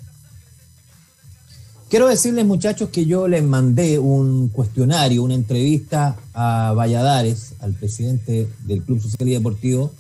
Quiero 1.90 2.08
decirles, 2.08 2.46
muchachos, 2.46 2.90
que 2.90 3.06
yo 3.06 3.28
les 3.28 3.44
mandé 3.44 3.98
un 4.00 4.50
cuestionario, 4.50 5.24
una 5.24 5.34
entrevista 5.34 6.18
a 6.34 6.74
Valladares, 6.74 7.54
al 7.60 7.74
presidente 7.74 8.50
del 8.66 8.84
Club 8.84 9.02
Social 9.02 9.30
y 9.30 9.34
Deportivo, 9.34 9.92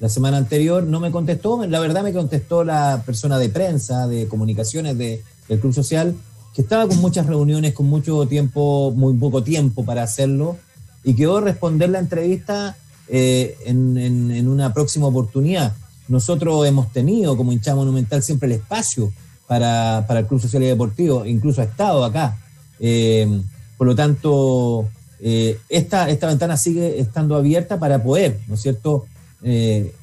la 0.00 0.08
semana 0.08 0.38
anterior. 0.38 0.84
No 0.84 0.98
me 0.98 1.10
contestó, 1.10 1.66
la 1.66 1.78
verdad 1.78 2.02
me 2.02 2.12
contestó 2.12 2.64
la 2.64 3.02
persona 3.04 3.38
de 3.38 3.48
prensa, 3.48 4.06
de 4.06 4.28
comunicaciones 4.28 4.96
del 4.96 5.20
Club 5.60 5.74
Social, 5.74 6.14
que 6.54 6.62
estaba 6.62 6.86
con 6.86 6.98
muchas 6.98 7.26
reuniones, 7.26 7.72
con 7.72 7.86
mucho 7.86 8.26
tiempo, 8.26 8.92
muy 8.94 9.14
poco 9.14 9.42
tiempo 9.42 9.84
para 9.84 10.02
hacerlo, 10.02 10.56
y 11.02 11.14
quedó 11.14 11.40
responder 11.40 11.90
la 11.90 11.98
entrevista 11.98 12.76
eh, 13.08 13.56
en, 13.64 14.48
una 14.48 14.72
próxima 14.74 15.06
oportunidad. 15.06 15.74
Nosotros 16.08 16.66
hemos 16.66 16.92
tenido 16.92 17.36
como 17.36 17.52
hinchada 17.52 17.76
monumental 17.76 18.22
siempre 18.22 18.46
el 18.46 18.52
espacio 18.52 19.12
para, 19.46 20.06
el 20.08 20.26
Club 20.26 20.40
Social 20.40 20.62
y 20.62 20.66
Deportivo, 20.66 21.24
incluso 21.24 21.62
ha 21.62 21.64
estado 21.64 22.04
acá. 22.04 22.38
Eh, 22.78 23.42
por 23.78 23.86
lo 23.86 23.94
tanto, 23.94 24.88
eh, 25.20 25.58
esta, 25.68 26.10
esta 26.10 26.26
ventana 26.26 26.56
sigue 26.56 27.00
estando 27.00 27.34
abierta 27.34 27.78
para 27.78 28.02
poder, 28.02 28.38
¿no 28.46 28.54
es 28.54 28.62
cierto?, 28.62 29.06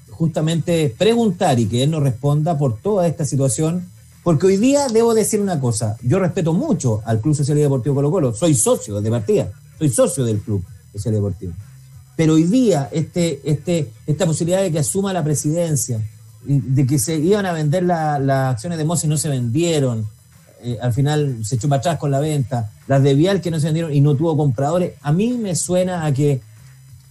justamente 0.09 0.93
preguntar 0.97 1.57
y 1.61 1.67
que 1.67 1.83
él 1.83 1.91
nos 1.91 2.03
responda 2.03 2.57
por 2.57 2.77
toda 2.81 3.07
esta 3.07 3.23
situación 3.23 3.85
porque 4.29 4.45
hoy 4.45 4.57
día 4.57 4.87
debo 4.89 5.15
decir 5.15 5.41
una 5.41 5.59
cosa, 5.59 5.97
yo 6.03 6.19
respeto 6.19 6.53
mucho 6.53 7.01
al 7.03 7.19
Club 7.19 7.33
Social 7.33 7.57
y 7.57 7.61
Deportivo 7.61 7.95
Colo 7.95 8.11
Colo, 8.11 8.31
soy 8.35 8.53
socio 8.53 9.01
de 9.01 9.09
partida, 9.09 9.49
soy 9.79 9.89
socio 9.89 10.23
del 10.23 10.39
Club 10.39 10.63
Social 10.93 11.15
y 11.15 11.17
Deportivo. 11.17 11.53
Pero 12.15 12.35
hoy 12.35 12.43
día 12.43 12.89
este, 12.91 13.41
este, 13.43 13.91
esta 14.05 14.27
posibilidad 14.27 14.61
de 14.61 14.71
que 14.71 14.77
asuma 14.77 15.13
la 15.13 15.23
presidencia, 15.23 15.99
de 16.43 16.85
que 16.85 16.99
se 16.99 17.15
iban 17.15 17.47
a 17.47 17.53
vender 17.53 17.81
las 17.81 18.29
acciones 18.29 18.77
de 18.77 18.85
Moss 18.85 19.03
y 19.03 19.07
no 19.07 19.17
se 19.17 19.29
vendieron, 19.29 20.05
eh, 20.61 20.77
al 20.79 20.93
final 20.93 21.43
se 21.43 21.55
echó 21.55 21.67
para 21.67 21.79
atrás 21.79 21.97
con 21.97 22.11
la 22.11 22.19
venta, 22.19 22.69
las 22.85 23.01
de 23.01 23.15
Vial 23.15 23.41
que 23.41 23.49
no 23.49 23.59
se 23.59 23.65
vendieron 23.65 23.91
y 23.91 23.99
no 23.99 24.13
tuvo 24.13 24.37
compradores, 24.37 24.93
a 25.01 25.11
mí 25.11 25.39
me 25.39 25.55
suena 25.55 26.05
a 26.05 26.13
que, 26.13 26.39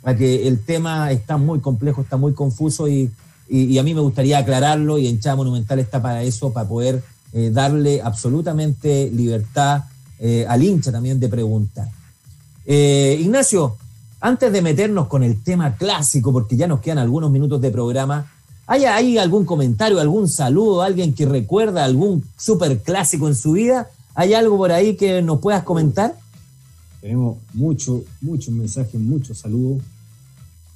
a 0.05 0.15
que 0.15 0.47
el 0.47 0.65
tema 0.65 1.11
está 1.11 1.37
muy 1.37 1.59
complejo, 1.59 2.01
está 2.01 2.17
muy 2.17 2.33
confuso 2.33 2.87
y, 2.87 3.11
y, 3.49 3.79
a 3.79 3.83
mí 3.83 3.95
me 3.95 4.01
gustaría 4.01 4.39
aclararlo 4.39 4.99
y 4.99 5.07
Hinchada 5.07 5.37
Monumental 5.37 5.79
está 5.79 6.03
para 6.03 6.23
eso, 6.23 6.53
para 6.53 6.69
poder 6.69 7.03
eh, 7.33 7.51
darle 7.53 8.01
absolutamente 8.03 9.11
libertad 9.13 9.85
eh, 10.19 10.45
al 10.49 10.63
hincha 10.63 10.93
también 10.93 11.19
de 11.19 11.29
preguntar. 11.29 11.89
Eh, 12.67 13.19
Ignacio, 13.21 13.77
antes 14.21 14.53
de 14.53 14.63
meternos 14.63 15.09
con 15.09 15.23
el 15.23 15.43
tema 15.43 15.77
clásico, 15.77 16.33
porque 16.33 16.57
ya 16.57 16.67
nos 16.67 16.81
quedan 16.81 16.99
algunos 16.99 17.31
minutos 17.31 17.61
de 17.61 17.71
programa, 17.71 18.31
¿hay, 18.67 19.17
algún 19.17 19.45
comentario, 19.45 20.01
algún 20.01 20.29
saludo, 20.29 20.83
alguien 20.83 21.15
que 21.15 21.25
recuerda 21.25 21.85
algún 21.85 22.25
super 22.37 22.79
clásico 22.83 23.29
en 23.29 23.35
su 23.35 23.53
vida? 23.53 23.89
¿Hay 24.15 24.35
algo 24.35 24.57
por 24.57 24.73
ahí 24.73 24.97
que 24.97 25.23
nos 25.23 25.41
puedas 25.41 25.63
comentar? 25.63 26.15
Tenemos 27.01 27.39
muchos, 27.55 28.03
muchos 28.21 28.53
mensajes, 28.53 29.01
muchos 29.01 29.39
saludos 29.39 29.81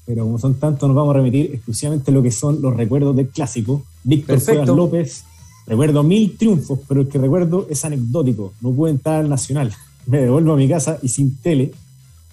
pero 0.04 0.24
como 0.24 0.38
son 0.38 0.54
tantos, 0.54 0.88
nos 0.88 0.96
vamos 0.96 1.14
a 1.14 1.18
remitir 1.18 1.50
exclusivamente 1.54 2.10
a 2.10 2.14
lo 2.14 2.22
que 2.22 2.30
son 2.30 2.60
los 2.60 2.76
recuerdos 2.76 3.14
del 3.14 3.28
clásico. 3.28 3.82
Víctor 4.02 4.40
Fuegas 4.40 4.68
López, 4.68 5.24
recuerdo 5.66 6.02
mil 6.02 6.36
triunfos, 6.36 6.80
pero 6.88 7.02
el 7.02 7.08
que 7.08 7.18
recuerdo 7.18 7.66
es 7.70 7.84
anecdótico. 7.84 8.52
No 8.60 8.72
pude 8.72 8.90
entrar 8.90 9.20
al 9.20 9.28
Nacional. 9.28 9.72
Me 10.06 10.18
devuelvo 10.18 10.54
a 10.54 10.56
mi 10.56 10.68
casa 10.68 10.98
y 11.02 11.08
sin 11.08 11.36
tele, 11.36 11.72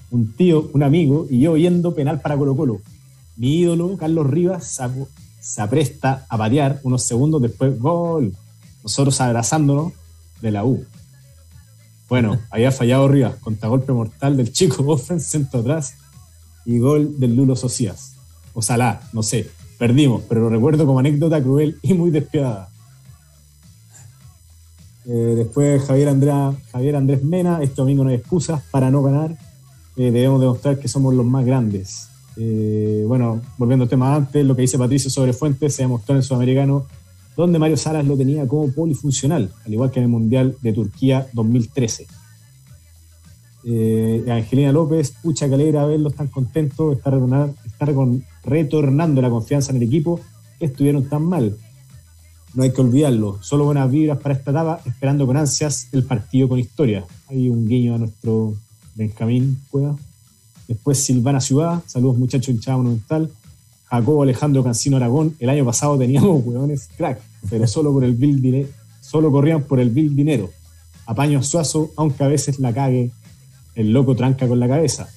un 0.10 0.34
tío, 0.34 0.70
un 0.74 0.82
amigo 0.82 1.28
y 1.30 1.40
yo 1.42 1.56
yendo 1.56 1.94
penal 1.94 2.22
para 2.22 2.36
Colo 2.36 2.56
Colo. 2.56 2.82
Mi 3.38 3.60
ídolo, 3.60 3.96
Carlos 3.96 4.28
Rivas, 4.28 4.80
se 5.40 5.62
apresta 5.62 6.26
a 6.28 6.38
patear 6.38 6.80
unos 6.84 7.04
segundos 7.04 7.42
después, 7.42 7.80
gol. 7.80 8.34
Nosotros 8.82 9.22
abrazándonos 9.22 9.94
de 10.42 10.52
la 10.52 10.66
U. 10.66 10.84
Bueno, 12.10 12.40
había 12.50 12.72
fallado 12.72 13.08
Rivas, 13.08 13.36
golpe 13.40 13.94
mortal 13.94 14.36
del 14.36 14.52
chico 14.52 14.82
Boffen, 14.84 15.20
centro 15.20 15.60
atrás 15.60 15.94
y 16.70 16.78
gol 16.78 17.20
del 17.20 17.36
Lulo 17.36 17.56
Socias. 17.56 18.14
O 18.54 18.62
no 19.14 19.24
sé. 19.24 19.50
Perdimos, 19.80 20.22
pero 20.30 20.42
lo 20.42 20.50
recuerdo 20.50 20.86
como 20.86 21.00
anécdota 21.00 21.42
cruel 21.42 21.78
y 21.82 21.96
muy 21.96 22.12
despiadada. 22.12 22.70
Eh, 25.06 25.34
después 25.36 25.82
Javier, 25.84 26.10
Andrea, 26.10 26.54
Javier 26.72 26.96
Andrés 26.96 27.24
Mena, 27.24 27.64
este 27.64 27.78
domingo 27.78 28.04
no 28.04 28.12
hay 28.12 28.18
excusas 28.18 28.62
para 28.70 28.92
no 28.92 29.02
ganar. 29.02 29.32
Eh, 29.98 30.12
debemos 30.12 30.40
demostrar 30.42 30.78
que 30.78 30.88
somos 30.88 31.16
los 31.16 31.26
más 31.26 31.44
grandes. 31.44 32.10
Eh, 32.38 33.04
bueno, 33.08 33.42
volviendo 33.58 33.84
al 33.84 33.90
tema 33.90 34.14
antes, 34.14 34.46
lo 34.46 34.56
que 34.56 34.62
dice 34.62 34.78
Patricio 34.78 35.10
sobre 35.10 35.34
Fuentes 35.34 35.74
se 35.74 35.82
demostró 35.82 36.14
en 36.14 36.18
el 36.18 36.24
Sudamericano 36.24 36.86
donde 37.36 37.58
Mario 37.58 37.78
Salas 37.78 38.06
lo 38.06 38.16
tenía 38.16 38.48
como 38.48 38.72
polifuncional, 38.72 39.52
al 39.66 39.74
igual 39.74 39.90
que 39.90 40.00
en 40.00 40.04
el 40.04 40.10
Mundial 40.10 40.56
de 40.62 40.74
Turquía 40.74 41.28
2013. 41.34 42.19
Eh, 43.64 44.26
Angelina 44.30 44.72
López, 44.72 45.14
pucha 45.22 45.48
que 45.48 45.56
alegra 45.56 45.86
verlos 45.86 46.16
tan 46.16 46.28
contentos, 46.28 46.96
está, 46.96 47.12
retornando 48.44 49.22
la 49.22 49.30
confianza 49.30 49.72
en 49.72 49.78
el 49.78 49.84
equipo 49.84 50.20
que 50.58 50.66
estuvieron 50.66 51.08
tan 51.10 51.24
mal. 51.24 51.58
No 52.54 52.64
hay 52.64 52.72
que 52.72 52.82
olvidarlo, 52.82 53.38
solo 53.42 53.66
buenas 53.66 53.92
vibras 53.92 54.20
para 54.20 54.34
esta 54.34 54.52
etapa, 54.52 54.82
esperando 54.86 55.28
con 55.28 55.38
ansias 55.38 55.88
el 55.92 56.04
partido 56.04 56.50
con 56.50 56.60
historia. 56.60 57.06
Hay 57.28 57.50
un 57.50 57.68
guiño 57.68 57.96
a 57.96 57.98
nuestro 58.00 58.56
Benjamín 58.96 59.60
Cueva. 59.70 59.96
Después 60.68 61.04
Silvana 61.04 61.40
Ciudad, 61.40 61.84
saludos 61.86 62.18
muchachos 62.18 62.50
en 62.50 62.60
Chavo 62.60 62.80
Monumental. 62.80 63.30
Jacobo 63.86 64.24
Alejandro 64.24 64.64
Cancino 64.64 64.98
Aragón, 64.98 65.36
el 65.40 65.50
año 65.50 65.66
pasado 65.66 65.98
teníamos 65.98 66.44
hueones 66.46 66.90
crack, 66.96 67.20
pero 67.50 67.68
solo 67.68 67.92
por 67.92 68.04
el 68.04 68.14
bill 68.14 68.68
solo 69.02 69.32
corrían 69.32 69.64
por 69.64 69.80
el 69.80 69.90
bill 69.90 70.16
dinero. 70.16 70.50
Apaño 71.08 71.42
Suazo, 71.42 71.92
aunque 71.96 72.24
a 72.24 72.28
veces 72.28 72.60
la 72.60 72.72
cague, 72.72 73.10
el 73.76 73.92
loco 73.92 74.16
tranca 74.16 74.48
con 74.48 74.60
la 74.60 74.68
cabeza. 74.68 75.10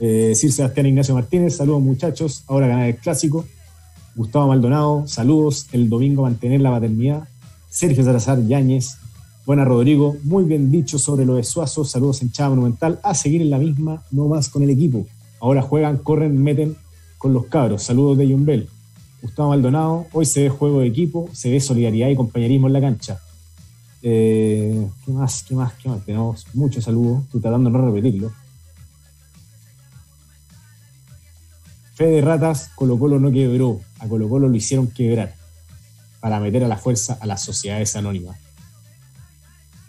Eh, 0.00 0.34
Sir 0.34 0.52
Sebastián 0.52 0.86
Ignacio 0.86 1.14
Martínez, 1.14 1.56
saludos 1.56 1.82
muchachos, 1.82 2.44
ahora 2.46 2.68
ganar 2.68 2.88
el 2.88 2.96
clásico. 2.96 3.44
Gustavo 4.14 4.48
Maldonado, 4.48 5.06
saludos, 5.06 5.66
el 5.72 5.88
domingo 5.88 6.22
mantener 6.22 6.60
la 6.60 6.70
paternidad. 6.70 7.28
Sergio 7.68 8.04
Salazar 8.04 8.44
Yáñez, 8.46 8.96
buena 9.44 9.64
Rodrigo, 9.64 10.16
muy 10.24 10.44
bien 10.44 10.70
dicho 10.70 10.98
sobre 10.98 11.24
lo 11.24 11.34
de 11.34 11.44
Suazo, 11.44 11.84
saludos 11.84 12.22
en 12.22 12.32
Chava 12.32 12.50
Monumental, 12.50 12.98
a 13.02 13.14
seguir 13.14 13.42
en 13.42 13.50
la 13.50 13.58
misma, 13.58 14.02
no 14.10 14.26
más 14.26 14.48
con 14.48 14.62
el 14.62 14.70
equipo. 14.70 15.06
Ahora 15.40 15.62
juegan, 15.62 15.98
corren, 15.98 16.42
meten 16.42 16.76
con 17.18 17.32
los 17.32 17.46
cabros. 17.46 17.82
Saludos 17.82 18.18
de 18.18 18.26
Jumbel. 18.26 18.68
Gustavo 19.20 19.50
Maldonado, 19.50 20.06
hoy 20.12 20.24
se 20.24 20.42
ve 20.42 20.48
juego 20.48 20.80
de 20.80 20.86
equipo, 20.86 21.28
se 21.32 21.50
ve 21.50 21.60
solidaridad 21.60 22.08
y 22.08 22.16
compañerismo 22.16 22.68
en 22.68 22.72
la 22.72 22.80
cancha. 22.80 23.20
Eh, 24.02 24.88
¿Qué 25.04 25.12
más? 25.12 25.44
¿Qué 25.46 25.54
más? 25.54 25.72
¿Qué 25.74 25.88
más? 25.88 26.04
Tenemos 26.04 26.46
muchos 26.54 26.84
saludos, 26.84 27.24
estoy 27.24 27.40
tratando 27.40 27.70
de 27.70 27.78
no 27.78 27.86
repetirlo. 27.86 28.32
Fede 31.94 32.20
Ratas, 32.20 32.70
Colo 32.76 32.96
Colo 32.96 33.18
no 33.18 33.32
quebró, 33.32 33.80
a 33.98 34.06
Colo 34.06 34.28
Colo 34.28 34.48
lo 34.48 34.54
hicieron 34.54 34.86
quebrar 34.86 35.34
para 36.20 36.38
meter 36.38 36.62
a 36.62 36.68
la 36.68 36.76
fuerza 36.76 37.18
a 37.20 37.26
las 37.26 37.42
sociedades 37.42 37.96
anónimas. 37.96 38.38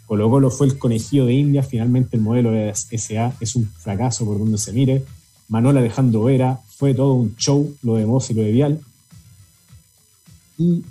Colo 0.06 0.28
Colo 0.28 0.50
fue 0.50 0.66
el 0.66 0.76
conejillo 0.76 1.26
de 1.26 1.34
India, 1.34 1.62
finalmente 1.62 2.16
el 2.16 2.22
modelo 2.22 2.50
de 2.50 2.74
SA 2.74 3.32
es 3.38 3.54
un 3.54 3.70
fracaso 3.70 4.24
por 4.24 4.40
donde 4.40 4.58
se 4.58 4.72
mire. 4.72 5.04
Manuel 5.48 5.78
Alejandro 5.78 6.24
Vera, 6.24 6.58
fue 6.68 6.94
todo 6.94 7.14
un 7.14 7.36
show, 7.36 7.76
lo 7.82 7.94
de 7.94 8.06
Moss 8.06 8.30
y 8.30 8.34
lo 8.34 8.42
de 8.42 8.50
Vial. 8.50 8.80
Y 10.58 10.82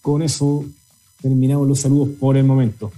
con 0.00 0.22
eso 0.22 0.64
terminamos 1.22 1.66
los 1.66 1.80
saludos 1.80 2.10
por 2.20 2.36
el 2.36 2.44
momento. 2.44 2.92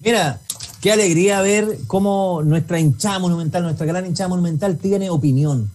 Mira, 0.00 0.40
qué 0.80 0.92
alegría 0.92 1.42
ver 1.42 1.78
cómo 1.86 2.42
nuestra 2.42 2.80
hinchada 2.80 3.18
monumental, 3.18 3.62
nuestra 3.62 3.86
gran 3.86 4.06
hinchada 4.06 4.28
monumental 4.28 4.78
tiene 4.78 5.10
opinión, 5.10 5.70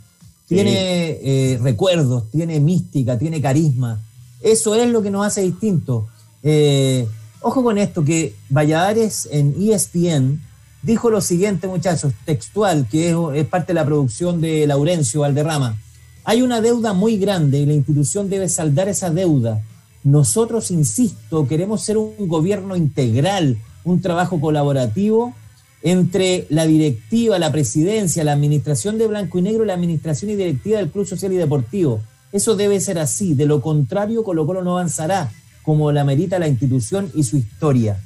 tiene 0.48 1.20
eh, 1.22 1.60
recuerdos, 1.62 2.24
tiene 2.32 2.60
mística, 2.60 3.18
tiene 3.18 3.40
carisma. 3.42 4.02
Eso 4.42 4.76
es 4.76 4.90
lo 4.90 5.02
que 5.02 5.12
nos 5.12 5.26
hace 5.26 5.42
distintos. 5.42 6.06
Eh, 6.44 7.08
ojo 7.42 7.64
con 7.64 7.78
esto, 7.78 8.04
que 8.04 8.36
Valladares 8.50 9.30
en 9.32 9.56
ESPN 9.60 10.42
dijo 10.86 11.10
lo 11.10 11.22
siguiente, 11.22 11.68
muchachos, 11.68 12.14
textual, 12.26 12.88
que 12.90 13.10
es, 13.10 13.48
parte 13.48 13.68
de 13.68 13.74
la 13.76 13.86
producción 13.86 14.40
de 14.40 14.68
Laurencio 14.68 15.22
Valderrama. 15.22 15.78
Hay 16.24 16.42
una 16.42 16.62
deuda 16.62 16.94
muy 16.94 17.18
grande 17.18 17.60
y 17.60 17.66
la 17.66 17.74
institución 17.74 18.30
debe 18.30 18.50
saldar 18.50 18.88
esa 18.88 19.10
deuda. 19.10 19.62
Nosotros, 20.06 20.72
insisto, 20.72 21.47
queremos 21.47 21.82
ser 21.82 21.97
un 21.97 22.28
gobierno 22.28 22.76
integral, 22.76 23.58
un 23.84 24.01
trabajo 24.01 24.39
colaborativo 24.39 25.34
entre 25.82 26.47
la 26.49 26.66
directiva, 26.66 27.39
la 27.39 27.51
presidencia, 27.51 28.24
la 28.24 28.34
administración 28.34 28.97
de 28.97 29.08
Blanco 29.08 29.39
y 29.39 29.41
Negro 29.41 29.64
y 29.64 29.68
la 29.68 29.74
administración 29.74 30.32
y 30.32 30.36
directiva 30.36 30.78
del 30.78 30.91
Club 30.91 31.08
Social 31.08 31.34
y 31.34 31.38
Deportivo. 31.38 32.01
Eso 32.32 32.56
debe 32.56 32.80
ser 32.80 32.99
así. 32.99 33.34
De 33.34 33.47
lo 33.47 33.62
contrario, 33.62 34.24
Colo 34.24 34.45
Colo 34.45 34.64
no 34.64 34.78
avanzará 34.78 35.32
como 35.64 35.91
la 35.91 36.03
merita 36.03 36.39
la 36.39 36.47
institución 36.47 37.12
y 37.16 37.24
su 37.24 37.38
historia. 37.38 37.99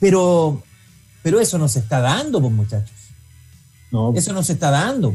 Pero 0.00 0.62
pero 1.22 1.38
eso 1.38 1.56
no 1.56 1.68
se 1.68 1.78
está 1.78 2.00
dando, 2.00 2.40
pues 2.40 2.52
muchachos. 2.52 2.96
No. 3.92 4.12
Eso 4.14 4.32
no 4.32 4.42
se 4.42 4.54
está 4.54 4.70
dando. 4.70 5.14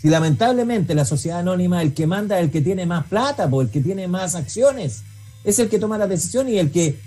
Si 0.00 0.08
lamentablemente 0.08 0.94
la 0.94 1.04
sociedad 1.04 1.40
anónima, 1.40 1.82
el 1.82 1.92
que 1.92 2.06
manda, 2.06 2.38
el 2.38 2.50
que 2.50 2.60
tiene 2.60 2.86
más 2.86 3.06
plata, 3.06 3.50
pues 3.50 3.66
el 3.66 3.72
que 3.72 3.80
tiene 3.80 4.06
más 4.06 4.34
acciones, 4.34 5.02
es 5.44 5.58
el 5.58 5.68
que 5.68 5.78
toma 5.78 5.98
la 5.98 6.06
decisión 6.06 6.48
y 6.48 6.58
el 6.58 6.70
que 6.70 6.98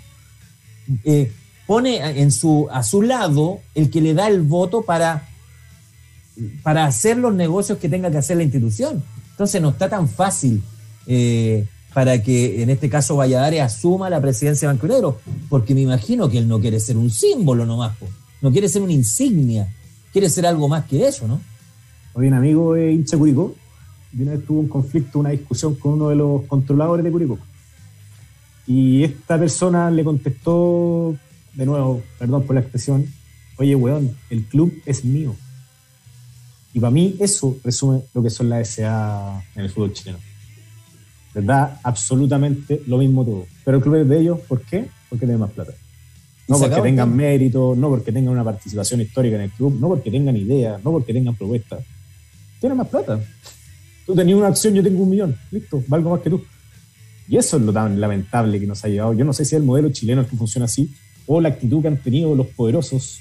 eh, 1.04 1.32
pone 1.66 2.20
en 2.20 2.30
su, 2.30 2.68
a 2.70 2.82
su 2.82 3.02
lado 3.02 3.60
el 3.74 3.90
que 3.90 4.00
le 4.00 4.14
da 4.14 4.28
el 4.28 4.42
voto 4.42 4.82
para, 4.82 5.28
para 6.62 6.84
hacer 6.84 7.16
los 7.16 7.34
negocios 7.34 7.78
que 7.78 7.88
tenga 7.88 8.10
que 8.10 8.18
hacer 8.18 8.36
la 8.36 8.42
institución. 8.42 9.02
Entonces 9.30 9.62
no 9.62 9.70
está 9.70 9.88
tan 9.88 10.08
fácil 10.08 10.62
eh, 11.06 11.66
para 11.94 12.22
que 12.22 12.62
en 12.62 12.70
este 12.70 12.90
caso 12.90 13.16
Valladares 13.16 13.62
asuma 13.62 14.10
la 14.10 14.20
presidencia 14.20 14.68
de 14.68 14.76
Banco 14.76 15.18
porque 15.48 15.74
me 15.74 15.80
imagino 15.80 16.28
que 16.28 16.38
él 16.38 16.48
no 16.48 16.60
quiere 16.60 16.80
ser 16.80 16.96
un 16.96 17.10
símbolo 17.10 17.64
nomás, 17.64 17.96
no 18.40 18.50
quiere 18.50 18.68
ser 18.68 18.82
una 18.82 18.92
insignia, 18.92 19.72
quiere 20.12 20.28
ser 20.28 20.46
algo 20.46 20.68
más 20.68 20.84
que 20.86 21.06
eso, 21.06 21.26
¿no? 21.26 21.40
Hoy 22.14 22.28
un 22.28 22.34
amigo 22.34 22.74
de 22.74 22.92
hincha 22.92 23.16
Curicó, 23.16 23.54
y 24.12 24.22
una 24.22 24.32
vez 24.32 24.44
tuvo 24.44 24.60
un 24.60 24.68
conflicto, 24.68 25.18
una 25.18 25.30
discusión 25.30 25.74
con 25.76 25.94
uno 25.94 26.08
de 26.08 26.16
los 26.16 26.42
controladores 26.42 27.04
de 27.04 27.10
Curicó. 27.10 27.38
Y 28.66 29.02
esta 29.02 29.38
persona 29.38 29.90
le 29.90 30.04
contestó, 30.04 31.16
de 31.54 31.66
nuevo, 31.66 32.02
perdón 32.18 32.44
por 32.44 32.54
la 32.54 32.60
expresión, 32.60 33.06
oye, 33.58 33.74
weón, 33.74 34.16
el 34.30 34.44
club 34.44 34.72
es 34.86 35.04
mío. 35.04 35.34
Y 36.74 36.80
para 36.80 36.90
mí 36.90 37.16
eso 37.20 37.56
resume 37.64 38.02
lo 38.14 38.22
que 38.22 38.30
son 38.30 38.48
las 38.48 38.68
SA 38.68 39.42
en 39.54 39.62
el 39.62 39.70
fútbol 39.70 39.92
chileno 39.92 40.18
les 41.34 41.46
da 41.46 41.80
absolutamente 41.82 42.82
lo 42.86 42.98
mismo 42.98 43.24
todo. 43.24 43.46
Pero 43.64 43.78
el 43.78 43.82
club 43.82 43.94
es 43.96 44.08
de 44.08 44.20
ellos, 44.20 44.38
¿por 44.40 44.60
qué? 44.62 44.86
Porque 45.08 45.26
tienen 45.26 45.40
más 45.40 45.50
plata. 45.50 45.72
No 46.48 46.58
porque 46.58 46.80
tengan 46.82 47.14
mérito, 47.14 47.74
no 47.76 47.88
porque 47.88 48.12
tengan 48.12 48.34
una 48.34 48.44
participación 48.44 49.00
histórica 49.00 49.36
en 49.36 49.42
el 49.42 49.50
club, 49.50 49.78
no 49.80 49.88
porque 49.88 50.10
tengan 50.10 50.36
ideas, 50.36 50.82
no 50.84 50.90
porque 50.90 51.12
tengan 51.12 51.34
propuestas. 51.34 51.84
Tienen 52.62 52.78
más 52.78 52.86
plata. 52.86 53.18
Tú 54.06 54.14
tenías 54.14 54.38
una 54.38 54.46
acción, 54.46 54.72
yo 54.72 54.84
tengo 54.84 55.02
un 55.02 55.10
millón. 55.10 55.36
Listo, 55.50 55.82
valgo 55.88 56.10
más 56.10 56.20
que 56.20 56.30
tú. 56.30 56.40
Y 57.26 57.36
eso 57.36 57.56
es 57.56 57.62
lo 57.64 57.72
tan 57.72 58.00
lamentable 58.00 58.60
que 58.60 58.68
nos 58.68 58.84
ha 58.84 58.88
llevado. 58.88 59.14
Yo 59.14 59.24
no 59.24 59.32
sé 59.32 59.44
si 59.44 59.56
es 59.56 59.60
el 59.60 59.66
modelo 59.66 59.90
chileno 59.90 60.20
el 60.20 60.28
que 60.28 60.36
funciona 60.36 60.66
así 60.66 60.94
o 61.26 61.40
la 61.40 61.48
actitud 61.48 61.82
que 61.82 61.88
han 61.88 62.00
tenido 62.00 62.36
los 62.36 62.46
poderosos 62.46 63.18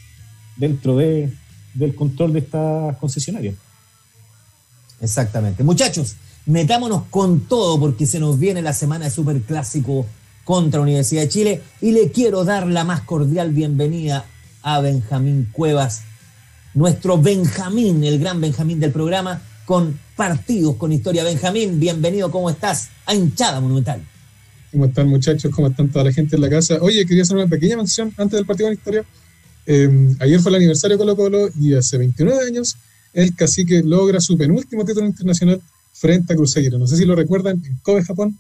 dentro 0.57 0.95
de, 0.95 1.33
del 1.73 1.95
control 1.95 2.33
de 2.33 2.39
esta 2.39 2.95
concesionaria. 2.99 3.55
Exactamente. 5.01 5.63
Muchachos, 5.63 6.17
metámonos 6.45 7.05
con 7.09 7.39
todo 7.39 7.79
porque 7.79 8.05
se 8.05 8.19
nos 8.19 8.37
viene 8.37 8.61
la 8.61 8.73
semana 8.73 9.05
de 9.05 9.11
Super 9.11 9.41
Clásico 9.41 10.05
contra 10.43 10.81
Universidad 10.81 11.23
de 11.23 11.29
Chile 11.29 11.61
y 11.81 11.93
le 11.93 12.11
quiero 12.11 12.45
dar 12.45 12.67
la 12.67 12.83
más 12.83 13.01
cordial 13.01 13.49
bienvenida 13.49 14.23
a 14.61 14.81
Benjamín 14.81 15.49
Cuevas, 15.51 16.03
nuestro 16.73 17.17
Benjamín, 17.17 18.03
el 18.03 18.19
gran 18.19 18.39
Benjamín 18.39 18.79
del 18.79 18.91
programa, 18.91 19.41
con 19.65 19.99
partidos, 20.15 20.75
con 20.75 20.91
historia. 20.91 21.23
Benjamín, 21.23 21.79
bienvenido, 21.79 22.31
¿cómo 22.31 22.49
estás? 22.49 22.89
A 23.05 23.15
hinchada 23.15 23.59
monumental. 23.59 24.01
¿Cómo 24.71 24.85
están 24.85 25.07
muchachos? 25.07 25.51
¿Cómo 25.53 25.67
están 25.67 25.89
toda 25.89 26.05
la 26.05 26.13
gente 26.13 26.35
en 26.35 26.41
la 26.41 26.49
casa? 26.49 26.77
Oye, 26.81 27.05
quería 27.05 27.23
hacer 27.23 27.35
una 27.35 27.47
pequeña 27.47 27.75
mención 27.75 28.13
antes 28.17 28.37
del 28.37 28.45
partido 28.45 28.67
con 28.67 28.73
historia. 28.73 29.05
Eh, 29.65 30.15
ayer 30.19 30.39
fue 30.39 30.49
el 30.49 30.55
aniversario 30.55 30.97
de 30.97 31.03
Colo 31.03 31.15
Colo 31.15 31.49
y 31.59 31.73
hace 31.73 31.97
29 31.97 32.47
años 32.47 32.77
el 33.13 33.35
cacique 33.35 33.83
logra 33.83 34.19
su 34.21 34.37
penúltimo 34.37 34.85
título 34.85 35.05
internacional 35.05 35.61
frente 35.93 36.33
a 36.33 36.35
Cruzeiro. 36.35 36.77
No 36.77 36.87
sé 36.87 36.95
si 36.95 37.05
lo 37.05 37.15
recuerdan, 37.15 37.61
en 37.65 37.77
Kobe, 37.83 38.03
Japón, 38.03 38.39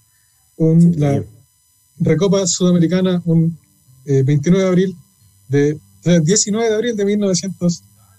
un, 0.55 0.95
la 0.97 1.21
Recopa 1.99 2.47
Sudamericana 2.47 3.21
un 3.25 3.57
29 4.05 4.57
eh, 4.57 4.61
de 4.61 4.67
abril 4.67 4.95
de 5.49 5.79
19 6.21 6.67
de 6.67 6.75
abril 6.75 6.95
de 6.95 7.05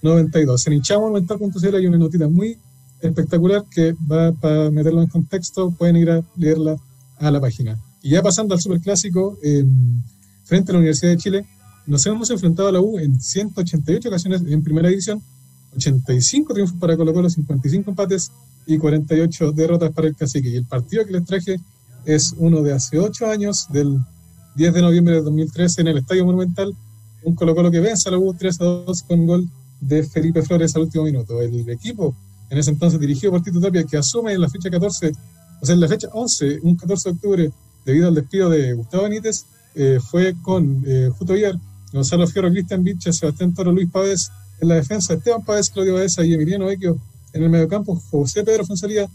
1992. 0.02 0.66
En 0.66 0.72
hinchamonumental.cl 0.74 1.76
hay 1.76 1.86
una 1.86 1.98
notita 1.98 2.28
muy 2.28 2.58
espectacular 3.00 3.64
que 3.70 3.94
va 4.10 4.32
para 4.32 4.70
meterlo 4.70 5.02
en 5.02 5.08
contexto, 5.08 5.70
pueden 5.70 5.96
ir 5.96 6.10
a 6.10 6.22
leerla 6.36 6.76
a 7.18 7.30
la 7.30 7.40
página. 7.40 7.78
Y 8.02 8.10
ya 8.10 8.22
pasando 8.22 8.54
al 8.54 8.60
superclásico, 8.60 9.38
eh, 9.42 9.64
frente 10.44 10.70
a 10.70 10.74
la 10.74 10.78
Universidad 10.78 11.12
de 11.12 11.18
Chile, 11.18 11.46
nos 11.86 12.04
hemos 12.06 12.30
enfrentado 12.30 12.68
a 12.68 12.72
la 12.72 12.80
U 12.80 12.98
en 12.98 13.20
188 13.20 14.08
ocasiones 14.08 14.42
en 14.46 14.62
primera 14.62 14.88
división, 14.88 15.22
85 15.76 16.52
triunfos 16.52 16.78
para 16.78 16.96
Colo 16.96 17.12
Colo, 17.12 17.30
55 17.30 17.90
empates 17.90 18.30
y 18.66 18.78
48 18.78 19.52
derrotas 19.52 19.92
para 19.92 20.08
el 20.08 20.16
Cacique. 20.16 20.48
Y 20.48 20.56
el 20.56 20.66
partido 20.66 21.04
que 21.04 21.12
les 21.12 21.24
traje 21.24 21.60
es 22.04 22.34
uno 22.36 22.62
de 22.62 22.72
hace 22.72 22.98
8 22.98 23.26
años, 23.26 23.66
del 23.70 23.98
10 24.56 24.74
de 24.74 24.82
noviembre 24.82 25.14
de 25.14 25.22
2013 25.22 25.80
en 25.80 25.88
el 25.88 25.98
Estadio 25.98 26.24
Monumental, 26.24 26.74
un 27.24 27.34
Colo 27.34 27.54
Colo 27.54 27.70
que 27.70 27.80
vence 27.80 28.08
a 28.08 28.12
la 28.12 28.18
U 28.18 28.34
3 28.34 28.60
a 28.60 28.64
2 28.64 29.02
con 29.04 29.26
gol 29.26 29.48
de 29.82 30.02
Felipe 30.04 30.42
Flores 30.42 30.74
al 30.74 30.82
último 30.82 31.04
minuto. 31.04 31.42
El 31.42 31.68
equipo, 31.68 32.14
en 32.48 32.58
ese 32.58 32.70
entonces 32.70 32.98
dirigido 32.98 33.32
por 33.32 33.42
Tito 33.42 33.60
Tapia, 33.60 33.84
que 33.84 33.98
asume 33.98 34.32
en 34.32 34.40
la 34.40 34.48
fecha 34.48 34.70
14 34.70 35.12
o 35.62 35.66
sea, 35.66 35.74
en 35.74 35.80
la 35.80 35.86
fecha 35.86 36.08
11, 36.12 36.58
un 36.62 36.74
14 36.74 37.08
de 37.08 37.14
octubre, 37.14 37.52
debido 37.84 38.08
al 38.08 38.16
despido 38.16 38.50
de 38.50 38.72
Gustavo 38.72 39.04
Benítez, 39.04 39.44
eh, 39.76 40.00
fue 40.10 40.34
con 40.42 40.82
eh, 40.84 41.08
Juto 41.16 41.34
Villar, 41.34 41.54
Gonzalo 41.92 42.26
Fierro, 42.26 42.50
Cristian 42.50 42.82
Vincha, 42.82 43.12
Sebastián 43.12 43.54
Toro, 43.54 43.70
Luis 43.70 43.88
Pávez 43.88 44.28
en 44.60 44.68
la 44.68 44.74
defensa, 44.74 45.14
Esteban 45.14 45.44
Pávez, 45.44 45.70
Claudio 45.70 45.94
Baeza 45.94 46.24
y 46.24 46.34
Emiliano 46.34 46.66
Vecchio 46.66 46.98
en 47.32 47.44
el 47.44 47.48
mediocampo, 47.48 47.94
José 48.10 48.42
Pedro 48.42 48.66
Fonsalía, 48.66 49.06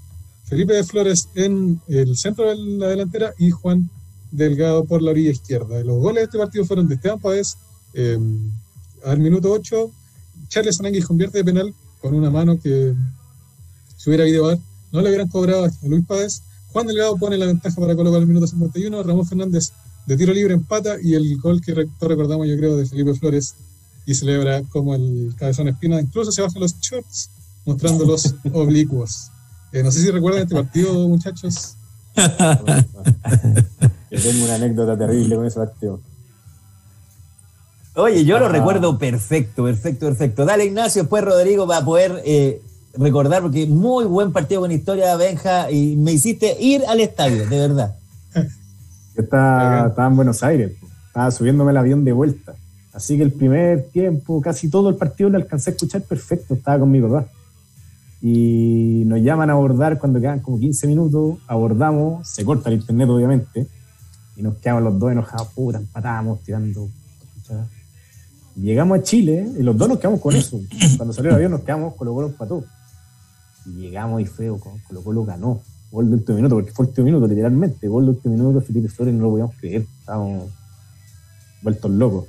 Felipe 0.45 0.74
de 0.74 0.86
Flores 0.86 1.28
en 1.36 1.82
el 1.89 2.15
centro 2.15 2.49
de 2.49 2.55
la 2.55 2.88
delantera 2.88 3.34
y 3.38 3.51
Juan 3.51 3.89
Delgado 4.32 4.86
por 4.86 5.01
la 5.01 5.11
orilla 5.11 5.32
izquierda. 5.32 5.84
Los 5.84 5.97
goles 5.97 6.22
de 6.22 6.24
este 6.24 6.38
partido 6.38 6.63
fueron 6.63 6.88
de 6.88 6.95
Esteban 6.95 7.20
Páez 7.20 7.57
eh, 7.93 8.18
al 9.03 9.20
minuto 9.20 9.51
8. 9.51 9.91
Charles 10.48 10.80
Aranguis 10.80 11.06
convierte 11.06 11.40
de 11.40 11.44
penal 11.44 11.74
con 12.02 12.14
una 12.14 12.30
mano 12.30 12.60
que 12.60 12.94
si 13.98 14.10
hubiera 14.10 14.24
habido 14.24 14.58
no 14.92 15.02
le 15.02 15.10
hubieran 15.10 15.28
cobrado 15.28 15.66
a 15.66 15.72
Luis 15.84 16.06
Páez. 16.06 16.42
Juan 16.72 16.88
Delgado 16.88 17.18
pone 17.18 17.38
la 17.38 17.46
ventaja 17.46 17.80
para 17.80 17.96
colocar 17.96 18.22
el 18.22 18.28
minuto 18.28 18.48
51. 18.48 19.04
Ramón 19.04 19.26
Fernández 19.26 19.72
de 20.06 20.16
tiro 20.16 20.34
libre 20.34 20.54
empata 20.54 20.96
y 21.02 21.16
el 21.16 21.38
gol 21.40 21.62
que 21.62 21.74
recordamos 21.74 22.48
yo 22.48 22.58
creo 22.58 22.78
de 22.78 22.86
Felipe 22.86 23.14
Flores 23.16 23.56
y 24.06 24.16
celebra 24.16 24.64
como 24.64 24.96
el 24.96 25.34
cabezón 25.38 25.68
espina. 25.68 26.00
Incluso 26.00 26.32
se 26.32 26.42
baja 26.42 26.58
los 26.60 26.80
shorts 26.80 27.30
mostrando 27.66 28.06
los 28.06 28.34
oblicuos. 28.54 29.30
Eh, 29.74 29.84
no 29.84 29.92
sé 29.92 30.02
si 30.02 30.10
recuerdan 30.10 30.44
este 30.44 30.56
partido, 30.56 30.94
muchachos. 31.08 31.76
Yo 32.16 34.22
tengo 34.22 34.46
una 34.46 34.56
anécdota 34.56 34.98
terrible 34.98 35.36
con 35.36 35.46
ese 35.46 35.60
partido. 35.60 36.00
Oye, 37.98 38.26
yo 38.26 38.38
lo 38.38 38.48
recuerdo 38.48 39.00
perfecto, 39.00 39.64
perfecto, 39.64 40.06
perfecto. 40.06 40.45
Dale, 40.45 40.66
Ignacio, 40.66 41.02
después 41.02 41.24
Rodrigo 41.24 41.66
va 41.66 41.78
a 41.78 41.84
poder 41.84 42.22
eh, 42.26 42.62
recordar, 42.93 43.41
porque 43.41 43.66
muy 43.66 44.06
buen 44.06 44.32
partido 44.32 44.62
con 44.62 44.72
historia, 44.72 45.16
Benja, 45.16 45.72
y 45.72 45.95
me 45.95 46.12
hiciste 46.12 46.56
ir 46.62 46.84
al 46.88 47.00
estadio, 47.00 47.48
de 47.50 47.58
verdad. 47.58 47.95
Yo 48.36 49.24
estaba, 49.24 49.91
en 49.98 50.16
Buenos 50.16 50.43
Aires, 50.43 50.74
estaba 51.08 51.32
subiéndome 51.32 51.72
el 51.72 51.78
avión 51.78 52.04
de 52.04 52.12
vuelta. 52.12 52.54
Así 52.93 53.18
que 53.18 53.24
el 53.24 53.32
primer 53.32 53.88
tiempo, 53.89 54.41
casi 54.41 54.70
todo 54.70 54.89
el 54.89 54.95
partido 54.95 55.32
lo 55.32 55.38
alcancé 55.38 55.72
a 55.72 55.74
escuchar 55.74 56.04
perfecto, 56.04 56.54
estaba 56.54 56.78
con 56.78 56.91
mi 56.91 57.02
papá. 57.02 57.26
Y 58.22 59.06
nos 59.08 59.22
llaman 59.22 59.50
a 59.50 59.54
abordar 59.54 59.98
cuando 59.98 60.20
quedan 60.20 60.41
como 60.41 60.60
15 60.60 60.86
minutos, 60.86 61.39
abordamos, 61.48 62.28
se 62.28 62.45
corta 62.45 62.70
el 62.70 62.76
internet 62.76 63.10
obviamente, 63.10 63.66
y 64.36 64.43
nos 64.43 64.58
quedamos 64.58 64.84
los 64.84 65.00
dos 65.00 65.12
enojados, 65.12 65.48
puta, 65.48 65.80
empatamos, 65.80 66.41
tirando. 66.41 66.88
Llegamos 68.62 68.99
a 68.99 69.03
Chile 69.03 69.47
y 69.60 69.62
los 69.62 69.78
dos 69.78 69.88
nos 69.88 69.99
quedamos 69.99 70.20
con 70.20 70.36
eso. 70.36 70.60
Cuando 70.97 71.14
salió 71.14 71.30
el 71.30 71.36
avión 71.36 71.51
nos 71.51 71.62
quedamos, 71.62 71.93
Colo 71.95 72.14
Colo 72.14 72.28
empató. 72.28 72.64
Y 73.68 73.82
llegamos 73.82 74.20
y 74.22 74.26
feo, 74.26 74.60
Colo 74.60 75.03
Colo 75.03 75.26
ganó. 75.26 75.62
Gol 75.91 76.10
de 76.10 76.16
último 76.16 76.36
minuto, 76.36 76.55
porque 76.55 76.72
fue 76.72 76.86
el 76.86 76.89
último 76.89 77.05
minuto, 77.05 77.28
literalmente. 77.28 77.88
Gol 77.88 78.05
de 78.05 78.12
último 78.12 78.36
minuto, 78.36 78.62
Felipe 78.62 78.89
Flores, 78.89 79.14
no 79.14 79.24
lo 79.24 79.30
podíamos 79.30 79.55
creer. 79.55 79.86
Estábamos 79.99 80.49
vueltos 81.62 81.91
locos. 81.91 82.26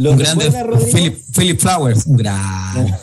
un 0.08 0.16
grande 0.16 0.50
Philip, 1.34 1.60
Flowers, 1.60 2.06
un 2.06 2.16
grande. 2.16 2.94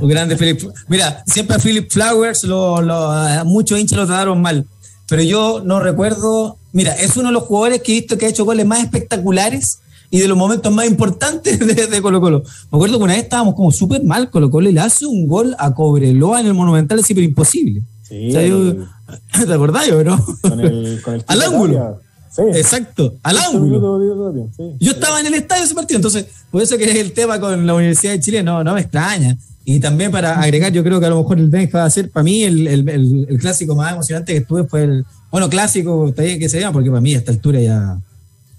un 0.00 0.08
grande 0.08 0.36
Philip. 0.36 0.60
Mira, 0.88 1.22
siempre 1.26 1.56
a 1.56 1.58
Philip 1.58 1.90
Flowers 1.90 2.44
lo, 2.44 2.82
lo, 2.82 3.44
muchos 3.44 3.78
hinchas 3.78 3.98
lo 3.98 4.06
trataron 4.06 4.42
mal, 4.42 4.66
pero 5.08 5.22
yo 5.22 5.62
no 5.64 5.80
recuerdo. 5.80 6.58
Mira, 6.72 6.92
es 6.92 7.16
uno 7.16 7.28
de 7.28 7.32
los 7.32 7.44
jugadores 7.44 7.82
que 7.82 7.92
he 7.92 8.00
visto 8.00 8.18
que 8.18 8.26
ha 8.26 8.28
hecho 8.28 8.44
goles 8.44 8.66
más 8.66 8.80
espectaculares 8.80 9.78
y 10.10 10.20
de 10.20 10.28
los 10.28 10.36
momentos 10.36 10.72
más 10.72 10.86
importantes 10.86 11.58
de, 11.90 12.02
Colo 12.02 12.20
Colo. 12.20 12.42
Me 12.70 12.76
acuerdo 12.76 12.98
que 12.98 13.04
una 13.04 13.14
vez 13.14 13.24
estábamos 13.24 13.54
como 13.54 13.72
súper 13.72 14.02
mal 14.04 14.30
Colo 14.30 14.50
Colo 14.50 14.68
y 14.68 14.72
le 14.72 14.80
hace 14.80 15.06
un 15.06 15.26
gol 15.26 15.54
a 15.58 15.74
Cobreloa 15.74 16.40
en 16.40 16.46
el 16.46 16.54
Monumental, 16.54 16.98
es 16.98 17.06
súper 17.06 17.24
imposible. 17.24 17.82
Sí, 18.02 18.30
¿Te 19.46 19.52
acordás, 19.52 19.88
bro? 19.90 20.18
Con 20.42 20.60
el, 20.60 21.00
con 21.02 21.14
el 21.14 21.24
Al 21.28 21.42
ángulo. 21.42 22.00
Exacto, 22.38 23.14
al 23.22 23.38
ángulo. 23.38 24.48
Yo 24.78 24.92
estaba 24.92 25.20
en 25.20 25.26
el 25.26 25.34
estadio 25.34 25.64
ese 25.64 25.74
partido, 25.74 25.96
entonces, 25.96 26.26
por 26.50 26.60
eso 26.60 26.76
que 26.76 26.84
es 26.84 26.96
el 26.96 27.12
tema 27.12 27.40
con 27.40 27.66
la 27.66 27.74
Universidad 27.74 28.12
de 28.12 28.20
Chile, 28.20 28.42
no, 28.42 28.62
no 28.62 28.74
me 28.74 28.82
extraña. 28.82 29.36
Y 29.68 29.80
también 29.80 30.12
para 30.12 30.40
agregar, 30.40 30.72
yo 30.72 30.84
creo 30.84 31.00
que 31.00 31.06
a 31.06 31.08
lo 31.10 31.18
mejor 31.18 31.40
el 31.40 31.48
Benja 31.48 31.78
va 31.78 31.84
a 31.86 31.90
ser, 31.90 32.08
para 32.08 32.22
mí, 32.22 32.44
el, 32.44 32.68
el, 32.68 32.88
el, 33.28 33.38
clásico 33.38 33.74
más 33.74 33.92
emocionante 33.92 34.32
que 34.32 34.38
estuve 34.38 34.62
fue 34.62 34.84
el, 34.84 35.04
bueno, 35.28 35.50
clásico, 35.50 36.14
que 36.14 36.48
se 36.48 36.60
llama, 36.60 36.74
porque 36.74 36.88
para 36.88 37.00
mí 37.00 37.14
a 37.14 37.18
esta 37.18 37.32
altura 37.32 37.60
ya, 37.60 37.90
a 37.90 38.00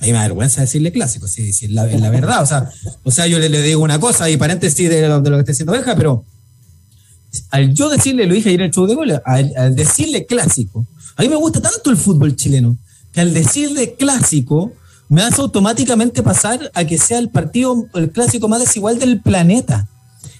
mí 0.01 0.07
me 0.07 0.11
da 0.11 0.23
vergüenza 0.23 0.59
decirle 0.59 0.91
clásico, 0.91 1.25
si, 1.29 1.53
si 1.53 1.69
la, 1.69 1.85
la, 1.85 2.09
verdad, 2.09 2.43
o 2.43 2.45
sea, 2.45 2.69
o 3.03 3.11
sea 3.11 3.25
yo 3.25 3.39
le, 3.39 3.49
digo 3.61 3.81
una 3.81 4.01
cosa, 4.01 4.29
y 4.29 4.35
paréntesis 4.35 4.89
de 4.89 5.07
lo, 5.07 5.21
de 5.21 5.29
lo 5.29 5.37
que 5.37 5.41
está 5.41 5.51
diciendo 5.53 5.71
Benja, 5.71 5.95
pero 5.95 6.25
al 7.51 7.73
yo 7.73 7.89
decirle, 7.89 8.25
lo 8.25 8.33
dije 8.33 8.49
ayer 8.49 8.59
en 8.59 8.65
el 8.65 8.73
show 8.73 8.85
de 8.85 8.95
gol, 8.95 9.21
al 9.23 9.75
decirle 9.75 10.25
clásico, 10.25 10.85
a 11.15 11.21
mí 11.23 11.29
me 11.29 11.35
gusta 11.35 11.61
tanto 11.61 11.89
el 11.89 11.97
fútbol 11.97 12.35
chileno, 12.35 12.77
que 13.11 13.21
al 13.21 13.33
decirle 13.33 13.95
clásico 13.95 14.73
me 15.09 15.21
hace 15.21 15.41
automáticamente 15.41 16.21
pasar 16.21 16.69
a 16.73 16.83
que 16.83 16.97
sea 16.97 17.17
el 17.19 17.29
partido, 17.29 17.87
el 17.95 18.11
clásico 18.11 18.47
más 18.47 18.59
desigual 18.59 18.99
del 18.99 19.21
planeta. 19.21 19.87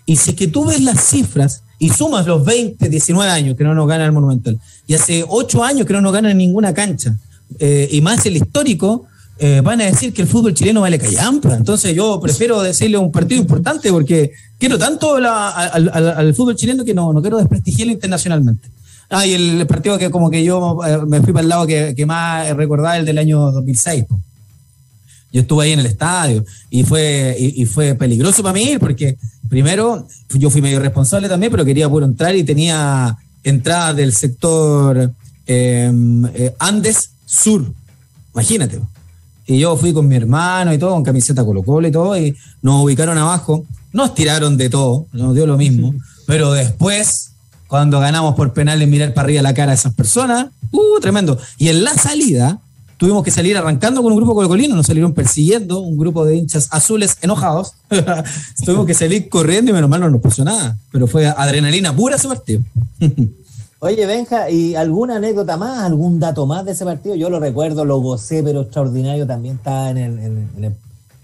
Y 0.06 0.16
si 0.16 0.34
que 0.34 0.48
tú 0.48 0.66
ves 0.66 0.82
las 0.82 1.04
cifras 1.04 1.64
y 1.80 1.90
sumas 1.90 2.26
los 2.26 2.44
20, 2.44 2.90
19 2.90 3.30
años 3.30 3.56
que 3.56 3.64
no 3.64 3.76
nos 3.76 3.88
gana 3.88 4.06
el 4.06 4.12
Monumental, 4.12 4.60
y 4.88 4.94
hace 4.94 5.26
8 5.28 5.64
años 5.64 5.86
que 5.86 5.94
no 5.94 6.02
nos 6.02 6.14
gana 6.14 6.32
en 6.32 6.38
ninguna 6.38 6.74
cancha, 6.74 7.16
eh, 7.60 7.88
y 7.92 8.02
más 8.02 8.26
el 8.26 8.38
histórico, 8.38 9.06
eh, 9.40 9.62
van 9.64 9.80
a 9.82 9.86
decir 9.86 10.14
que 10.14 10.24
el 10.24 10.28
fútbol 10.28 10.54
chileno 10.54 10.82
vale 10.82 10.98
callampa. 10.98 11.56
Entonces 11.56 11.96
yo 11.96 12.20
prefiero 12.20 12.62
decirle 12.62 12.98
un 12.98 13.12
partido 13.12 13.40
importante 13.40 13.92
porque 13.92 14.32
quiero 14.58 14.78
tanto 14.80 15.16
al, 15.16 16.34
fútbol 16.36 16.56
chileno 16.56 16.84
que 16.84 16.94
no, 16.94 17.14
no 17.14 17.22
quiero 17.22 17.38
desprestigiarlo 17.38 17.94
internacionalmente. 17.94 18.70
Ah, 19.10 19.26
y 19.26 19.34
el 19.34 19.68
partido 19.68 19.98
que 19.98 20.10
como 20.10 20.30
que 20.30 20.44
yo 20.44 20.80
eh, 20.86 20.98
me 21.08 21.22
fui 21.22 21.32
para 21.32 21.44
el 21.44 21.50
lado 21.50 21.68
que, 21.68 21.94
que 21.96 22.06
más 22.06 22.50
recordaba 22.58 22.98
el 22.98 23.06
del 23.06 23.18
año 23.18 23.52
2006. 23.52 24.06
Yo 25.32 25.42
estuve 25.42 25.66
ahí 25.66 25.72
en 25.74 25.80
el 25.80 25.86
estadio 25.86 26.44
y 26.70 26.84
fue, 26.84 27.36
y, 27.38 27.66
fue 27.66 27.96
peligroso 27.96 28.42
para 28.42 28.54
mí 28.54 28.78
porque 28.80 29.18
primero 29.50 30.08
yo 30.30 30.50
fui 30.50 30.62
medio 30.62 30.80
responsable 30.80 31.28
también, 31.28 31.52
pero 31.52 31.66
quería 31.66 31.90
poder 31.90 32.10
entrar 32.10 32.36
y 32.36 32.44
tenía 32.44 33.18
entrada 33.44 33.94
del 33.94 34.14
sector 34.14 35.12
em, 35.46 36.26
eh, 36.34 36.54
Andes 36.60 37.12
Sur. 37.26 37.66
Imagínate. 38.34 38.80
Y 39.46 39.60
yo 39.60 39.76
fui 39.78 39.94
con 39.94 40.08
mi 40.08 40.16
hermano 40.16 40.74
y 40.74 40.78
todo, 40.78 40.92
con 40.92 41.04
camiseta 41.04 41.44
Colo 41.44 41.64
Colo 41.64 41.88
y 41.88 41.92
todo, 41.92 42.18
y 42.18 42.36
nos 42.62 42.84
ubicaron 42.84 43.18
abajo. 43.18 43.66
Nos 43.94 44.14
tiraron 44.14 44.58
de 44.58 44.70
todo, 44.70 45.08
nos 45.14 45.34
dio 45.34 45.48
lo 45.48 45.58
mismo. 45.58 45.94
Pero 46.26 46.52
después 46.52 47.28
cuando 47.68 48.00
ganamos 48.00 48.36
por 48.36 48.54
penales, 48.54 48.88
mirar 48.88 49.14
para 49.14 49.26
arriba 49.26 49.42
la 49.42 49.54
cara 49.54 49.72
de 49.72 49.76
esas 49.76 49.94
personas. 49.94 50.48
Uh, 50.72 51.00
tremendo. 51.02 51.38
Y 51.58 51.68
en 51.70 51.84
la 51.84 51.94
salida, 51.94 52.60
tuvimos 52.98 53.24
que 53.24 53.32
salir 53.32 53.56
arrancando 53.58 54.02
con 54.02 54.12
un 54.12 54.18
grupo 54.18 54.34
colocolino, 54.34 54.76
nos 54.76 54.88
salieron 54.88 55.14
persiguiendo, 55.14 55.80
un 55.80 55.98
grupo 55.98 56.26
de 56.26 56.36
hinchas 56.36 56.68
azules 56.72 57.18
enojados. 57.22 57.74
tuvimos 58.66 58.86
que 58.86 58.94
salir 58.94 59.30
corriendo 59.30 59.72
y 59.72 59.74
menos 59.74 59.90
mal 59.90 60.02
no 60.02 60.10
nos 60.10 60.22
puso 60.22 60.44
nada. 60.44 60.78
Pero 60.92 61.08
fue 61.08 61.28
adrenalina 61.28 61.96
pura 61.96 62.16
ese 62.16 62.28
partido. 62.28 62.62
Oye, 63.80 64.08
Benja, 64.08 64.50
¿y 64.50 64.74
alguna 64.74 65.18
anécdota 65.18 65.56
más, 65.56 65.84
algún 65.84 66.20
dato 66.20 66.48
más 66.48 66.66
de 66.66 66.72
ese 66.72 66.84
partido? 66.84 67.14
Yo 67.14 67.30
lo 67.30 67.40
recuerdo, 67.40 67.86
lo 67.86 68.00
gocé, 68.00 68.42
pero 68.42 68.62
extraordinario, 68.62 69.28
también 69.28 69.58
estaba 69.58 69.92
en 69.92 69.98
el, 69.98 70.20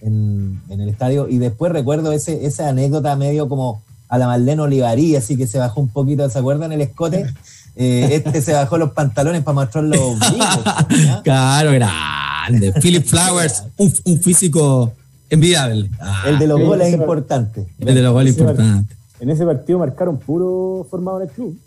en 0.01 0.61
el, 0.69 0.89
estadio. 0.89 1.27
Y 1.27 1.39
después 1.39 1.71
recuerdo 1.71 2.11
ese, 2.11 2.45
esa 2.45 2.69
anécdota 2.69 3.15
medio 3.15 3.49
como 3.49 3.81
a 4.07 4.19
la 4.19 4.27
Marlene 4.27 4.61
Olivarí, 4.61 5.15
así 5.15 5.35
que 5.35 5.47
se 5.47 5.57
bajó 5.57 5.81
un 5.81 5.89
poquito, 5.89 6.29
¿se 6.29 6.37
acuerdan 6.37 6.71
el 6.71 6.81
escote? 6.81 7.25
Eh, 7.75 8.09
este 8.11 8.41
se 8.41 8.53
bajó 8.53 8.77
los 8.77 8.91
pantalones 8.91 9.41
para 9.41 9.55
mostrar 9.55 9.83
los 9.83 9.99
Claro, 11.23 11.71
grande. 11.71 12.71
Philip 12.81 13.05
Flowers, 13.05 13.63
un, 13.77 14.19
físico 14.19 14.93
envidiable. 15.29 15.89
el 16.25 16.39
de 16.39 16.47
los 16.47 16.61
goles 16.61 16.93
importantes. 16.93 17.67
El 17.79 17.95
de 17.95 18.01
los 18.01 18.13
goles 18.13 18.37
importantes. 18.37 18.97
En 19.19 19.29
ese 19.29 19.45
partido 19.45 19.79
marcaron 19.79 20.17
puro 20.17 20.85
formado 20.89 21.21
en 21.21 21.29
el 21.29 21.33
club. 21.33 21.57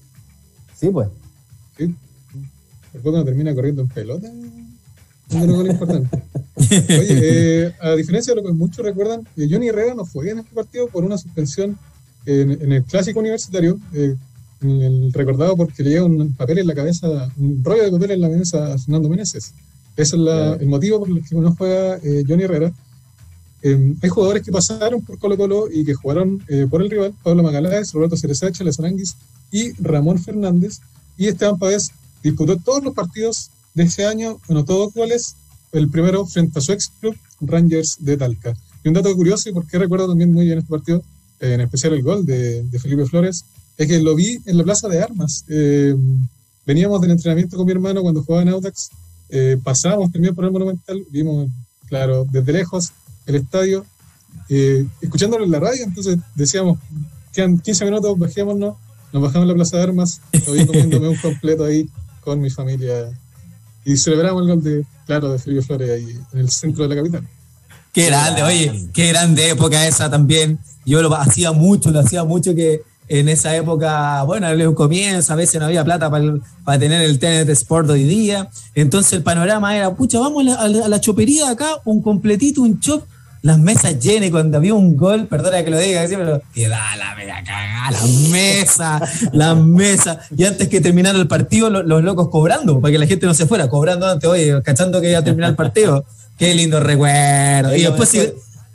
Sí, 0.74 0.90
pues. 0.90 1.08
Sí. 1.76 1.94
Después 2.92 3.12
cuando 3.12 3.24
termina 3.24 3.54
corriendo 3.54 3.82
en 3.82 3.88
pelota, 3.88 4.28
un 5.30 5.46
gol 5.46 5.70
importante. 5.70 6.22
Oye, 6.56 6.84
eh, 6.88 7.74
a 7.80 7.92
diferencia 7.92 8.34
de 8.34 8.40
lo 8.40 8.46
que 8.46 8.52
muchos 8.52 8.84
recuerdan, 8.84 9.26
eh, 9.36 9.48
Johnny 9.50 9.68
Herrera 9.68 9.94
no 9.94 10.04
fue 10.04 10.30
en 10.30 10.40
este 10.40 10.54
partido 10.54 10.88
por 10.88 11.04
una 11.04 11.18
suspensión 11.18 11.78
en, 12.26 12.72
el 12.72 12.82
clásico 12.84 13.20
universitario, 13.20 13.78
eh, 13.94 14.16
el 14.60 15.12
recordado 15.12 15.56
porque 15.56 15.82
le 15.82 15.90
llega 15.90 16.04
un 16.04 16.32
papel 16.34 16.58
en 16.58 16.66
la 16.66 16.74
cabeza, 16.74 17.30
un 17.36 17.62
rollo 17.62 17.84
de 17.84 17.90
papel 17.90 18.10
en 18.12 18.20
la 18.20 18.30
cabeza 18.30 18.74
a 18.74 18.78
Fernando 18.78 19.08
Meneses. 19.08 19.52
Ese 19.96 20.16
es 20.16 20.60
el 20.60 20.66
motivo 20.66 21.00
por 21.00 21.08
el 21.08 21.24
que 21.24 21.34
no 21.36 21.54
juega 21.54 21.96
eh, 22.02 22.24
Johnny 22.26 22.44
Herrera. 22.44 22.72
Em, 23.62 23.96
hay 24.02 24.08
jugadores 24.10 24.42
que 24.42 24.52
pasaron 24.52 25.02
por 25.02 25.18
Colo 25.18 25.36
Colo 25.36 25.68
y 25.72 25.84
que 25.84 25.94
jugaron 25.94 26.42
eh, 26.48 26.66
por 26.68 26.82
el 26.82 26.90
rival, 26.90 27.14
Pablo 27.22 27.42
Magaláes, 27.42 27.92
Roberto 27.92 28.16
Cerezacha, 28.16 28.62
Lezaranguis 28.62 29.16
y 29.50 29.72
Ramón 29.82 30.18
Fernández. 30.18 30.80
Y 31.16 31.28
Esteban 31.28 31.58
Páez 31.58 31.88
disputó 32.22 32.56
todos 32.58 32.84
los 32.84 32.94
partidos 32.94 33.50
de 33.74 33.84
ese 33.84 34.06
año, 34.06 34.38
bueno, 34.48 34.64
todos 34.64 34.92
cuales, 34.92 35.36
el 35.72 35.88
primero 35.88 36.26
frente 36.26 36.58
a 36.58 36.62
su 36.62 36.72
ex 36.72 36.90
club, 37.00 37.16
Rangers 37.40 37.96
de 38.00 38.16
Talca. 38.16 38.54
Y 38.84 38.88
un 38.88 38.94
dato 38.94 39.14
curioso, 39.14 39.48
y 39.48 39.52
porque 39.52 39.78
recuerdo 39.78 40.08
también 40.08 40.32
muy 40.32 40.44
bien 40.44 40.58
este 40.58 40.70
partido, 40.70 41.02
en 41.40 41.60
especial 41.60 41.92
el 41.94 42.02
gol 42.02 42.24
de, 42.24 42.64
Felipe 42.80 43.06
Flores, 43.06 43.44
es 43.76 43.86
que 43.86 44.00
lo 44.00 44.14
vi 44.14 44.40
en 44.46 44.58
la 44.58 44.64
Plaza 44.64 44.88
de 44.88 45.02
Armas. 45.02 45.44
Eh, 45.48 45.94
veníamos 46.64 47.00
del 47.00 47.12
entrenamiento 47.12 47.56
con 47.56 47.66
mi 47.66 47.72
hermano 47.72 48.02
cuando 48.02 48.22
jugaba 48.22 48.42
en 48.42 48.48
Audax, 48.48 48.90
eh, 49.28 49.58
pasamos 49.62 50.10
también 50.12 50.34
por 50.34 50.44
el 50.44 50.50
Monumental, 50.50 51.04
vimos, 51.10 51.48
claro, 51.88 52.26
desde 52.30 52.52
lejos 52.52 52.92
el 53.26 53.36
estadio, 53.36 53.84
eh, 54.48 54.86
escuchándolo 55.00 55.44
en 55.44 55.50
la 55.50 55.60
radio, 55.60 55.84
entonces 55.84 56.18
decíamos, 56.34 56.78
quedan 57.32 57.58
15 57.58 57.84
minutos, 57.84 58.18
bajémonos, 58.18 58.76
nos 59.12 59.22
bajamos 59.22 59.42
en 59.42 59.48
la 59.48 59.54
Plaza 59.54 59.76
de 59.76 59.82
Armas, 59.82 60.20
lo 60.46 60.52
vi 60.52 60.66
comiéndome 60.66 61.08
un 61.08 61.16
completo 61.16 61.64
ahí 61.64 61.88
con 62.20 62.40
mi 62.40 62.50
familia 62.50 63.08
y 63.84 63.96
celebramos 63.96 64.42
el 64.42 64.48
gol 64.48 64.62
de, 64.62 64.84
claro, 65.06 65.30
de 65.32 65.38
Felipe 65.38 65.62
Flores 65.62 65.90
ahí 65.90 66.18
en 66.32 66.38
el 66.40 66.50
centro 66.50 66.86
de 66.86 66.94
la 66.94 67.00
capital. 67.00 67.28
Qué 67.92 68.06
grande, 68.06 68.42
oye, 68.42 68.88
qué 68.92 69.08
grande 69.08 69.50
época 69.50 69.86
esa 69.86 70.10
también. 70.10 70.58
Yo 70.84 71.02
lo 71.02 71.14
hacía 71.14 71.52
mucho, 71.52 71.90
lo 71.90 72.00
hacía 72.00 72.24
mucho 72.24 72.54
que 72.54 72.82
en 73.08 73.28
esa 73.28 73.54
época, 73.54 74.22
bueno, 74.24 74.48
era 74.48 74.68
un 74.68 74.74
comienzo, 74.74 75.32
a 75.32 75.36
veces 75.36 75.60
no 75.60 75.66
había 75.66 75.84
plata 75.84 76.10
para, 76.10 76.78
tener 76.78 77.02
el 77.02 77.18
TNT 77.18 77.50
Sport 77.50 77.90
hoy 77.90 78.04
día. 78.04 78.48
Entonces 78.74 79.12
el 79.12 79.22
panorama 79.22 79.76
era, 79.76 79.94
pucha, 79.94 80.18
vamos 80.18 80.46
a 80.56 80.68
la, 80.68 81.00
chopería 81.00 81.50
acá, 81.50 81.68
un 81.84 82.02
completito, 82.02 82.62
un 82.62 82.80
chop, 82.80 83.04
las 83.42 83.58
mesas 83.58 84.00
llenas 84.00 84.28
y 84.28 84.32
cuando 84.32 84.56
había 84.56 84.74
un 84.74 84.96
gol, 84.96 85.26
perdona 85.28 85.62
que 85.64 85.70
lo 85.70 85.78
diga, 85.78 86.04
pero 86.08 86.42
da 86.68 86.96
la 86.96 87.14
media 87.14 87.44
cagada, 87.44 87.92
las 87.92 88.08
mesas, 88.30 89.02
las 89.32 89.56
mesas. 89.56 90.18
Y 90.36 90.44
antes 90.44 90.68
que 90.68 90.80
terminara 90.80 91.16
el 91.16 91.28
partido, 91.28 91.70
los, 91.70 92.02
locos 92.02 92.28
cobrando, 92.28 92.80
para 92.80 92.90
que 92.90 92.98
la 92.98 93.06
gente 93.06 93.24
no 93.24 93.34
se 93.34 93.46
fuera, 93.46 93.68
cobrando 93.68 94.08
antes, 94.08 94.28
oye, 94.28 94.60
cachando 94.62 95.00
que 95.00 95.10
iba 95.10 95.20
a 95.20 95.24
terminar 95.24 95.50
el 95.50 95.56
partido. 95.56 96.04
Qué 96.38 96.54
lindo 96.54 96.80
recuerdo. 96.80 97.74
Y 97.74 97.82
después, 97.82 98.10
si, 98.10 98.20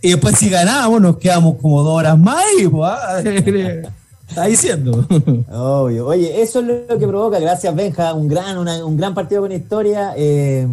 y 0.01 0.11
después 0.11 0.35
si 0.35 0.49
ganábamos, 0.49 0.99
nos 1.01 1.17
quedamos 1.17 1.57
como 1.61 1.83
dos 1.83 1.93
horas 1.93 2.17
más. 2.17 2.43
Y, 2.59 2.67
pues, 2.67 2.91
ah, 2.91 3.21
está 4.31 4.45
diciendo. 4.45 5.05
Obvio. 5.51 6.07
Oye, 6.07 6.41
eso 6.41 6.61
es 6.61 6.89
lo 6.89 6.97
que 6.97 7.07
provoca, 7.07 7.39
gracias 7.39 7.75
Benja, 7.75 8.13
un 8.13 8.27
gran, 8.27 8.57
un 8.57 8.97
gran 8.97 9.13
partido 9.13 9.41
con 9.41 9.51
historia. 9.51 10.13
Eh, 10.15 10.67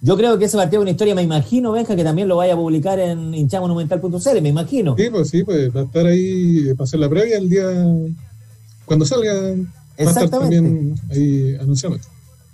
yo 0.00 0.16
creo 0.16 0.38
que 0.38 0.46
ese 0.46 0.56
partido 0.56 0.80
con 0.80 0.88
historia, 0.88 1.14
me 1.14 1.22
imagino, 1.22 1.72
Benja, 1.72 1.94
que 1.94 2.04
también 2.04 2.28
lo 2.28 2.36
vaya 2.36 2.54
a 2.54 2.56
publicar 2.56 2.98
en 2.98 3.34
hinchamonumental.cl, 3.34 4.40
me 4.40 4.48
imagino. 4.48 4.96
Sí, 4.96 5.10
pues 5.10 5.28
sí, 5.28 5.44
pues 5.44 5.74
va 5.74 5.82
a 5.82 5.84
estar 5.84 6.06
ahí, 6.06 6.72
para 6.74 6.84
hacer 6.84 7.00
la 7.00 7.08
previa 7.08 7.38
el 7.38 7.48
día, 7.48 7.66
cuando 8.84 9.04
salga, 9.04 9.32
va 9.34 9.56
a 9.98 10.02
estar 10.02 10.28
también 10.28 10.94
ahí 11.10 11.56
anunciando 11.60 11.98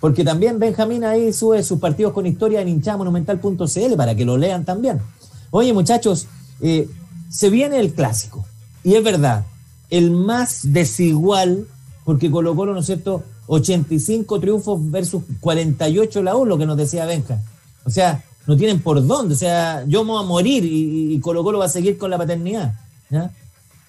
porque 0.01 0.22
también 0.22 0.59
Benjamín 0.59 1.05
ahí 1.05 1.32
sube 1.32 1.62
sus 1.62 1.80
partidos 1.80 2.12
con 2.12 2.24
historia 2.24 2.61
en 2.61 2.68
hinchamonumental.cl 2.68 3.96
para 3.96 4.14
que 4.14 4.24
lo 4.24 4.36
lean 4.36 4.64
también. 4.64 5.01
Oye, 5.51 5.72
muchachos, 5.72 6.26
eh, 6.61 6.88
se 7.30 7.51
viene 7.51 7.80
el 7.80 7.92
clásico. 7.92 8.46
Y 8.84 8.94
es 8.94 9.03
verdad, 9.03 9.44
el 9.91 10.11
más 10.11 10.61
desigual, 10.72 11.66
porque 12.05 12.30
Colo 12.30 12.55
Colo, 12.55 12.74
¿no 12.74 12.80
es 12.80 12.86
cierto? 12.86 13.22
85 13.47 14.41
triunfos 14.41 14.91
versus 14.91 15.22
48 15.41 16.22
la 16.22 16.36
U, 16.36 16.45
lo 16.45 16.59
que 16.59 16.66
nos 16.66 16.76
decía 16.76 17.07
Benja. 17.07 17.43
O 17.84 17.91
sea, 17.91 18.22
no 18.47 18.57
tienen 18.57 18.80
por 18.80 19.05
dónde. 19.07 19.34
O 19.34 19.39
sea, 19.39 19.84
yo 19.86 20.05
me 20.05 20.12
voy 20.12 20.22
a 20.22 20.26
morir 20.26 20.64
y, 20.64 21.18
Colo 21.20 21.43
Colo 21.43 21.59
va 21.59 21.66
a 21.66 21.70
seguir 21.70 21.97
con 21.97 22.11
la 22.11 22.18
paternidad. 22.18 22.74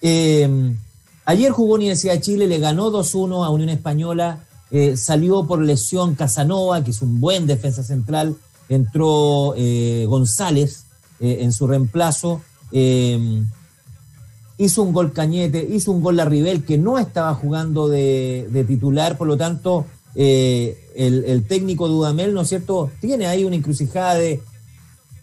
Eh, 0.00 0.74
ayer 1.24 1.52
jugó 1.52 1.74
Universidad 1.74 2.14
de 2.14 2.20
Chile, 2.20 2.46
le 2.46 2.58
ganó 2.58 2.90
2-1 2.90 3.44
a 3.44 3.50
Unión 3.50 3.68
Española 3.68 4.40
eh, 4.72 4.96
salió 4.96 5.44
por 5.46 5.60
lesión 5.60 6.14
Casanova, 6.14 6.84
que 6.84 6.92
es 6.92 7.02
un 7.02 7.20
buen 7.20 7.46
defensa 7.48 7.82
central, 7.82 8.36
entró 8.68 9.54
eh, 9.56 10.06
González 10.08 10.84
eh, 11.18 11.38
en 11.40 11.52
su 11.52 11.66
reemplazo, 11.66 12.40
hizo 14.60 14.82
un 14.82 14.92
gol 14.92 15.12
Cañete, 15.12 15.66
hizo 15.70 15.90
un 15.92 16.02
gol 16.02 16.16
Larribel, 16.16 16.64
que 16.64 16.78
no 16.78 16.98
estaba 16.98 17.34
jugando 17.34 17.88
de, 17.88 18.64
titular, 18.66 19.16
por 19.16 19.26
lo 19.26 19.36
tanto, 19.36 19.86
el, 20.14 21.44
técnico 21.48 21.88
Dudamel, 21.88 22.34
¿no 22.34 22.42
es 22.42 22.48
cierto?, 22.48 22.90
tiene 23.00 23.26
ahí 23.26 23.44
una 23.44 23.56
encrucijada 23.56 24.14
de 24.14 24.42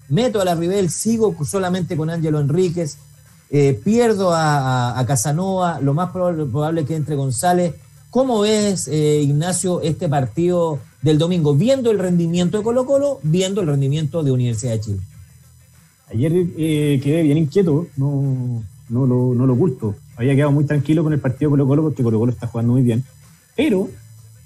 meto 0.09 0.41
a 0.41 0.45
Larribel, 0.45 0.89
sigo 0.89 1.35
solamente 1.45 1.95
con 1.95 2.09
Ángelo 2.09 2.39
Enríquez, 2.39 2.97
pierdo 3.83 4.31
a, 4.33 5.03
Casanova, 5.07 5.79
lo 5.81 5.93
más 5.93 6.11
probable, 6.11 6.45
probable 6.45 6.85
que 6.85 6.95
entre 6.95 7.15
González, 7.15 7.73
¿Cómo 8.09 8.39
ves, 8.39 8.87
eh, 8.87 9.21
Ignacio, 9.21 9.81
este 9.81 10.07
partido 10.07 10.79
del 11.01 11.17
domingo? 11.17 11.53
Viendo 11.53 11.91
el 11.91 11.99
rendimiento 11.99 12.57
de 12.57 12.63
Colo 12.63 12.85
Colo, 12.85 13.19
viendo 13.21 13.61
el 13.61 13.67
rendimiento 13.67 14.23
de 14.23 14.31
Universidad 14.31 14.73
de 14.73 14.79
Chile. 14.79 14.99
Ayer 16.09 16.31
eh, 16.57 17.01
quedé 17.03 17.21
bien 17.23 17.37
inquieto, 17.37 17.87
no, 17.97 18.63
no, 18.89 19.05
lo, 19.05 19.33
no 19.33 19.45
lo 19.45 19.53
oculto. 19.53 19.95
Había 20.15 20.35
quedado 20.35 20.51
muy 20.51 20.65
tranquilo 20.65 21.03
con 21.03 21.13
el 21.13 21.19
partido 21.19 21.51
Colo 21.51 21.67
Colo 21.67 21.83
porque 21.83 22.03
Colo 22.03 22.19
Colo 22.19 22.31
está 22.31 22.47
jugando 22.47 22.73
muy 22.73 22.81
bien. 22.81 23.03
Pero 23.55 23.89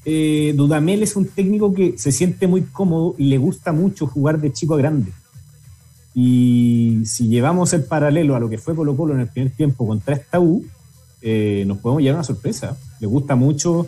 eh, 0.06 0.54
Dudamel 0.56 1.04
es 1.04 1.16
un 1.16 1.26
técnico 1.26 1.74
que 1.74 1.98
se 1.98 2.12
siente 2.12 2.48
muy 2.48 2.64
cómodo 2.64 3.16
y 3.18 3.26
le 3.26 3.38
gusta 3.38 3.72
mucho 3.72 4.08
jugar 4.08 4.40
de 4.40 4.52
chico 4.52 4.76
a 4.76 4.78
grande. 4.78 5.12
Y 6.14 7.02
si 7.06 7.28
llevamos 7.28 7.72
el 7.74 7.84
paralelo 7.84 8.36
a 8.36 8.40
lo 8.40 8.50
que 8.50 8.58
fue 8.58 8.76
Colo 8.76 8.96
Colo 8.96 9.14
en 9.14 9.22
el 9.22 9.28
primer 9.28 9.52
tiempo 9.52 9.88
contra 9.88 10.16
esta 10.16 10.40
U, 10.40 10.66
eh, 11.22 11.64
nos 11.68 11.78
podemos 11.78 12.02
llevar 12.02 12.16
una 12.16 12.24
sorpresa. 12.24 12.78
Le 13.00 13.08
gusta 13.08 13.36
mucho 13.36 13.88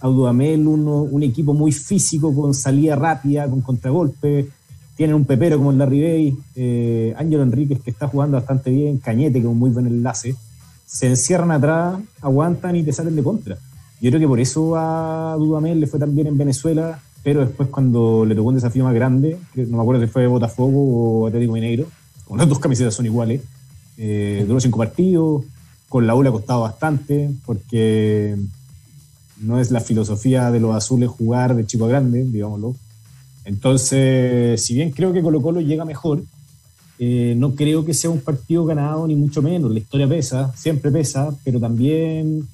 a 0.00 0.08
Dudamel 0.08 0.66
un 0.66 1.22
equipo 1.22 1.54
muy 1.54 1.72
físico, 1.72 2.34
con 2.34 2.52
salida 2.52 2.94
rápida, 2.94 3.48
con 3.48 3.62
contragolpe. 3.62 4.48
Tienen 4.96 5.16
un 5.16 5.24
pepero 5.24 5.58
como 5.58 5.70
el 5.72 5.78
Larry 5.78 6.02
Bay, 6.02 6.38
eh, 6.54 7.14
Ángelo 7.16 7.42
Enríquez 7.42 7.80
que 7.80 7.90
está 7.90 8.08
jugando 8.08 8.36
bastante 8.36 8.70
bien, 8.70 8.98
Cañete 8.98 9.34
que 9.34 9.40
es 9.40 9.44
un 9.46 9.58
muy 9.58 9.70
buen 9.70 9.86
enlace. 9.86 10.36
Se 10.86 11.08
encierran 11.08 11.50
atrás, 11.50 11.98
aguantan 12.20 12.76
y 12.76 12.82
te 12.82 12.92
salen 12.92 13.16
de 13.16 13.22
contra. 13.22 13.56
Yo 14.00 14.10
creo 14.10 14.20
que 14.20 14.28
por 14.28 14.40
eso 14.40 14.76
a 14.76 15.34
Dudamel 15.38 15.80
le 15.80 15.86
fue 15.86 15.98
tan 15.98 16.14
bien 16.14 16.28
en 16.28 16.38
Venezuela, 16.38 17.00
pero 17.22 17.40
después 17.40 17.68
cuando 17.70 18.24
le 18.24 18.34
tocó 18.34 18.50
un 18.50 18.54
desafío 18.56 18.84
más 18.84 18.94
grande, 18.94 19.38
no 19.56 19.76
me 19.76 19.82
acuerdo 19.82 20.02
si 20.02 20.08
fue 20.08 20.26
Botafogo 20.26 21.22
o 21.22 21.26
Atlético 21.26 21.54
Mineiro, 21.54 21.86
con 22.26 22.38
las 22.38 22.48
dos 22.48 22.58
camisetas 22.58 22.94
son 22.94 23.06
iguales, 23.06 23.40
eh, 23.96 24.44
duró 24.46 24.60
cinco 24.60 24.78
partidos, 24.78 25.44
con 25.88 26.06
la 26.06 26.14
U 26.14 26.22
le 26.22 26.28
ha 26.28 26.32
costado 26.32 26.62
bastante 26.62 27.30
porque 27.46 28.36
no 29.40 29.60
es 29.60 29.70
la 29.70 29.80
filosofía 29.80 30.50
de 30.50 30.60
los 30.60 30.74
azules 30.74 31.08
jugar 31.08 31.54
de 31.54 31.66
chico 31.66 31.84
a 31.86 31.88
grande, 31.88 32.24
digámoslo. 32.24 32.74
Entonces, 33.44 34.62
si 34.62 34.74
bien 34.74 34.90
creo 34.90 35.12
que 35.12 35.22
Colo 35.22 35.42
Colo 35.42 35.60
llega 35.60 35.84
mejor, 35.84 36.22
eh, 36.98 37.34
no 37.36 37.54
creo 37.54 37.84
que 37.84 37.92
sea 37.92 38.10
un 38.10 38.20
partido 38.20 38.64
ganado 38.64 39.06
ni 39.06 39.16
mucho 39.16 39.42
menos. 39.42 39.70
La 39.70 39.78
historia 39.78 40.08
pesa, 40.08 40.54
siempre 40.56 40.90
pesa, 40.90 41.34
pero 41.44 41.60
también 41.60 42.48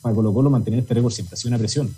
para 0.00 0.14
Colo 0.14 0.32
Colo 0.32 0.50
mantener 0.50 0.80
este 0.80 0.94
récord 0.94 1.12
siempre 1.12 1.34
ha 1.34 1.36
sido 1.36 1.50
una 1.50 1.58
presión. 1.58 1.94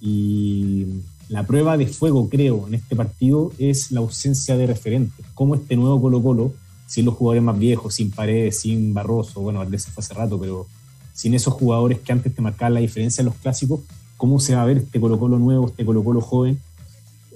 Y 0.00 0.86
la 1.28 1.46
prueba 1.46 1.76
de 1.76 1.86
fuego, 1.86 2.28
creo, 2.28 2.66
en 2.68 2.74
este 2.74 2.94
partido 2.94 3.52
es 3.58 3.90
la 3.90 4.00
ausencia 4.00 4.56
de 4.56 4.66
referentes. 4.66 5.24
Cómo 5.34 5.54
este 5.54 5.76
nuevo 5.76 6.00
Colo 6.00 6.22
Colo 6.22 6.52
sin 6.86 7.06
los 7.06 7.14
jugadores 7.14 7.42
más 7.42 7.58
viejos, 7.58 7.94
sin 7.94 8.10
Paredes, 8.10 8.60
sin 8.60 8.92
Barroso, 8.92 9.40
bueno, 9.40 9.60
Valdés 9.60 9.86
fue 9.86 10.02
hace 10.02 10.12
rato, 10.12 10.38
pero 10.38 10.66
sin 11.14 11.32
esos 11.32 11.54
jugadores 11.54 12.00
que 12.00 12.12
antes 12.12 12.34
te 12.34 12.42
marcaban 12.42 12.74
la 12.74 12.80
diferencia 12.80 13.22
en 13.22 13.26
los 13.26 13.34
clásicos, 13.36 13.80
¿cómo 14.18 14.38
se 14.40 14.54
va 14.54 14.62
a 14.62 14.66
ver 14.66 14.76
este 14.78 15.00
Colo 15.00 15.18
Colo 15.18 15.38
nuevo, 15.38 15.68
este 15.68 15.86
Colo 15.86 16.04
Colo 16.04 16.20
joven 16.20 16.60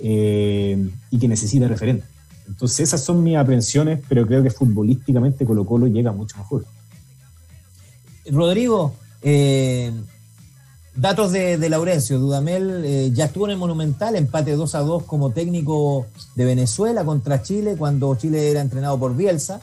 eh, 0.01 0.88
y 1.11 1.18
que 1.18 1.28
necesita 1.28 1.68
referente? 1.68 2.05
Entonces 2.49 2.80
esas 2.80 3.03
son 3.03 3.22
mis 3.22 3.36
aprensiones, 3.36 4.01
pero 4.09 4.26
creo 4.26 4.42
que 4.42 4.51
futbolísticamente 4.51 5.44
Colo 5.44 5.64
Colo 5.64 5.86
llega 5.86 6.12
mucho 6.12 6.36
mejor. 6.38 6.64
Rodrigo, 8.30 8.94
eh, 9.22 9.92
Datos 10.97 11.32
de, 11.32 11.68
Laurencio, 11.68 12.18
Dudamel 12.18 12.82
eh, 12.84 13.11
ya 13.12 13.26
estuvo 13.26 13.44
en 13.44 13.51
el 13.51 13.59
Monumental, 13.59 14.16
empate 14.16 14.53
2 14.53 14.74
a 14.76 14.78
2 14.78 15.03
como 15.03 15.30
técnico 15.30 16.07
de 16.34 16.47
Venezuela 16.47 17.05
contra 17.05 17.42
Chile, 17.42 17.76
cuando 17.76 18.14
Chile 18.14 18.51
era 18.51 18.62
entrenado 18.62 18.99
por 18.99 19.14
Bielsa. 19.14 19.61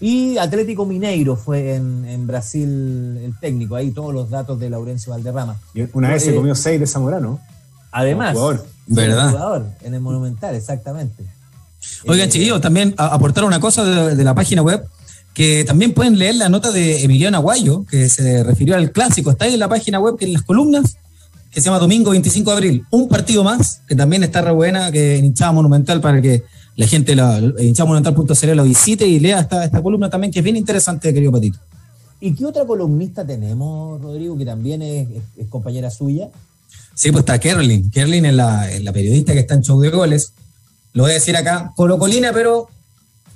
Y 0.00 0.36
Atlético 0.36 0.84
Mineiro 0.84 1.36
fue 1.36 1.76
en, 1.76 2.26
Brasil 2.26 3.18
el 3.24 3.34
técnico, 3.40 3.74
ahí 3.74 3.90
todos 3.90 4.12
los 4.12 4.28
datos 4.28 4.60
de 4.60 4.68
Laurencio 4.68 5.12
Valderrama. 5.12 5.58
una 5.94 6.10
vez 6.10 6.24
se 6.24 6.34
comió 6.34 6.54
6 6.54 6.78
de 6.78 6.86
Zamorano. 6.86 7.40
Además, 7.90 8.36
¿verdad? 8.86 9.30
Jugador 9.30 9.66
en 9.82 9.94
el 9.94 10.00
Monumental, 10.00 10.54
exactamente. 10.54 11.24
Oigan, 12.06 12.28
eh, 12.28 12.30
chiquillos, 12.30 12.60
también 12.60 12.94
aportar 12.96 13.44
una 13.44 13.60
cosa 13.60 13.84
de 13.84 14.24
la 14.24 14.34
página 14.34 14.62
web 14.62 14.86
que 15.36 15.64
también 15.64 15.92
pueden 15.92 16.18
leer 16.18 16.36
la 16.36 16.48
nota 16.48 16.72
de 16.72 17.04
Emiliano 17.04 17.36
Aguayo, 17.36 17.84
que 17.84 18.08
se 18.08 18.42
refirió 18.42 18.74
al 18.74 18.90
clásico. 18.90 19.30
Está 19.30 19.44
ahí 19.44 19.52
en 19.52 19.60
la 19.60 19.68
página 19.68 20.00
web, 20.00 20.16
que 20.16 20.24
en 20.24 20.32
las 20.32 20.40
columnas, 20.40 20.96
que 21.50 21.60
se 21.60 21.66
llama 21.66 21.78
Domingo 21.78 22.10
25 22.12 22.50
de 22.50 22.56
abril. 22.56 22.86
Un 22.90 23.06
partido 23.06 23.44
más, 23.44 23.82
que 23.86 23.94
también 23.94 24.24
está 24.24 24.40
re 24.40 24.52
buena, 24.52 24.90
que 24.90 25.18
en 25.18 25.26
Hinchada 25.26 25.52
Monumental, 25.52 26.00
para 26.00 26.22
que 26.22 26.42
la 26.76 26.86
gente, 26.86 27.14
la, 27.14 27.38
hinchadamonumental.cl 27.38 28.56
lo 28.56 28.64
visite 28.64 29.06
y 29.06 29.20
lea 29.20 29.40
esta, 29.40 29.62
esta 29.62 29.82
columna 29.82 30.08
también, 30.08 30.32
que 30.32 30.38
es 30.38 30.44
bien 30.44 30.56
interesante, 30.56 31.12
querido 31.12 31.32
Patito. 31.32 31.58
¿Y 32.18 32.34
qué 32.34 32.46
otra 32.46 32.64
columnista 32.64 33.26
tenemos, 33.26 34.00
Rodrigo, 34.00 34.38
que 34.38 34.46
también 34.46 34.80
es, 34.80 35.06
compañera 35.50 35.90
suya? 35.90 36.30
Sí, 36.96 37.12
pues 37.12 37.20
está 37.20 37.38
Kerlin. 37.38 37.90
Kerlin 37.90 38.26
es 38.26 38.34
la, 38.34 38.68
la, 38.80 38.92
periodista 38.92 39.34
que 39.34 39.40
está 39.40 39.54
en 39.54 39.62
Show 39.62 39.80
de 39.80 39.90
Goles. 39.90 40.32
Lo 40.94 41.04
voy 41.04 41.12
a 41.12 41.14
decir 41.14 41.36
acá, 41.36 41.72
colocolina, 41.76 42.32
pero 42.32 42.68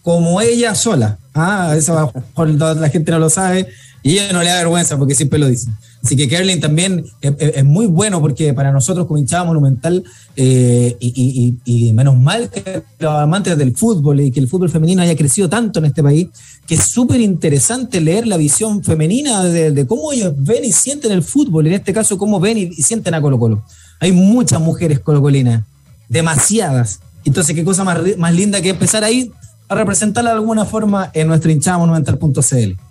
como 0.03 0.41
ella 0.41 0.75
sola 0.75 1.19
Ah, 1.35 1.75
eso 1.77 2.13
la 2.37 2.89
gente 2.89 3.13
no 3.13 3.19
lo 3.19 3.31
sabe 3.31 3.69
y 4.03 4.13
ella 4.13 4.33
no 4.33 4.43
le 4.43 4.49
da 4.49 4.57
vergüenza 4.57 4.97
porque 4.97 5.15
siempre 5.15 5.39
lo 5.39 5.49
dice. 5.49 5.71
Así 6.03 6.17
que 6.17 6.29
Kerlin 6.29 6.61
también 6.61 7.05
es, 7.21 7.65
muy 7.65 7.87
bueno 7.87 8.23
porque 8.23 8.55
para 8.55 8.73
nosotros 8.73 9.07
como 9.07 9.19
hinchada 9.19 9.45
monumental, 9.45 10.03
eh, 10.35 10.97
y, 10.99 11.93
menos 11.93 12.19
mal 12.19 12.49
que 12.49 12.83
los 12.99 13.13
amantes 13.13 13.59
del 13.59 13.77
fútbol 13.77 14.21
y 14.21 14.31
que 14.31 14.41
el 14.41 14.49
fútbol 14.49 14.71
femenino 14.71 15.03
haya 15.03 15.15
crecido 15.15 15.51
tanto 15.51 15.79
en 15.79 15.85
este 15.87 16.03
país, 16.03 16.29
que 16.67 16.77
es 16.77 16.85
súper 16.85 17.21
interesante 17.21 18.01
leer 18.01 18.27
la 18.27 18.39
visión 18.39 18.83
femenina 18.83 19.45
de, 19.45 19.87
cómo 19.87 20.13
ellos 20.13 20.33
ven 20.39 20.65
y 20.65 20.73
sienten 20.73 21.13
el 21.13 21.23
fútbol, 21.23 21.67
en 21.67 21.75
este 21.75 21.93
caso 21.93 22.17
cómo 22.17 22.41
ven 22.41 22.57
y, 22.57 22.73
sienten 22.77 23.13
a 23.13 23.21
Colo 23.21 23.39
Colo. 23.39 23.63
Hay 23.99 24.13
muchas 24.13 24.61
mujeres 24.61 25.01
colocolinas, 25.01 25.65
demasiadas. 26.09 27.01
Entonces, 27.27 27.55
qué 27.55 27.63
cosa 27.63 27.85
más, 27.85 27.99
más 28.17 28.35
linda 28.35 28.63
que 28.63 28.71
empezar 28.71 29.05
ahí 29.05 29.31
a 29.69 29.75
representarla 29.75 30.31
de 30.31 30.37
alguna 30.37 30.65
forma 30.65 31.11
en 31.13 31.29
nuestro 31.29 31.51
hinchada 31.51 31.77
monumental.cl. 31.77 32.90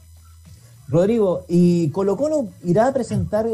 Rodrigo, 0.89 1.45
¿y 1.47 1.89
Colo 1.89 2.17
Colo 2.17 2.49
irá 2.63 2.87
a 2.87 2.93
presentar 2.93 3.45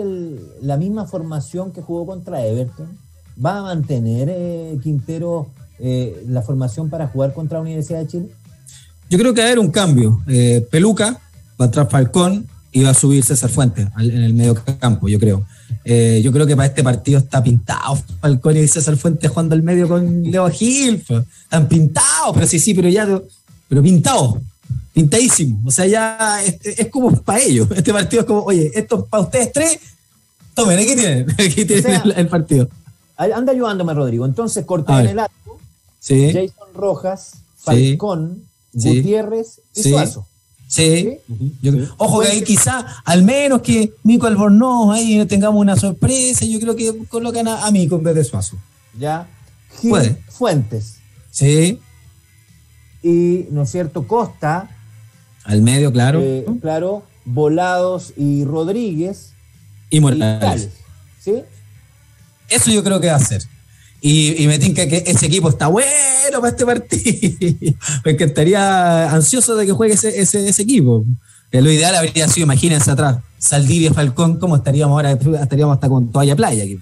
la 0.61 0.77
misma 0.77 1.05
formación 1.05 1.71
que 1.71 1.81
jugó 1.81 2.05
contra 2.05 2.45
Everton? 2.45 2.97
¿Va 3.43 3.59
a 3.59 3.63
mantener 3.63 4.29
eh, 4.31 4.79
Quintero 4.81 5.47
eh, 5.79 6.23
la 6.29 6.41
formación 6.41 6.89
para 6.89 7.07
jugar 7.07 7.33
contra 7.33 7.57
la 7.57 7.63
Universidad 7.63 7.99
de 7.99 8.07
Chile? 8.07 8.27
Yo 9.09 9.19
creo 9.19 9.33
que 9.33 9.41
va 9.41 9.47
a 9.47 9.49
haber 9.49 9.59
un 9.59 9.69
cambio. 9.69 10.21
Eh, 10.27 10.65
Peluca, 10.71 11.19
va 11.59 11.65
a 11.65 11.65
entrar 11.65 11.89
Falcón 11.89 12.47
y 12.71 12.83
va 12.83 12.91
a 12.91 12.93
subir 12.93 13.23
César 13.23 13.49
Fuentes 13.49 13.88
en 13.97 14.23
el 14.23 14.33
medio 14.33 14.55
campo, 14.79 15.09
yo 15.09 15.19
creo. 15.19 15.45
yo 15.86 16.31
creo 16.31 16.47
que 16.47 16.55
para 16.55 16.67
este 16.67 16.83
partido 16.83 17.19
está 17.19 17.43
pintado 17.43 17.97
Falcón 18.21 18.57
y 18.57 18.67
César 18.67 18.95
Fuentes 18.95 19.29
jugando 19.29 19.55
al 19.55 19.63
medio 19.63 19.89
con 19.89 20.23
Leo 20.23 20.49
Gil. 20.49 21.03
Están 21.43 21.67
pintados, 21.67 22.33
pero 22.33 22.47
sí, 22.47 22.59
sí, 22.59 22.73
pero 22.73 22.88
ya, 22.88 23.21
pero 23.67 23.83
pintados 23.83 24.36
pintadísimo. 24.93 25.59
O 25.66 25.72
sea, 25.72 25.86
ya 25.86 26.41
es, 26.43 26.88
como 26.89 27.11
para 27.22 27.39
ellos. 27.39 27.68
Este 27.76 27.91
partido 27.91 28.22
es 28.22 28.28
como, 28.28 28.41
oye, 28.43 28.72
esto 28.74 29.05
para 29.05 29.24
ustedes 29.24 29.51
tres, 29.51 29.80
tomen, 30.53 30.80
aquí 30.80 30.95
tienen, 30.95 31.30
aquí 31.39 31.66
tienen 31.66 32.01
el, 32.16 32.28
partido. 32.28 32.70
Anda 33.18 33.51
ayudándome, 33.51 33.93
Rodrigo. 33.93 34.26
Entonces, 34.26 34.66
corté 34.66 34.93
en 34.93 35.07
el 35.07 35.20
arco, 35.20 35.59
sí. 35.99 36.28
Jason 36.28 36.74
Rojas, 36.74 37.34
Falcón, 37.57 38.43
Gutiérrez 38.74 39.61
y 39.76 39.84
Suazo. 39.84 40.26
Sí. 40.68 41.20
ojo 41.97 42.22
que 42.22 42.28
ahí 42.28 42.41
quizá, 42.41 42.86
al 43.05 43.24
menos 43.24 43.61
que 43.61 43.93
Mico 44.03 44.26
Albornoz 44.26 44.95
ahí 44.95 45.24
tengamos 45.26 45.61
una 45.61 45.76
sorpresa, 45.76 46.43
yo 46.45 46.59
creo 46.59 46.76
que 46.76 47.05
colocan 47.07 47.47
a, 47.47 47.66
a 47.66 47.72
Mico 47.72 47.95
en 47.95 48.03
vez 48.03 48.16
de 48.16 48.24
Suazo. 48.24 48.57
Ya. 48.97 49.28
Gil 49.82 50.18
Fuentes. 50.30 50.95
Sí. 51.32 51.80
Y, 53.06 53.45
¿no 53.51 53.62
es 53.62 53.70
cierto? 53.70 54.08
Costa, 54.08 54.68
al 55.43 55.62
medio, 55.62 55.91
claro. 55.91 56.20
Eh, 56.22 56.43
claro, 56.60 57.03
Volados 57.24 58.14
y 58.18 58.43
Rodríguez. 58.45 59.34
Y 59.91 59.99
Morales. 59.99 60.70
¿Sí? 61.24 61.43
Eso 62.49 62.72
yo 62.72 62.84
creo 62.84 62.99
que 62.99 63.08
va 63.08 63.18
a 63.18 63.20
ser. 63.20 63.43
Y, 64.01 64.41
y 64.43 64.47
me 64.47 64.58
tinca 64.58 64.88
que 64.88 65.03
ese 65.06 65.28
equipo 65.28 65.49
está 65.49 65.68
bueno 65.68 65.88
para 66.41 66.49
este 66.49 66.66
partido. 66.66 67.78
Porque 68.03 68.24
estaría 68.24 69.12
ansioso 69.12 69.56
de 69.56 69.68
que 69.68 69.72
juegue 69.72 69.93
ese, 69.93 70.20
ese, 70.20 70.62
equipo. 70.62 71.06
lo 71.51 71.72
ideal 71.72 71.93
habría 71.93 72.28
sido, 72.28 72.45
imagínense 72.45 72.89
atrás, 72.89 73.18
Saldivia 73.38 73.93
Falcón, 73.93 74.39
¿cómo 74.39 74.56
estaríamos 74.56 74.95
ahora? 74.95 75.12
Estaríamos 75.12 75.76
hasta 75.76 75.89
con 75.89 76.12
toalla 76.12 76.36
playa 76.36 76.64
aquí. 76.64 76.80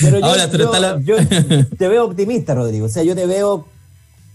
Pero 0.00 0.18
yo, 1.00 1.16
te 1.78 1.88
veo 1.88 2.04
optimista, 2.04 2.54
Rodrigo. 2.54 2.86
O 2.86 2.88
sea, 2.88 3.02
yo 3.02 3.14
te 3.14 3.26
veo 3.26 3.66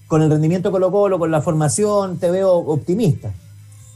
con 0.08 0.22
el 0.22 0.30
rendimiento 0.30 0.72
Colo 0.72 0.92
Colo, 0.92 1.20
con 1.20 1.32
la 1.32 1.42
formación, 1.42 2.18
te 2.18 2.30
veo 2.32 2.54
optimista. 2.54 3.32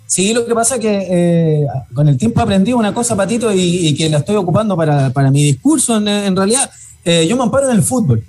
Sí, 0.08 0.34
lo 0.34 0.46
que 0.46 0.54
pasa 0.54 0.76
es 0.76 0.82
que 0.82 1.08
eh, 1.10 1.68
con 1.94 2.08
el 2.08 2.18
tiempo 2.18 2.42
aprendí 2.42 2.74
una 2.74 2.94
cosa, 2.94 3.16
Patito, 3.16 3.52
y, 3.52 3.96
que 3.96 4.10
la 4.10 4.20
estoy 4.20 4.36
ocupando 4.36 4.78
para, 4.78 5.32
mi 5.32 5.44
discurso 5.44 5.98
en, 5.98 6.36
realidad. 6.36 6.70
Eh, 7.04 7.26
yo 7.28 7.36
me 7.36 7.44
amparo 7.44 7.70
en 7.70 7.78
el 7.78 7.84
fútbol 7.84 8.24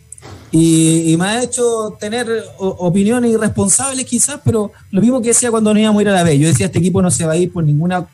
y, 0.52 1.16
me 1.18 1.24
ha 1.24 1.42
hecho 1.42 1.96
tener 1.98 2.26
opiniones 2.58 3.32
irresponsables 3.32 4.04
quizás, 4.04 4.40
pero 4.44 4.72
lo 4.90 5.00
mismo 5.00 5.20
que 5.20 5.28
decía 5.28 5.50
cuando 5.50 5.74
no 5.74 5.80
íbamos 5.80 5.98
a 6.00 6.02
ir 6.02 6.08
a 6.08 6.12
la 6.12 6.22
B. 6.22 6.38
Yo 6.38 6.48
decía, 6.48 6.66
este 6.66 6.78
equipo 6.78 7.02
no 7.02 7.10
se 7.10 7.26
va 7.26 7.32
a 7.32 7.36
ir 7.36 7.52
por 7.52 7.64
ninguna 7.64 8.06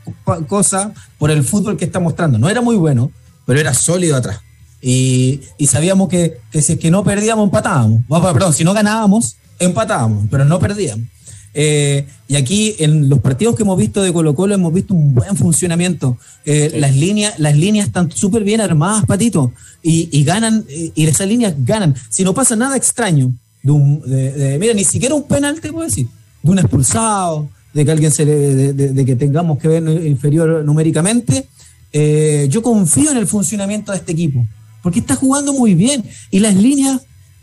cosa 0.49 0.93
por 1.18 1.30
el 1.30 1.45
fútbol 1.45 1.76
que 1.76 1.85
está 1.85 2.01
mostrando. 2.01 2.39
No 2.39 2.49
era 2.49 2.61
muy 2.61 2.76
bueno, 2.76 3.11
pero 3.45 3.61
era 3.61 3.74
sólido 3.74 4.16
atrás. 4.16 4.41
Y, 4.80 5.41
sabíamos 5.66 6.09
que, 6.09 6.39
que 6.51 6.62
si 6.62 6.76
que 6.76 6.91
no 6.91 7.05
perdíamos, 7.05 7.45
empatábamos. 7.45 8.01
Perdón, 8.09 8.53
si 8.53 8.64
no 8.64 8.72
ganábamos, 8.72 9.37
empatábamos, 9.59 10.26
pero 10.30 10.45
no 10.45 10.59
perdíamos. 10.59 11.07
Eh, 11.55 12.07
y 12.29 12.37
aquí 12.37 12.75
en 12.79 13.09
los 13.09 13.21
partidos 13.21 13.57
que 13.57 13.63
hemos 13.63 13.79
visto 13.79 14.03
de 14.03 14.13
Colo 14.13 14.35
Colo 14.35 14.55
hemos 14.55 14.73
visto 14.73 14.95
un 14.95 15.15
buen 15.15 15.37
funcionamiento. 15.37 16.19
Eh, 16.45 16.73
las, 16.77 16.97
líneas, 16.97 17.39
las 17.39 17.57
líneas 17.57 17.87
están 17.87 18.11
súper 18.11 18.45
bien 18.45 18.61
armadas, 18.61 19.05
Patito, 19.07 19.53
y, 19.83 20.25
ganan, 20.25 20.65
y 20.69 21.07
esas 21.07 21.29
líneas 21.29 21.55
ganan. 21.59 21.95
Si 22.09 22.25
no 22.25 22.35
pasa 22.35 22.57
nada 22.57 22.77
extraño, 22.77 23.33
de, 23.63 24.57
mira, 24.61 24.75
ni 24.75 24.85
siquiera 24.85 25.15
un 25.15 25.25
penal 25.25 25.61
te 25.61 25.73
puedo 25.73 25.87
decir, 25.87 26.07
de 26.43 26.51
un 26.51 26.59
expulsado, 26.59 27.49
de 27.73 27.85
que 27.85 27.91
alguien 27.91 28.11
se 28.11 28.25
de, 28.25 29.05
que 29.05 29.17
tengamos 29.17 29.59
que 29.59 29.69
ver 29.69 30.07
inferior 30.07 30.65
numéricamente, 30.65 31.49
eh, 31.93 32.47
yo 32.51 32.63
confío 32.63 33.11
en 33.11 33.19
el 33.19 33.27
funcionamiento 33.27 33.93
de 33.93 33.99
este 33.99 34.13
equipo, 34.13 34.47
porque 34.83 35.01
está 35.01 35.15
jugando 35.15 35.53
muy 35.53 35.75
bien 35.75 36.05
y 36.31 36.41
las 36.41 36.55
líneas 36.55 37.01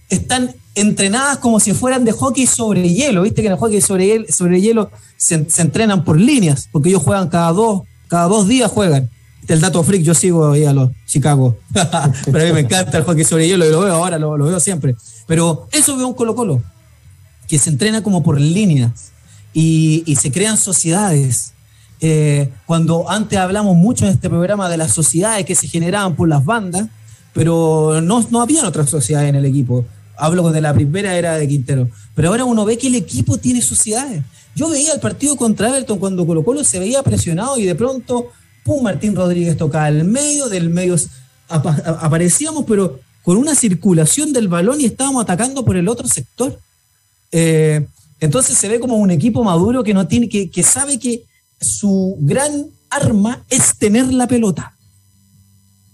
están 0.09 0.53
entrenadas 0.75 1.37
como 1.37 1.59
si 1.59 1.73
fueran 1.73 2.05
de 2.05 2.11
hockey 2.11 2.47
sobre 2.47 2.89
hielo. 2.89 3.21
Viste 3.21 3.41
que 3.41 3.47
en 3.47 3.53
el 3.53 3.59
hockey 3.59 3.81
sobre 3.81 4.07
hielo, 4.07 4.25
sobre 4.29 4.61
hielo 4.61 4.91
se, 5.17 5.45
entrenan 5.57 6.03
por 6.03 6.19
líneas, 6.19 6.69
porque 6.71 6.89
ellos 6.89 7.03
juegan 7.03 7.29
cada 7.29 7.51
dos, 7.51 7.83
cada 8.07 8.25
dos 8.25 8.47
días 8.47 8.71
juegan. 8.71 9.09
Este 9.41 9.53
el 9.53 9.61
dato 9.61 9.83
freak, 9.83 10.03
yo 10.03 10.13
sigo 10.13 10.51
ahí 10.51 10.65
a 10.65 10.73
los 10.73 10.91
Chicago. 11.05 11.57
Pero 12.25 12.39
a 12.39 12.45
mí 12.45 12.53
me 12.53 12.59
encanta 12.61 12.97
el 12.97 13.03
hockey 13.03 13.23
sobre 13.23 13.47
hielo 13.47 13.65
y 13.65 13.71
lo 13.71 13.81
veo 13.81 13.93
ahora, 13.93 14.17
lo, 14.19 14.37
veo 14.37 14.59
siempre. 14.59 14.95
Pero 15.27 15.67
eso 15.71 15.95
veo 15.95 16.07
un 16.07 16.13
Colo-Colo, 16.13 16.61
que 17.47 17.59
se 17.59 17.69
entrena 17.69 18.03
como 18.03 18.23
por 18.23 18.39
líneas 18.39 19.11
y, 19.53 20.15
se 20.19 20.31
crean 20.31 20.57
sociedades. 20.57 21.53
Eh, 22.01 22.49
cuando 22.65 23.09
antes 23.09 23.37
hablamos 23.37 23.75
mucho 23.75 24.05
en 24.05 24.11
este 24.11 24.29
programa 24.29 24.69
de 24.69 24.77
las 24.77 24.93
sociedades 24.93 25.45
que 25.45 25.55
se 25.55 25.67
generaban 25.67 26.15
por 26.15 26.29
las 26.29 26.45
bandas, 26.45 26.87
pero 27.33 27.99
no, 28.01 28.25
no 28.31 28.41
había 28.41 28.67
otras 28.67 28.89
sociedades 28.89 29.29
en 29.29 29.35
el 29.35 29.45
equipo 29.45 29.85
hablo 30.19 30.51
de 30.51 30.61
la 30.61 30.73
primera 30.73 31.17
era 31.17 31.35
de 31.35 31.47
Quintero, 31.47 31.89
pero 32.13 32.29
ahora 32.29 32.45
uno 32.45 32.65
ve 32.65 32.77
que 32.77 32.87
el 32.87 32.95
equipo 32.95 33.37
tiene 33.37 33.61
sociedades. 33.61 34.23
Yo 34.55 34.69
veía 34.69 34.93
el 34.93 34.99
partido 34.99 35.35
contra 35.35 35.69
Everton 35.69 35.99
cuando 35.99 36.25
Colo 36.25 36.43
Colo 36.43 36.63
se 36.63 36.79
veía 36.79 37.01
presionado 37.01 37.57
y 37.57 37.65
de 37.65 37.75
pronto, 37.75 38.27
pum, 38.63 38.83
Martín 38.83 39.15
Rodríguez 39.15 39.57
tocaba 39.57 39.87
el 39.87 40.03
medio, 40.03 40.49
del 40.49 40.69
medio 40.69 40.95
aparecíamos, 41.47 42.65
pero 42.67 42.99
con 43.23 43.37
una 43.37 43.55
circulación 43.55 44.33
del 44.33 44.47
balón 44.47 44.81
y 44.81 44.85
estábamos 44.85 45.23
atacando 45.23 45.63
por 45.63 45.77
el 45.77 45.87
otro 45.87 46.07
sector. 46.07 46.59
Eh, 47.31 47.87
entonces 48.19 48.57
se 48.57 48.67
ve 48.67 48.79
como 48.79 48.97
un 48.97 49.11
equipo 49.11 49.43
maduro 49.43 49.83
que 49.83 49.93
no 49.93 50.07
tiene, 50.07 50.27
que 50.27 50.63
sabe 50.63 50.99
que 50.99 51.23
su 51.61 52.17
gran 52.19 52.67
arma 52.89 53.43
es 53.49 53.77
tener 53.77 54.11
la 54.13 54.27
pelota. 54.27 54.75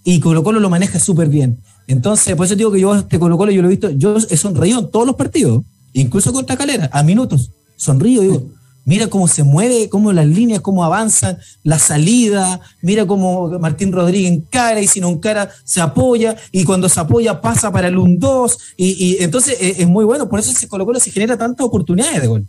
Y 0.04 0.20
Colo 0.20 0.44
Colo 0.44 0.60
lo 0.60 0.70
maneja 0.70 1.00
súper 1.00 1.30
bien. 1.30 1.60
Entonces, 1.88 2.36
por 2.36 2.46
eso 2.46 2.56
digo 2.56 2.72
que 2.72 2.80
yo 2.80 2.96
este 2.96 3.20
Colo 3.20 3.38
Colo 3.38 3.52
yo 3.52 3.62
lo 3.62 3.68
he 3.68 3.72
visto, 3.72 3.90
yo 3.92 4.18
he 4.18 4.38
sonreído 4.38 4.80
en 4.80 4.90
todos 4.90 5.06
los 5.06 5.16
partidos, 5.16 5.64
incluso 5.94 6.34
contra 6.34 6.58
Calera, 6.58 6.90
a 6.92 7.04
minutos. 7.04 7.52
Sonrío, 7.78 8.22
digo, 8.22 8.44
mira 8.86 9.08
cómo 9.08 9.28
se 9.28 9.44
mueve, 9.44 9.90
cómo 9.90 10.14
las 10.14 10.26
líneas, 10.26 10.62
cómo 10.62 10.84
avanzan, 10.84 11.38
la 11.64 11.80
salida, 11.80 12.62
mira 12.82 13.06
cómo 13.06 13.60
Martín 13.60 13.92
Rodríguez 13.92 14.32
encara 14.32 14.80
y 14.82 14.88
si 14.88 15.02
no 15.02 15.10
encara 15.10 15.50
se 15.64 15.82
apoya 15.82 16.36
y 16.52 16.64
cuando 16.64 16.88
se 16.88 17.00
apoya 17.00 17.42
pasa 17.42 17.72
para 17.72 17.88
el 17.88 17.98
1-2 17.98 18.58
y, 18.78 19.18
entonces 19.20 19.58
eh, 19.60 19.76
es, 19.80 19.88
muy 19.88 20.06
bueno, 20.06 20.30
por 20.30 20.40
eso 20.40 20.52
ese 20.52 20.68
Colo 20.68 20.86
Colo 20.86 21.00
se 21.00 21.12
genera 21.12 21.38
tantas 21.38 21.66
oportunidades 21.66 22.22
de 22.22 22.28
gol. 22.28 22.48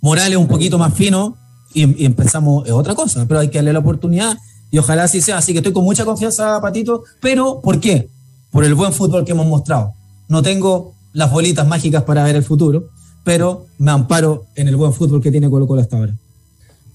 Morales 0.00 0.38
un 0.38 0.46
poquito 0.46 0.78
más 0.78 0.94
fino 0.94 1.36
y, 1.74 2.04
empezamos 2.04 2.66
es 2.66 2.72
otra 2.72 2.94
cosa, 2.94 3.26
pero 3.26 3.40
hay 3.40 3.48
que 3.48 3.58
darle 3.58 3.72
la 3.72 3.80
oportunidad 3.80 4.38
y 4.70 4.78
ojalá 4.78 5.04
así 5.04 5.20
sea. 5.20 5.38
Así 5.38 5.52
que 5.52 5.58
estoy 5.58 5.72
con 5.72 5.84
mucha 5.84 6.04
confianza, 6.04 6.60
Patito, 6.60 7.04
pero 7.20 7.60
¿por 7.60 7.80
qué? 7.80 8.08
Por 8.50 8.64
el 8.64 8.74
buen 8.74 8.92
fútbol 8.92 9.24
que 9.24 9.32
hemos 9.32 9.46
mostrado. 9.46 9.92
No 10.28 10.42
tengo 10.42 10.94
las 11.12 11.30
bolitas 11.32 11.66
mágicas 11.66 12.02
para 12.04 12.24
ver 12.24 12.36
el 12.36 12.44
futuro, 12.44 12.88
pero 13.24 13.66
me 13.78 13.90
amparo 13.90 14.46
en 14.54 14.68
el 14.68 14.76
buen 14.76 14.92
fútbol 14.92 15.22
que 15.22 15.30
tiene 15.30 15.50
Colo 15.50 15.66
Colo 15.66 15.82
hasta 15.82 15.98
ahora. 15.98 16.14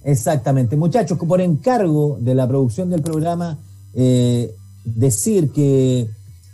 Exactamente. 0.04 0.76
Muchachos, 0.76 1.18
por 1.18 1.42
encargo 1.42 2.18
de 2.20 2.36
la 2.36 2.48
producción 2.48 2.90
del 2.90 3.02
programa, 3.02 3.58
eh, 3.94 4.54
decir 4.84 5.52
que 5.52 6.10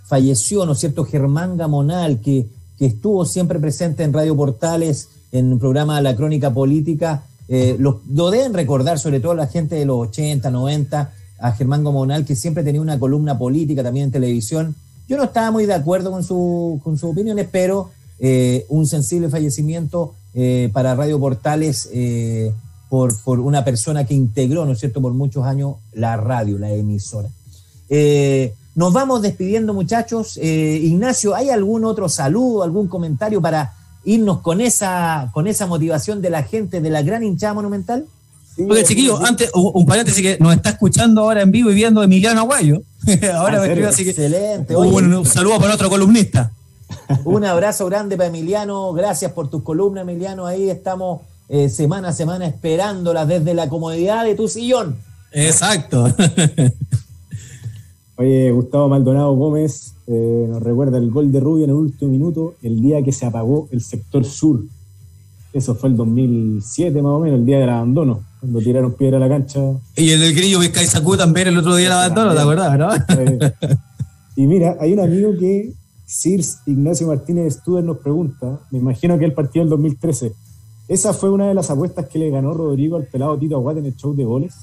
falleció, 0.05 0.65
¿no 0.65 0.73
es 0.73 0.79
cierto?, 0.79 1.03
Germán 1.05 1.57
Gamonal, 1.57 2.19
que, 2.19 2.47
que 2.77 2.87
estuvo 2.87 3.25
siempre 3.25 3.59
presente 3.59 4.03
en 4.03 4.13
Radio 4.13 4.35
Portales, 4.35 5.09
en 5.31 5.53
el 5.53 5.59
programa 5.59 6.01
La 6.01 6.15
Crónica 6.15 6.51
Política. 6.53 7.23
Eh, 7.47 7.75
lo, 7.79 8.01
lo, 8.11 8.29
deben 8.29 8.53
recordar, 8.53 8.99
sobre 8.99 9.19
todo 9.19 9.33
la 9.33 9.47
gente 9.47 9.75
de 9.75 9.85
los 9.85 10.09
80, 10.09 10.51
90, 10.51 11.13
a 11.39 11.51
Germán 11.53 11.83
Gamonal, 11.83 12.25
que 12.25 12.35
siempre 12.35 12.63
tenía 12.63 12.81
una 12.81 12.99
columna 12.99 13.37
política 13.37 13.81
también 13.83 14.05
en 14.05 14.11
televisión 14.11 14.75
yo 15.09 15.17
no 15.17 15.23
estaba 15.23 15.49
muy 15.49 15.65
de 15.65 15.73
acuerdo 15.73 16.11
con, 16.11 16.23
su, 16.23 16.79
con 16.83 16.97
sus 16.97 17.09
opiniones, 17.09 17.47
pero 17.51 17.89
eh, 18.19 18.65
un 18.69 18.85
sensible 18.85 19.27
fallecimiento 19.27 20.13
eh, 20.35 20.69
para 20.71 20.93
Radio 20.93 21.19
Portales 21.19 21.89
eh, 21.91 22.53
por, 22.89 23.11
una 23.39 23.65
persona 23.65 24.05
que 24.05 24.13
integró, 24.13 24.65
¿no 24.65 24.73
es 24.73 24.79
cierto?, 24.79 25.01
por 25.01 25.13
muchos 25.13 25.45
años 25.45 25.75
la 25.93 26.15
radio, 26.15 26.59
la 26.59 26.71
emisora. 26.71 27.27
nos 28.75 28.93
vamos 28.93 29.23
despidiendo, 29.23 29.73
muchachos. 29.73 30.37
Ignacio, 30.37 31.33
¿hay 31.33 31.49
algún 31.49 31.85
otro 31.85 32.07
saludo, 32.07 32.61
algún 32.61 32.87
comentario 32.87 33.41
para 33.41 33.73
irnos 34.05 34.41
con 34.41 34.61
esa, 34.61 35.29
con 35.33 35.47
esa 35.47 35.65
motivación 35.65 36.21
de 36.21 36.29
la 36.29 36.43
gente 36.43 36.81
de 36.81 36.89
la 36.91 37.01
gran 37.01 37.23
hinchada 37.23 37.55
monumental? 37.55 38.05
Porque, 38.55 38.83
chiquillo, 38.83 39.17
antes, 39.25 39.49
un 39.53 39.85
paréntesis 39.85 40.21
que 40.21 40.37
nos 40.39 40.53
está 40.53 40.71
escuchando 40.71 41.21
ahora 41.21 41.41
en 41.41 41.51
vivo 41.51 41.71
y 41.71 41.75
viendo 41.75 42.03
Emiliano 42.03 42.41
Aguayo. 42.41 42.83
ahora 43.33 43.61
me 43.61 43.67
escribe 43.67 43.87
así 43.87 44.03
que. 44.03 44.11
Excelente. 44.11 44.75
un 44.75 45.25
saludo 45.25 45.59
para 45.59 45.75
otro 45.75 45.89
columnista. 45.89 46.51
Un 47.23 47.45
abrazo 47.45 47.85
grande 47.85 48.17
para 48.17 48.29
Emiliano. 48.29 48.93
Gracias 48.93 49.31
por 49.31 49.49
tus 49.49 49.63
columnas, 49.63 50.03
Emiliano. 50.03 50.45
Ahí 50.45 50.69
estamos 50.69 51.21
eh, 51.47 51.69
semana 51.69 52.09
a 52.09 52.13
semana 52.13 52.45
esperándolas 52.45 53.27
desde 53.27 53.53
la 53.53 53.69
comodidad 53.69 54.25
de 54.25 54.35
tu 54.35 54.47
sillón. 54.47 54.95
Exacto. 55.31 56.05
Oye, 58.15 58.51
Gustavo 58.51 58.89
Maldonado 58.89 59.33
Gómez 59.33 59.93
eh, 60.07 60.45
nos 60.49 60.61
recuerda 60.61 60.97
el 60.97 61.09
gol 61.09 61.31
de 61.31 61.39
Rubio 61.39 61.63
en 61.63 61.69
el 61.69 61.75
último 61.75 62.11
minuto, 62.11 62.55
el 62.61 62.81
día 62.81 63.01
que 63.03 63.11
se 63.11 63.25
apagó 63.25 63.67
el 63.71 63.81
sector 63.81 64.25
sur. 64.25 64.61
Eso 65.53 65.75
fue 65.75 65.89
el 65.89 65.97
2007 65.97 67.01
más 67.01 67.13
o 67.13 67.19
menos, 67.19 67.39
el 67.39 67.45
día 67.45 67.59
del 67.59 67.69
abandono, 67.69 68.23
cuando 68.39 68.59
tiraron 68.59 68.93
piedra 68.93 69.17
a 69.17 69.19
la 69.19 69.29
cancha. 69.29 69.59
Y 69.95 70.11
el 70.11 70.19
del 70.19 70.33
grillo 70.33 70.59
Vizcay 70.59 70.85
Sacú 70.87 71.17
también 71.17 71.49
el 71.49 71.57
otro 71.57 71.75
día 71.75 71.89
del 71.89 71.97
abandono, 71.97 72.33
¿te. 73.05 73.23
Eh, 73.23 73.53
y 74.35 74.47
mira, 74.47 74.77
hay 74.79 74.93
un 74.93 75.01
amigo 75.01 75.33
que 75.37 75.73
Sirs 76.05 76.59
Ignacio 76.65 77.07
Martínez 77.07 77.55
Studer 77.55 77.83
nos 77.83 77.97
pregunta, 77.97 78.59
me 78.71 78.79
imagino 78.79 79.19
que 79.19 79.25
el 79.25 79.33
partido 79.33 79.63
del 79.65 79.69
2013, 79.69 80.31
¿esa 80.87 81.13
fue 81.13 81.29
una 81.29 81.47
de 81.47 81.53
las 81.53 81.69
apuestas 81.69 82.07
que 82.07 82.17
le 82.17 82.29
ganó 82.29 82.53
Rodrigo 82.53 82.97
al 82.97 83.03
pelado 83.03 83.37
Tito 83.37 83.57
Aguat 83.57 83.77
en 83.77 83.85
el 83.85 83.95
show 83.95 84.15
de 84.15 84.23
goles? 84.23 84.53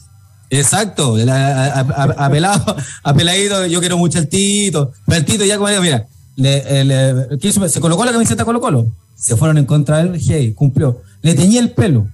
Exacto, 0.49 1.17
a, 1.17 2.29
pelado, 2.31 2.77
a 3.03 3.15
peladito, 3.15 3.67
yo 3.67 3.81
quiero 3.81 3.99
mucho 3.99 4.19
al 4.19 4.29
Tito, 4.29 4.93
pero 5.05 5.19
el 5.19 5.25
Tito 5.25 5.45
ya 5.45 5.59
como 5.59 5.69
mira, 5.81 6.07
se 6.37 7.81
colocó 7.81 8.05
la 8.05 8.13
camiseta 8.13 8.45
Colo 8.45 8.61
Colo, 8.61 8.87
se 9.15 9.37
fueron 9.37 9.59
en 9.59 9.67
contra 9.67 9.99
de 9.99 10.09
él, 10.09 10.21
hey, 10.21 10.53
cumplió, 10.55 11.03
le 11.23 11.35
teñí 11.35 11.59
el 11.59 11.73
pelo, 11.73 12.09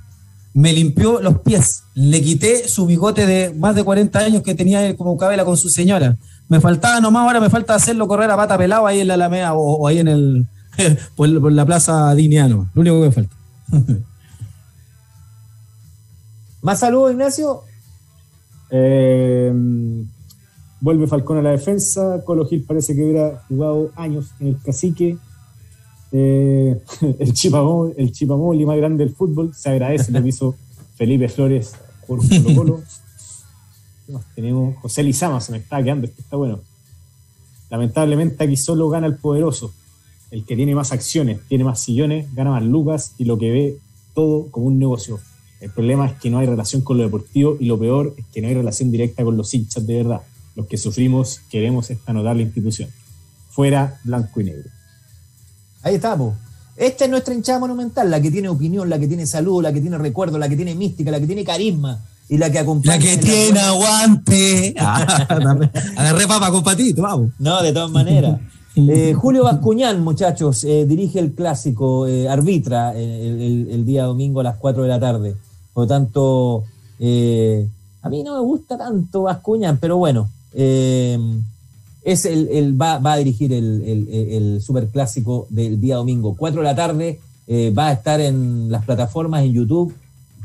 me 0.55 0.73
limpió 0.73 1.21
los 1.21 1.41
pies, 1.41 1.85
le 1.95 2.21
quité 2.21 2.69
su 2.69 2.87
bigote 2.87 3.27
de 3.27 3.55
más 3.55 3.75
de 3.75 3.85
40 3.85 4.19
años 4.19 4.43
que 4.43 4.55
tenía 4.55 4.97
como 4.97 5.17
cabela 5.17 5.45
con 5.45 5.57
su 5.57 5.69
señora, 5.71 6.17
me 6.49 6.61
faltaba 6.61 7.01
nomás, 7.01 7.27
ahora 7.27 7.41
me 7.41 7.49
falta 7.49 7.75
hacerlo 7.75 8.07
correr 8.07 8.31
a 8.31 8.37
pata 8.37 8.59
pelado 8.59 8.87
ahí 8.87 9.01
en 9.01 9.09
la 9.09 9.15
Alameda 9.15 9.55
o, 9.55 9.89
ahí 9.89 10.01
en 10.01 10.09
el, 10.09 10.47
por, 11.17 11.29
la 11.29 11.65
Plaza 11.65 12.15
Diniano. 12.15 12.71
Lo 12.75 12.81
único 12.83 13.01
que 13.01 13.07
me 13.07 13.13
falta. 13.13 13.37
¿Más 16.61 16.79
saludos, 16.79 17.13
Ignacio? 17.13 17.63
Eh, 18.71 19.51
vuelve 20.81 21.07
Falcón 21.07 21.39
a 21.39 21.43
la 21.43 21.53
defensa. 21.53 22.23
Colo 22.25 22.47
Gil 22.47 22.65
parece 22.65 22.95
que 22.95 23.03
hubiera 23.03 23.43
jugado 23.49 23.91
años 23.97 24.33
en 24.39 24.49
el 24.49 24.59
cacique. 24.63 25.17
Eh, 26.13 26.79
el 27.19 27.33
Chipamoli, 27.33 27.95
el 27.97 28.13
Chipamoli 28.13 28.67
más 28.67 28.77
grande 28.77 29.05
del 29.05 29.15
fútbol. 29.15 29.55
Se 29.55 29.71
agradece 29.71 30.13
lo 30.13 30.23
que 30.23 30.29
hizo 30.29 30.55
Felipe 30.97 31.29
Flores 31.29 31.75
por 32.07 32.21
Colo 32.21 32.55
Colo 32.55 32.83
tenemos 34.35 34.77
José 34.79 35.03
Lizama, 35.03 35.41
se 35.41 35.53
me 35.53 35.59
está 35.59 35.83
quedando, 35.83 36.07
esto 36.07 36.21
está 36.21 36.37
bueno. 36.37 36.61
Lamentablemente 37.71 38.45
aquí 38.45 38.57
solo 38.57 38.89
gana 38.89 39.07
el 39.07 39.17
poderoso, 39.17 39.73
el 40.31 40.45
que 40.45 40.57
tiene 40.57 40.75
más 40.75 40.93
acciones, 40.93 41.41
tiene 41.49 41.65
más 41.65 41.81
sillones, 41.81 42.33
gana 42.35 42.51
más 42.51 42.63
lucas 42.63 43.15
y 43.19 43.25
lo 43.25 43.39
que 43.39 43.51
ve 43.51 43.79
todo 44.15 44.51
como 44.51 44.67
un 44.67 44.79
negocio. 44.79 45.21
El 45.61 45.71
problema 45.71 46.07
es 46.07 46.15
que 46.15 46.29
no 46.29 46.39
hay 46.39 46.47
relación 46.47 46.83
con 46.83 46.99
lo 46.99 47.05
deportivo 47.05 47.57
y 47.59 47.67
lo 47.67 47.79
peor 47.79 48.15
es 48.17 48.27
que 48.27 48.43
no 48.43 48.49
hay 48.49 48.55
relación 48.55 48.91
directa 48.91 49.25
con 49.25 49.37
los 49.37 49.55
hinchas 49.55 49.87
de 49.87 49.97
verdad. 49.97 50.23
Los 50.57 50.67
que 50.67 50.77
sufrimos 50.77 51.41
queremos 51.51 51.91
esta 51.91 52.13
notable 52.13 52.43
institución. 52.43 52.91
Fuera 53.51 54.01
blanco 54.05 54.41
y 54.41 54.45
negro. 54.45 54.69
Ahí 55.83 55.97
estamos. 55.97 56.35
Esta 56.77 57.05
es 57.05 57.11
nuestra 57.11 57.35
hinchada 57.35 57.59
monumental, 57.59 58.11
la 58.11 58.21
que 58.21 58.31
tiene 58.31 58.49
opinión, 58.49 58.89
la 58.89 58.99
que 58.99 59.07
tiene 59.07 59.27
salud, 59.27 59.63
la 59.63 59.73
que 59.73 59.81
tiene 59.81 59.99
recuerdo, 59.99 60.39
la 60.39 60.49
que 60.49 60.57
tiene 60.57 60.75
mística, 60.75 61.11
la 61.11 61.21
que 61.21 61.27
tiene 61.27 61.45
carisma 61.45 62.01
y 62.29 62.39
la 62.39 62.51
que 62.51 62.59
acompaña. 62.59 62.97
La 62.97 63.03
que 63.03 63.19
tiene 63.19 63.61
aguante. 63.61 64.75
Ah, 64.81 65.27
agarré 65.97 66.27
papa 66.27 66.51
con 66.51 66.63
patito, 66.63 67.03
vamos. 67.03 67.31
No, 67.39 67.63
de 67.63 67.73
todas 67.73 67.91
maneras. 67.91 68.41
Eh, 68.75 69.13
Julio 69.13 69.45
Bascuñán, 69.45 70.03
muchachos, 70.03 70.65
eh, 70.65 70.87
dirige 70.87 71.19
el 71.19 71.35
clásico, 71.35 72.07
eh, 72.07 72.27
arbitra 72.27 72.95
el, 72.95 73.85
día 73.85 74.05
domingo 74.05 74.41
a 74.41 74.45
las 74.45 74.57
4 74.57 74.85
de 74.85 74.89
la 74.89 74.99
tarde. 74.99 75.37
Por 75.75 75.85
lo 75.85 75.89
tanto, 75.89 76.65
a 78.01 78.09
mí 78.09 78.23
no 78.23 78.35
me 78.35 78.41
gusta 78.41 78.79
tanto 78.79 79.25
Bascuñán, 79.25 79.77
pero 79.77 79.99
bueno, 79.99 80.31
es 82.05 82.25
el, 82.25 82.81
va, 82.81 82.99
va, 82.99 83.15
a 83.15 83.17
dirigir 83.17 83.53
el, 83.53 84.09
el, 84.11 84.61
superclásico 84.61 85.47
del 85.51 85.81
día 85.81 85.97
domingo, 85.97 86.35
4 86.37 86.61
de 86.61 86.65
la 86.65 86.75
tarde. 86.75 87.21
va 87.77 87.89
a 87.89 87.93
estar 87.93 88.21
en 88.21 88.71
las 88.71 88.85
plataformas, 88.85 89.45
en 89.45 89.53
YouTube, 89.53 89.95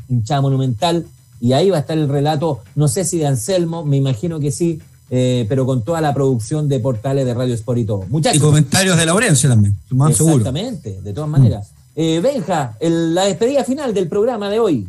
hinchada 0.10 0.41
monumental 0.41 1.05
y 1.39 1.53
ahí 1.53 1.70
va 1.70 1.78
a 1.78 1.80
estar 1.82 1.97
el 1.97 2.10
relato, 2.10 2.62
no 2.76 2.88
sé 2.88 3.05
si 3.05 3.18
de 3.18 3.28
Anselmo, 3.28 3.86
me 3.86 3.97
imagino 3.97 4.39
que 4.39 4.51
sí, 4.51 4.80
eh, 5.10 5.45
pero 5.47 5.66
con 5.66 5.84
toda 5.84 6.01
la 6.01 6.14
producción 6.14 6.68
de 6.68 6.80
portales 6.80 7.26
de 7.26 7.34
Radio 7.34 7.53
Sport 7.53 7.80
y 7.80 7.86
todo. 7.86 8.05
Muchachos. 8.10 8.38
Y 8.38 8.39
comentarios 8.39 8.97
de 8.97 9.05
Laurencio 9.05 9.49
también, 9.49 9.76
más 9.91 10.20
Exactamente, 10.20 10.99
de 11.01 11.14
todas 11.14 11.30
maneras. 11.30 11.72
Eh, 11.95 12.20
Benja, 12.22 12.76
la 12.82 13.26
despedida 13.26 13.64
final 13.64 13.93
del 13.93 14.08
programa 14.08 14.49
de 14.49 14.60
hoy. 14.60 14.88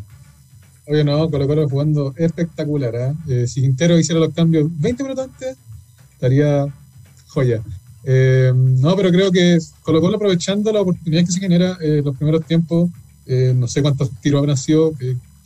Oye, 0.87 1.05
no, 1.05 1.31
Colo 1.31 1.47
Colo 1.47 1.69
jugando 1.69 2.15
espectacular. 2.17 2.95
¿eh? 2.95 3.15
eh 3.29 3.47
si 3.47 3.61
Quintero 3.61 3.99
hiciera 3.99 4.21
los 4.21 4.33
cambios 4.33 4.69
20 4.71 5.03
minutos 5.03 5.25
antes, 5.25 5.57
estaría 6.19 6.67
joya. 7.29 7.63
no, 8.05 8.97
pero 8.97 9.11
creo 9.11 9.31
que 9.31 9.59
Colo 9.83 10.01
Colo 10.01 10.17
aprovechando 10.17 10.73
la 10.73 10.81
oportunidad 10.81 11.25
que 11.25 11.33
se 11.33 11.41
genera 11.41 11.77
en 11.81 12.05
los 12.05 12.17
primeros 12.17 12.45
tiempos, 12.45 12.91
no 13.55 13.69
sé 13.69 13.83
cuántos 13.83 14.11
tiros 14.21 14.41
habrán 14.41 14.57
sido, 14.57 14.93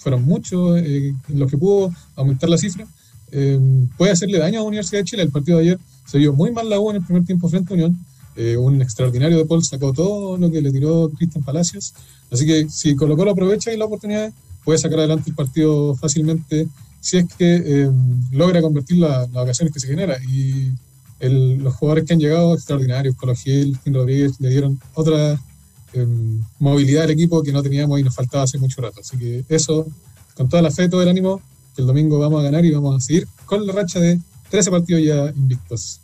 fueron 0.02 0.24
muchos 0.24 0.78
eh, 0.80 1.14
los 1.28 1.50
que 1.50 1.56
pudo 1.56 1.92
aumentar 2.16 2.50
la 2.50 2.58
cifra, 2.58 2.86
eh, 3.30 3.58
puede 3.96 4.12
hacerle 4.12 4.38
daño 4.38 4.58
a 4.58 4.62
la 4.62 4.68
Universidad 4.68 5.00
de 5.00 5.04
Chile. 5.04 5.22
El 5.22 5.30
partido 5.30 5.58
de 5.58 5.64
ayer 5.64 5.78
se 6.04 6.18
vio 6.18 6.32
muy 6.32 6.50
mal 6.50 6.68
la 6.68 6.80
U 6.80 6.90
en 6.90 6.96
el 6.96 7.04
primer 7.04 7.24
tiempo 7.24 7.48
frente 7.48 7.72
a 7.72 7.74
Unión. 7.74 7.96
Eh, 8.34 8.56
un 8.56 8.80
extraordinario 8.82 9.38
de 9.38 9.44
Paul 9.44 9.62
sacó 9.64 9.92
todo 9.92 10.36
lo 10.36 10.50
que 10.50 10.60
le 10.60 10.72
tiró 10.72 11.10
Cristian 11.10 11.44
Palacios. 11.44 11.94
Así 12.30 12.46
que 12.46 12.68
si 12.68 12.96
Colo 12.96 13.16
Colo 13.16 13.30
aprovecha 13.30 13.72
y 13.72 13.76
la 13.76 13.84
oportunidad, 13.84 14.32
puede 14.64 14.78
sacar 14.78 14.98
adelante 14.98 15.30
el 15.30 15.36
partido 15.36 15.94
fácilmente 15.94 16.68
si 17.02 17.18
es 17.18 17.26
que 17.36 17.90
logra 18.30 18.62
convertir 18.62 18.96
las 18.98 19.28
ocasiones 19.34 19.74
que 19.74 19.80
se 19.80 19.88
genera. 19.88 20.16
Y 20.26 20.72
los 21.20 21.74
jugadores 21.74 22.04
que 22.06 22.14
han 22.14 22.20
llegado, 22.20 22.54
extraordinarios, 22.54 23.14
Colo 23.16 23.34
Gil, 23.34 23.78
Rodríguez, 23.84 24.40
le 24.40 24.48
dieron 24.48 24.80
otra 24.94 25.38
movilidad 26.58 27.02
del 27.02 27.10
equipo 27.10 27.42
que 27.42 27.52
no 27.52 27.62
teníamos 27.62 28.00
y 28.00 28.02
nos 28.02 28.14
faltaba 28.14 28.44
hace 28.44 28.58
mucho 28.58 28.80
rato. 28.80 29.00
Así 29.00 29.18
que 29.18 29.44
eso, 29.48 29.86
con 30.34 30.48
toda 30.48 30.62
la 30.62 30.70
fe, 30.70 30.88
todo 30.88 31.02
el 31.02 31.08
ánimo, 31.08 31.42
que 31.74 31.82
el 31.82 31.88
domingo 31.88 32.18
vamos 32.18 32.40
a 32.40 32.44
ganar 32.44 32.64
y 32.64 32.70
vamos 32.70 32.96
a 32.96 33.00
seguir 33.00 33.28
con 33.44 33.66
la 33.66 33.72
racha 33.72 34.00
de 34.00 34.18
13 34.50 34.70
partidos 34.70 35.02
ya 35.02 35.26
invictos. 35.36 36.00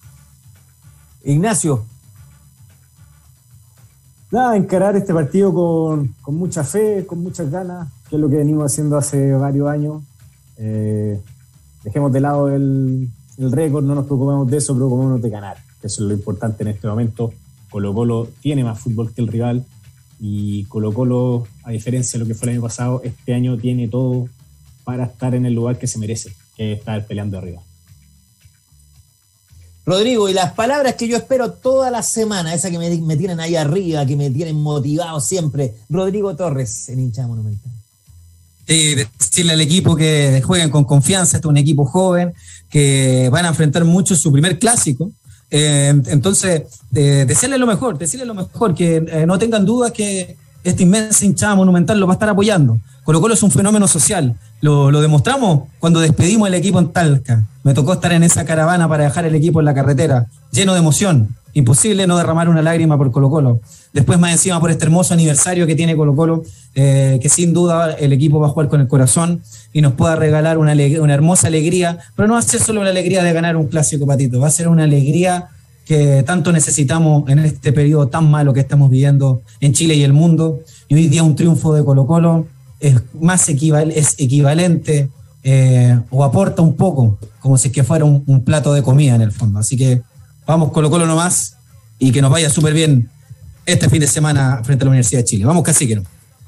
Ignacio. 1.24 1.84
Nada, 4.30 4.56
encarar 4.56 4.94
este 4.96 5.14
partido 5.14 5.54
con, 5.54 6.14
mucha 6.26 6.64
fe, 6.64 7.06
con 7.06 7.22
muchas 7.22 7.50
ganas, 7.50 7.88
que 8.10 8.16
es 8.16 8.20
lo 8.20 8.28
que 8.28 8.36
venimos 8.36 8.70
haciendo 8.70 8.98
hace 8.98 9.32
varios 9.32 9.68
años. 9.68 10.02
Eh, 10.58 11.20
dejemos 11.84 12.12
de 12.12 12.20
lado 12.20 12.48
el, 12.48 13.10
récord, 13.38 13.84
no 13.84 13.94
nos 13.94 14.06
preocupemos 14.06 14.50
de 14.50 14.56
eso, 14.56 14.74
preocupémonos 14.74 15.22
de 15.22 15.30
ganar, 15.30 15.56
eso 15.82 16.02
es 16.02 16.08
lo 16.08 16.12
importante 16.12 16.62
en 16.64 16.68
este 16.68 16.88
momento. 16.88 17.32
Colo 17.70 17.94
Colo 17.94 18.28
tiene 18.40 18.64
más 18.64 18.80
fútbol 18.80 19.12
que 19.14 19.20
el 19.20 19.28
rival, 19.28 19.64
y 20.20 20.64
Colo 20.64 20.92
Colo, 20.92 21.46
a 21.62 21.70
diferencia 21.70 22.18
de 22.18 22.24
lo 22.24 22.28
que 22.28 22.34
fue 22.34 22.48
el 22.48 22.54
año 22.54 22.62
pasado, 22.62 23.00
este 23.04 23.34
año 23.34 23.56
tiene 23.56 23.88
todo 23.88 24.28
para 24.84 25.04
estar 25.04 25.34
en 25.34 25.46
el 25.46 25.54
lugar 25.54 25.78
que 25.78 25.86
se 25.86 25.98
merece, 25.98 26.32
que 26.56 26.72
es 26.72 26.78
estar 26.78 27.06
peleando 27.06 27.38
arriba. 27.38 27.62
Rodrigo, 29.88 30.28
y 30.28 30.34
las 30.34 30.52
palabras 30.52 30.96
que 30.96 31.08
yo 31.08 31.16
espero 31.16 31.52
toda 31.52 31.90
la 31.90 32.02
semana, 32.02 32.52
esas 32.52 32.70
que 32.70 32.78
me, 32.78 33.16
tienen 33.16 33.40
ahí 33.40 33.56
arriba, 33.56 34.04
que 34.04 34.16
me 34.16 34.30
tienen 34.30 34.56
motivado 34.56 35.18
siempre, 35.18 35.76
Rodrigo 35.88 36.36
Torres 36.36 36.90
en 36.90 37.00
hincha 37.00 37.26
monumental. 37.26 37.72
Sí, 38.68 38.94
decirle 39.18 39.54
al 39.54 39.60
equipo 39.60 39.96
que 39.96 40.42
jueguen 40.44 40.70
con 40.70 40.84
confianza, 40.84 41.38
este 41.38 41.48
es 41.48 41.50
un 41.50 41.56
equipo 41.56 41.86
joven, 41.86 42.34
que 42.68 43.28
van 43.32 43.46
a 43.46 43.48
enfrentar 43.48 43.84
mucho 43.84 44.14
su 44.14 44.30
primer 44.30 44.58
clásico, 44.58 45.10
eh, 45.50 45.94
entonces, 46.06 46.62
eh, 46.94 47.24
decirle 47.26 47.58
lo 47.58 47.66
mejor, 47.66 47.98
decirle 47.98 48.26
lo 48.26 48.34
mejor, 48.34 48.74
que 48.74 48.96
eh, 48.96 49.24
no 49.26 49.38
tengan 49.38 49.64
dudas 49.64 49.92
que 49.92 50.36
esta 50.64 50.82
inmensa 50.82 51.24
hinchada 51.24 51.54
monumental 51.54 51.98
lo 51.98 52.06
va 52.06 52.12
a 52.12 52.16
estar 52.16 52.28
apoyando. 52.28 52.78
Colo 53.04 53.20
Colo 53.20 53.34
es 53.34 53.42
un 53.42 53.50
fenómeno 53.50 53.88
social. 53.88 54.36
Lo, 54.60 54.90
demostramos 55.00 55.68
cuando 55.78 56.00
despedimos 56.00 56.48
el 56.48 56.54
equipo 56.54 56.78
en 56.78 56.92
Talca. 56.92 57.46
Me 57.62 57.72
tocó 57.72 57.94
estar 57.94 58.12
en 58.12 58.22
esa 58.22 58.44
caravana 58.44 58.88
para 58.88 59.04
dejar 59.04 59.24
el 59.24 59.34
equipo 59.34 59.60
en 59.60 59.66
la 59.66 59.74
carretera, 59.74 60.26
lleno 60.52 60.74
de 60.74 60.80
emoción. 60.80 61.36
Imposible 61.58 62.06
no 62.06 62.16
derramar 62.16 62.48
una 62.48 62.62
lágrima 62.62 62.96
por 62.96 63.10
Colo 63.10 63.30
Colo. 63.30 63.60
Después 63.92 64.18
más 64.18 64.32
encima 64.32 64.60
por 64.60 64.70
este 64.70 64.84
hermoso 64.84 65.14
aniversario 65.14 65.66
que 65.66 65.74
tiene 65.74 65.96
Colo 65.96 66.14
Colo, 66.14 66.42
eh, 66.74 67.18
que 67.20 67.28
sin 67.28 67.52
duda 67.52 67.94
el 67.94 68.12
equipo 68.12 68.40
va 68.40 68.46
a 68.46 68.50
jugar 68.50 68.68
con 68.68 68.80
el 68.80 68.88
corazón 68.88 69.42
y 69.72 69.80
nos 69.80 69.92
pueda 69.92 70.16
regalar 70.16 70.58
una, 70.58 70.72
una 71.00 71.14
hermosa 71.14 71.48
alegría, 71.48 71.98
pero 72.16 72.28
no 72.28 72.34
va 72.34 72.40
a 72.40 72.42
ser 72.42 72.60
solo 72.60 72.80
una 72.80 72.90
alegría 72.90 73.22
de 73.22 73.32
ganar 73.32 73.56
un 73.56 73.66
clásico 73.66 74.06
patito, 74.06 74.40
va 74.40 74.48
a 74.48 74.50
ser 74.50 74.68
una 74.68 74.84
alegría 74.84 75.48
que 75.84 76.22
tanto 76.22 76.52
necesitamos 76.52 77.28
en 77.30 77.38
este 77.38 77.72
periodo 77.72 78.08
tan 78.08 78.30
malo 78.30 78.52
que 78.52 78.60
estamos 78.60 78.90
viviendo 78.90 79.40
en 79.60 79.72
Chile 79.72 79.94
y 79.94 80.02
el 80.02 80.12
mundo. 80.12 80.60
Y 80.86 80.94
hoy 80.94 81.08
día 81.08 81.22
un 81.22 81.34
triunfo 81.34 81.72
de 81.72 81.82
Colo 81.82 82.06
Colo 82.06 82.46
es 82.78 82.94
más 83.18 83.48
es 83.48 84.14
equivalente 84.18 85.08
eh, 85.42 85.98
o 86.10 86.24
aporta 86.24 86.60
un 86.60 86.76
poco, 86.76 87.18
como 87.40 87.56
si 87.56 87.70
fuera 87.70 88.04
un, 88.04 88.22
un, 88.26 88.44
plato 88.44 88.74
de 88.74 88.82
comida 88.82 89.14
en 89.14 89.22
el 89.22 89.32
fondo. 89.32 89.58
Así 89.58 89.78
que 89.78 90.02
vamos 90.48 90.72
Colo 90.72 90.88
Colo 90.88 91.06
nomás 91.06 91.56
y 91.98 92.10
que 92.10 92.22
nos 92.22 92.30
vaya 92.30 92.48
súper 92.48 92.72
bien 92.72 93.10
este 93.66 93.90
fin 93.90 94.00
de 94.00 94.06
semana 94.06 94.62
frente 94.64 94.82
a 94.82 94.86
la 94.86 94.90
Universidad 94.90 95.20
de 95.20 95.24
Chile. 95.24 95.44
Vamos 95.44 95.62
no 95.62 96.02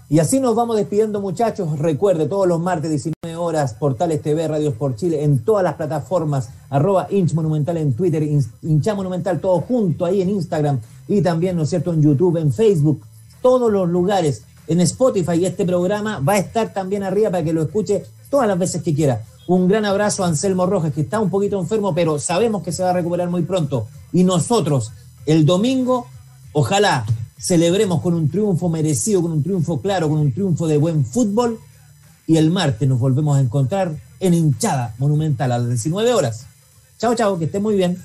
Y 0.09 0.19
así 0.19 0.41
nos 0.41 0.55
vamos 0.57 0.79
despidiendo, 0.79 1.21
muchachos. 1.21 1.79
Recuerde, 1.79 2.27
todos 2.27 2.49
los 2.49 2.61
martes, 2.61 2.89
19 2.91 3.37
horas, 3.37 3.75
Portales 3.75 4.23
TV, 4.23 4.49
Radio 4.49 4.73
por 4.73 4.97
Chile, 4.97 5.23
en 5.23 5.41
todas 5.41 5.63
las 5.63 5.75
plataformas, 5.75 6.49
arroba 6.71 7.09
Inch 7.11 7.33
en 7.35 7.93
Twitter, 7.93 8.23
Hincha 8.63 8.95
Monumental, 8.95 9.39
todo 9.39 9.61
junto 9.61 10.07
ahí 10.07 10.23
en 10.23 10.31
Instagram 10.31 10.81
y 11.07 11.21
también, 11.21 11.57
¿no 11.57 11.65
es 11.65 11.69
cierto?, 11.69 11.93
en 11.93 12.01
YouTube, 12.01 12.39
en 12.39 12.55
Facebook, 12.55 13.03
todos 13.43 13.71
los 13.71 13.87
lugares, 13.87 14.45
en 14.67 14.81
Spotify. 14.81 15.45
Este 15.45 15.67
programa 15.67 16.21
va 16.21 16.35
a 16.35 16.39
estar 16.39 16.73
también 16.73 17.03
arriba 17.03 17.31
para 17.31 17.45
que 17.45 17.53
lo 17.53 17.63
escuche 17.63 18.05
todas 18.31 18.49
las 18.49 18.59
veces 18.59 18.83
que 18.83 18.95
quiera. 18.95 19.21
Un 19.51 19.67
gran 19.67 19.85
abrazo 19.85 20.23
a 20.23 20.29
Anselmo 20.29 20.67
Rojas, 20.67 20.93
que 20.93 21.01
está 21.01 21.19
un 21.19 21.29
poquito 21.29 21.59
enfermo, 21.59 21.93
pero 21.95 22.19
sabemos 22.19 22.63
que 22.63 22.71
se 22.71 22.83
va 22.83 22.91
a 22.91 22.93
recuperar 22.93 23.29
muy 23.29 23.43
pronto. 23.43 23.89
Y 24.13 24.23
nosotros, 24.23 24.93
el 25.27 25.45
domingo, 25.45 26.07
Ojalá 26.53 27.07
celebremos 27.39 28.03
con 28.03 28.15
un 28.15 28.29
triunfo 28.29 28.69
merecido, 28.69 29.23
con 29.23 29.33
un 29.33 29.43
triunfo 29.43 29.81
claro, 29.81 30.09
con 30.09 30.19
un 30.19 30.33
triunfo 30.33 30.67
de 30.67 30.79
buen 30.79 31.05
fútbol. 31.05 31.59
Y 32.27 32.37
el 32.37 32.51
martes 32.51 32.89
nos 32.89 32.99
volvemos 32.99 33.37
a 33.37 33.41
encontrar 33.41 33.95
en 34.19 34.35
hinchada 34.35 34.95
monumental 34.99 35.53
a 35.53 35.59
las 35.59 35.69
19 35.69 36.13
horas. 36.13 36.47
Chao, 36.99 37.15
chao, 37.15 37.39
que 37.39 37.47
esté 37.47 37.61
muy 37.61 37.77
bien. 37.77 38.03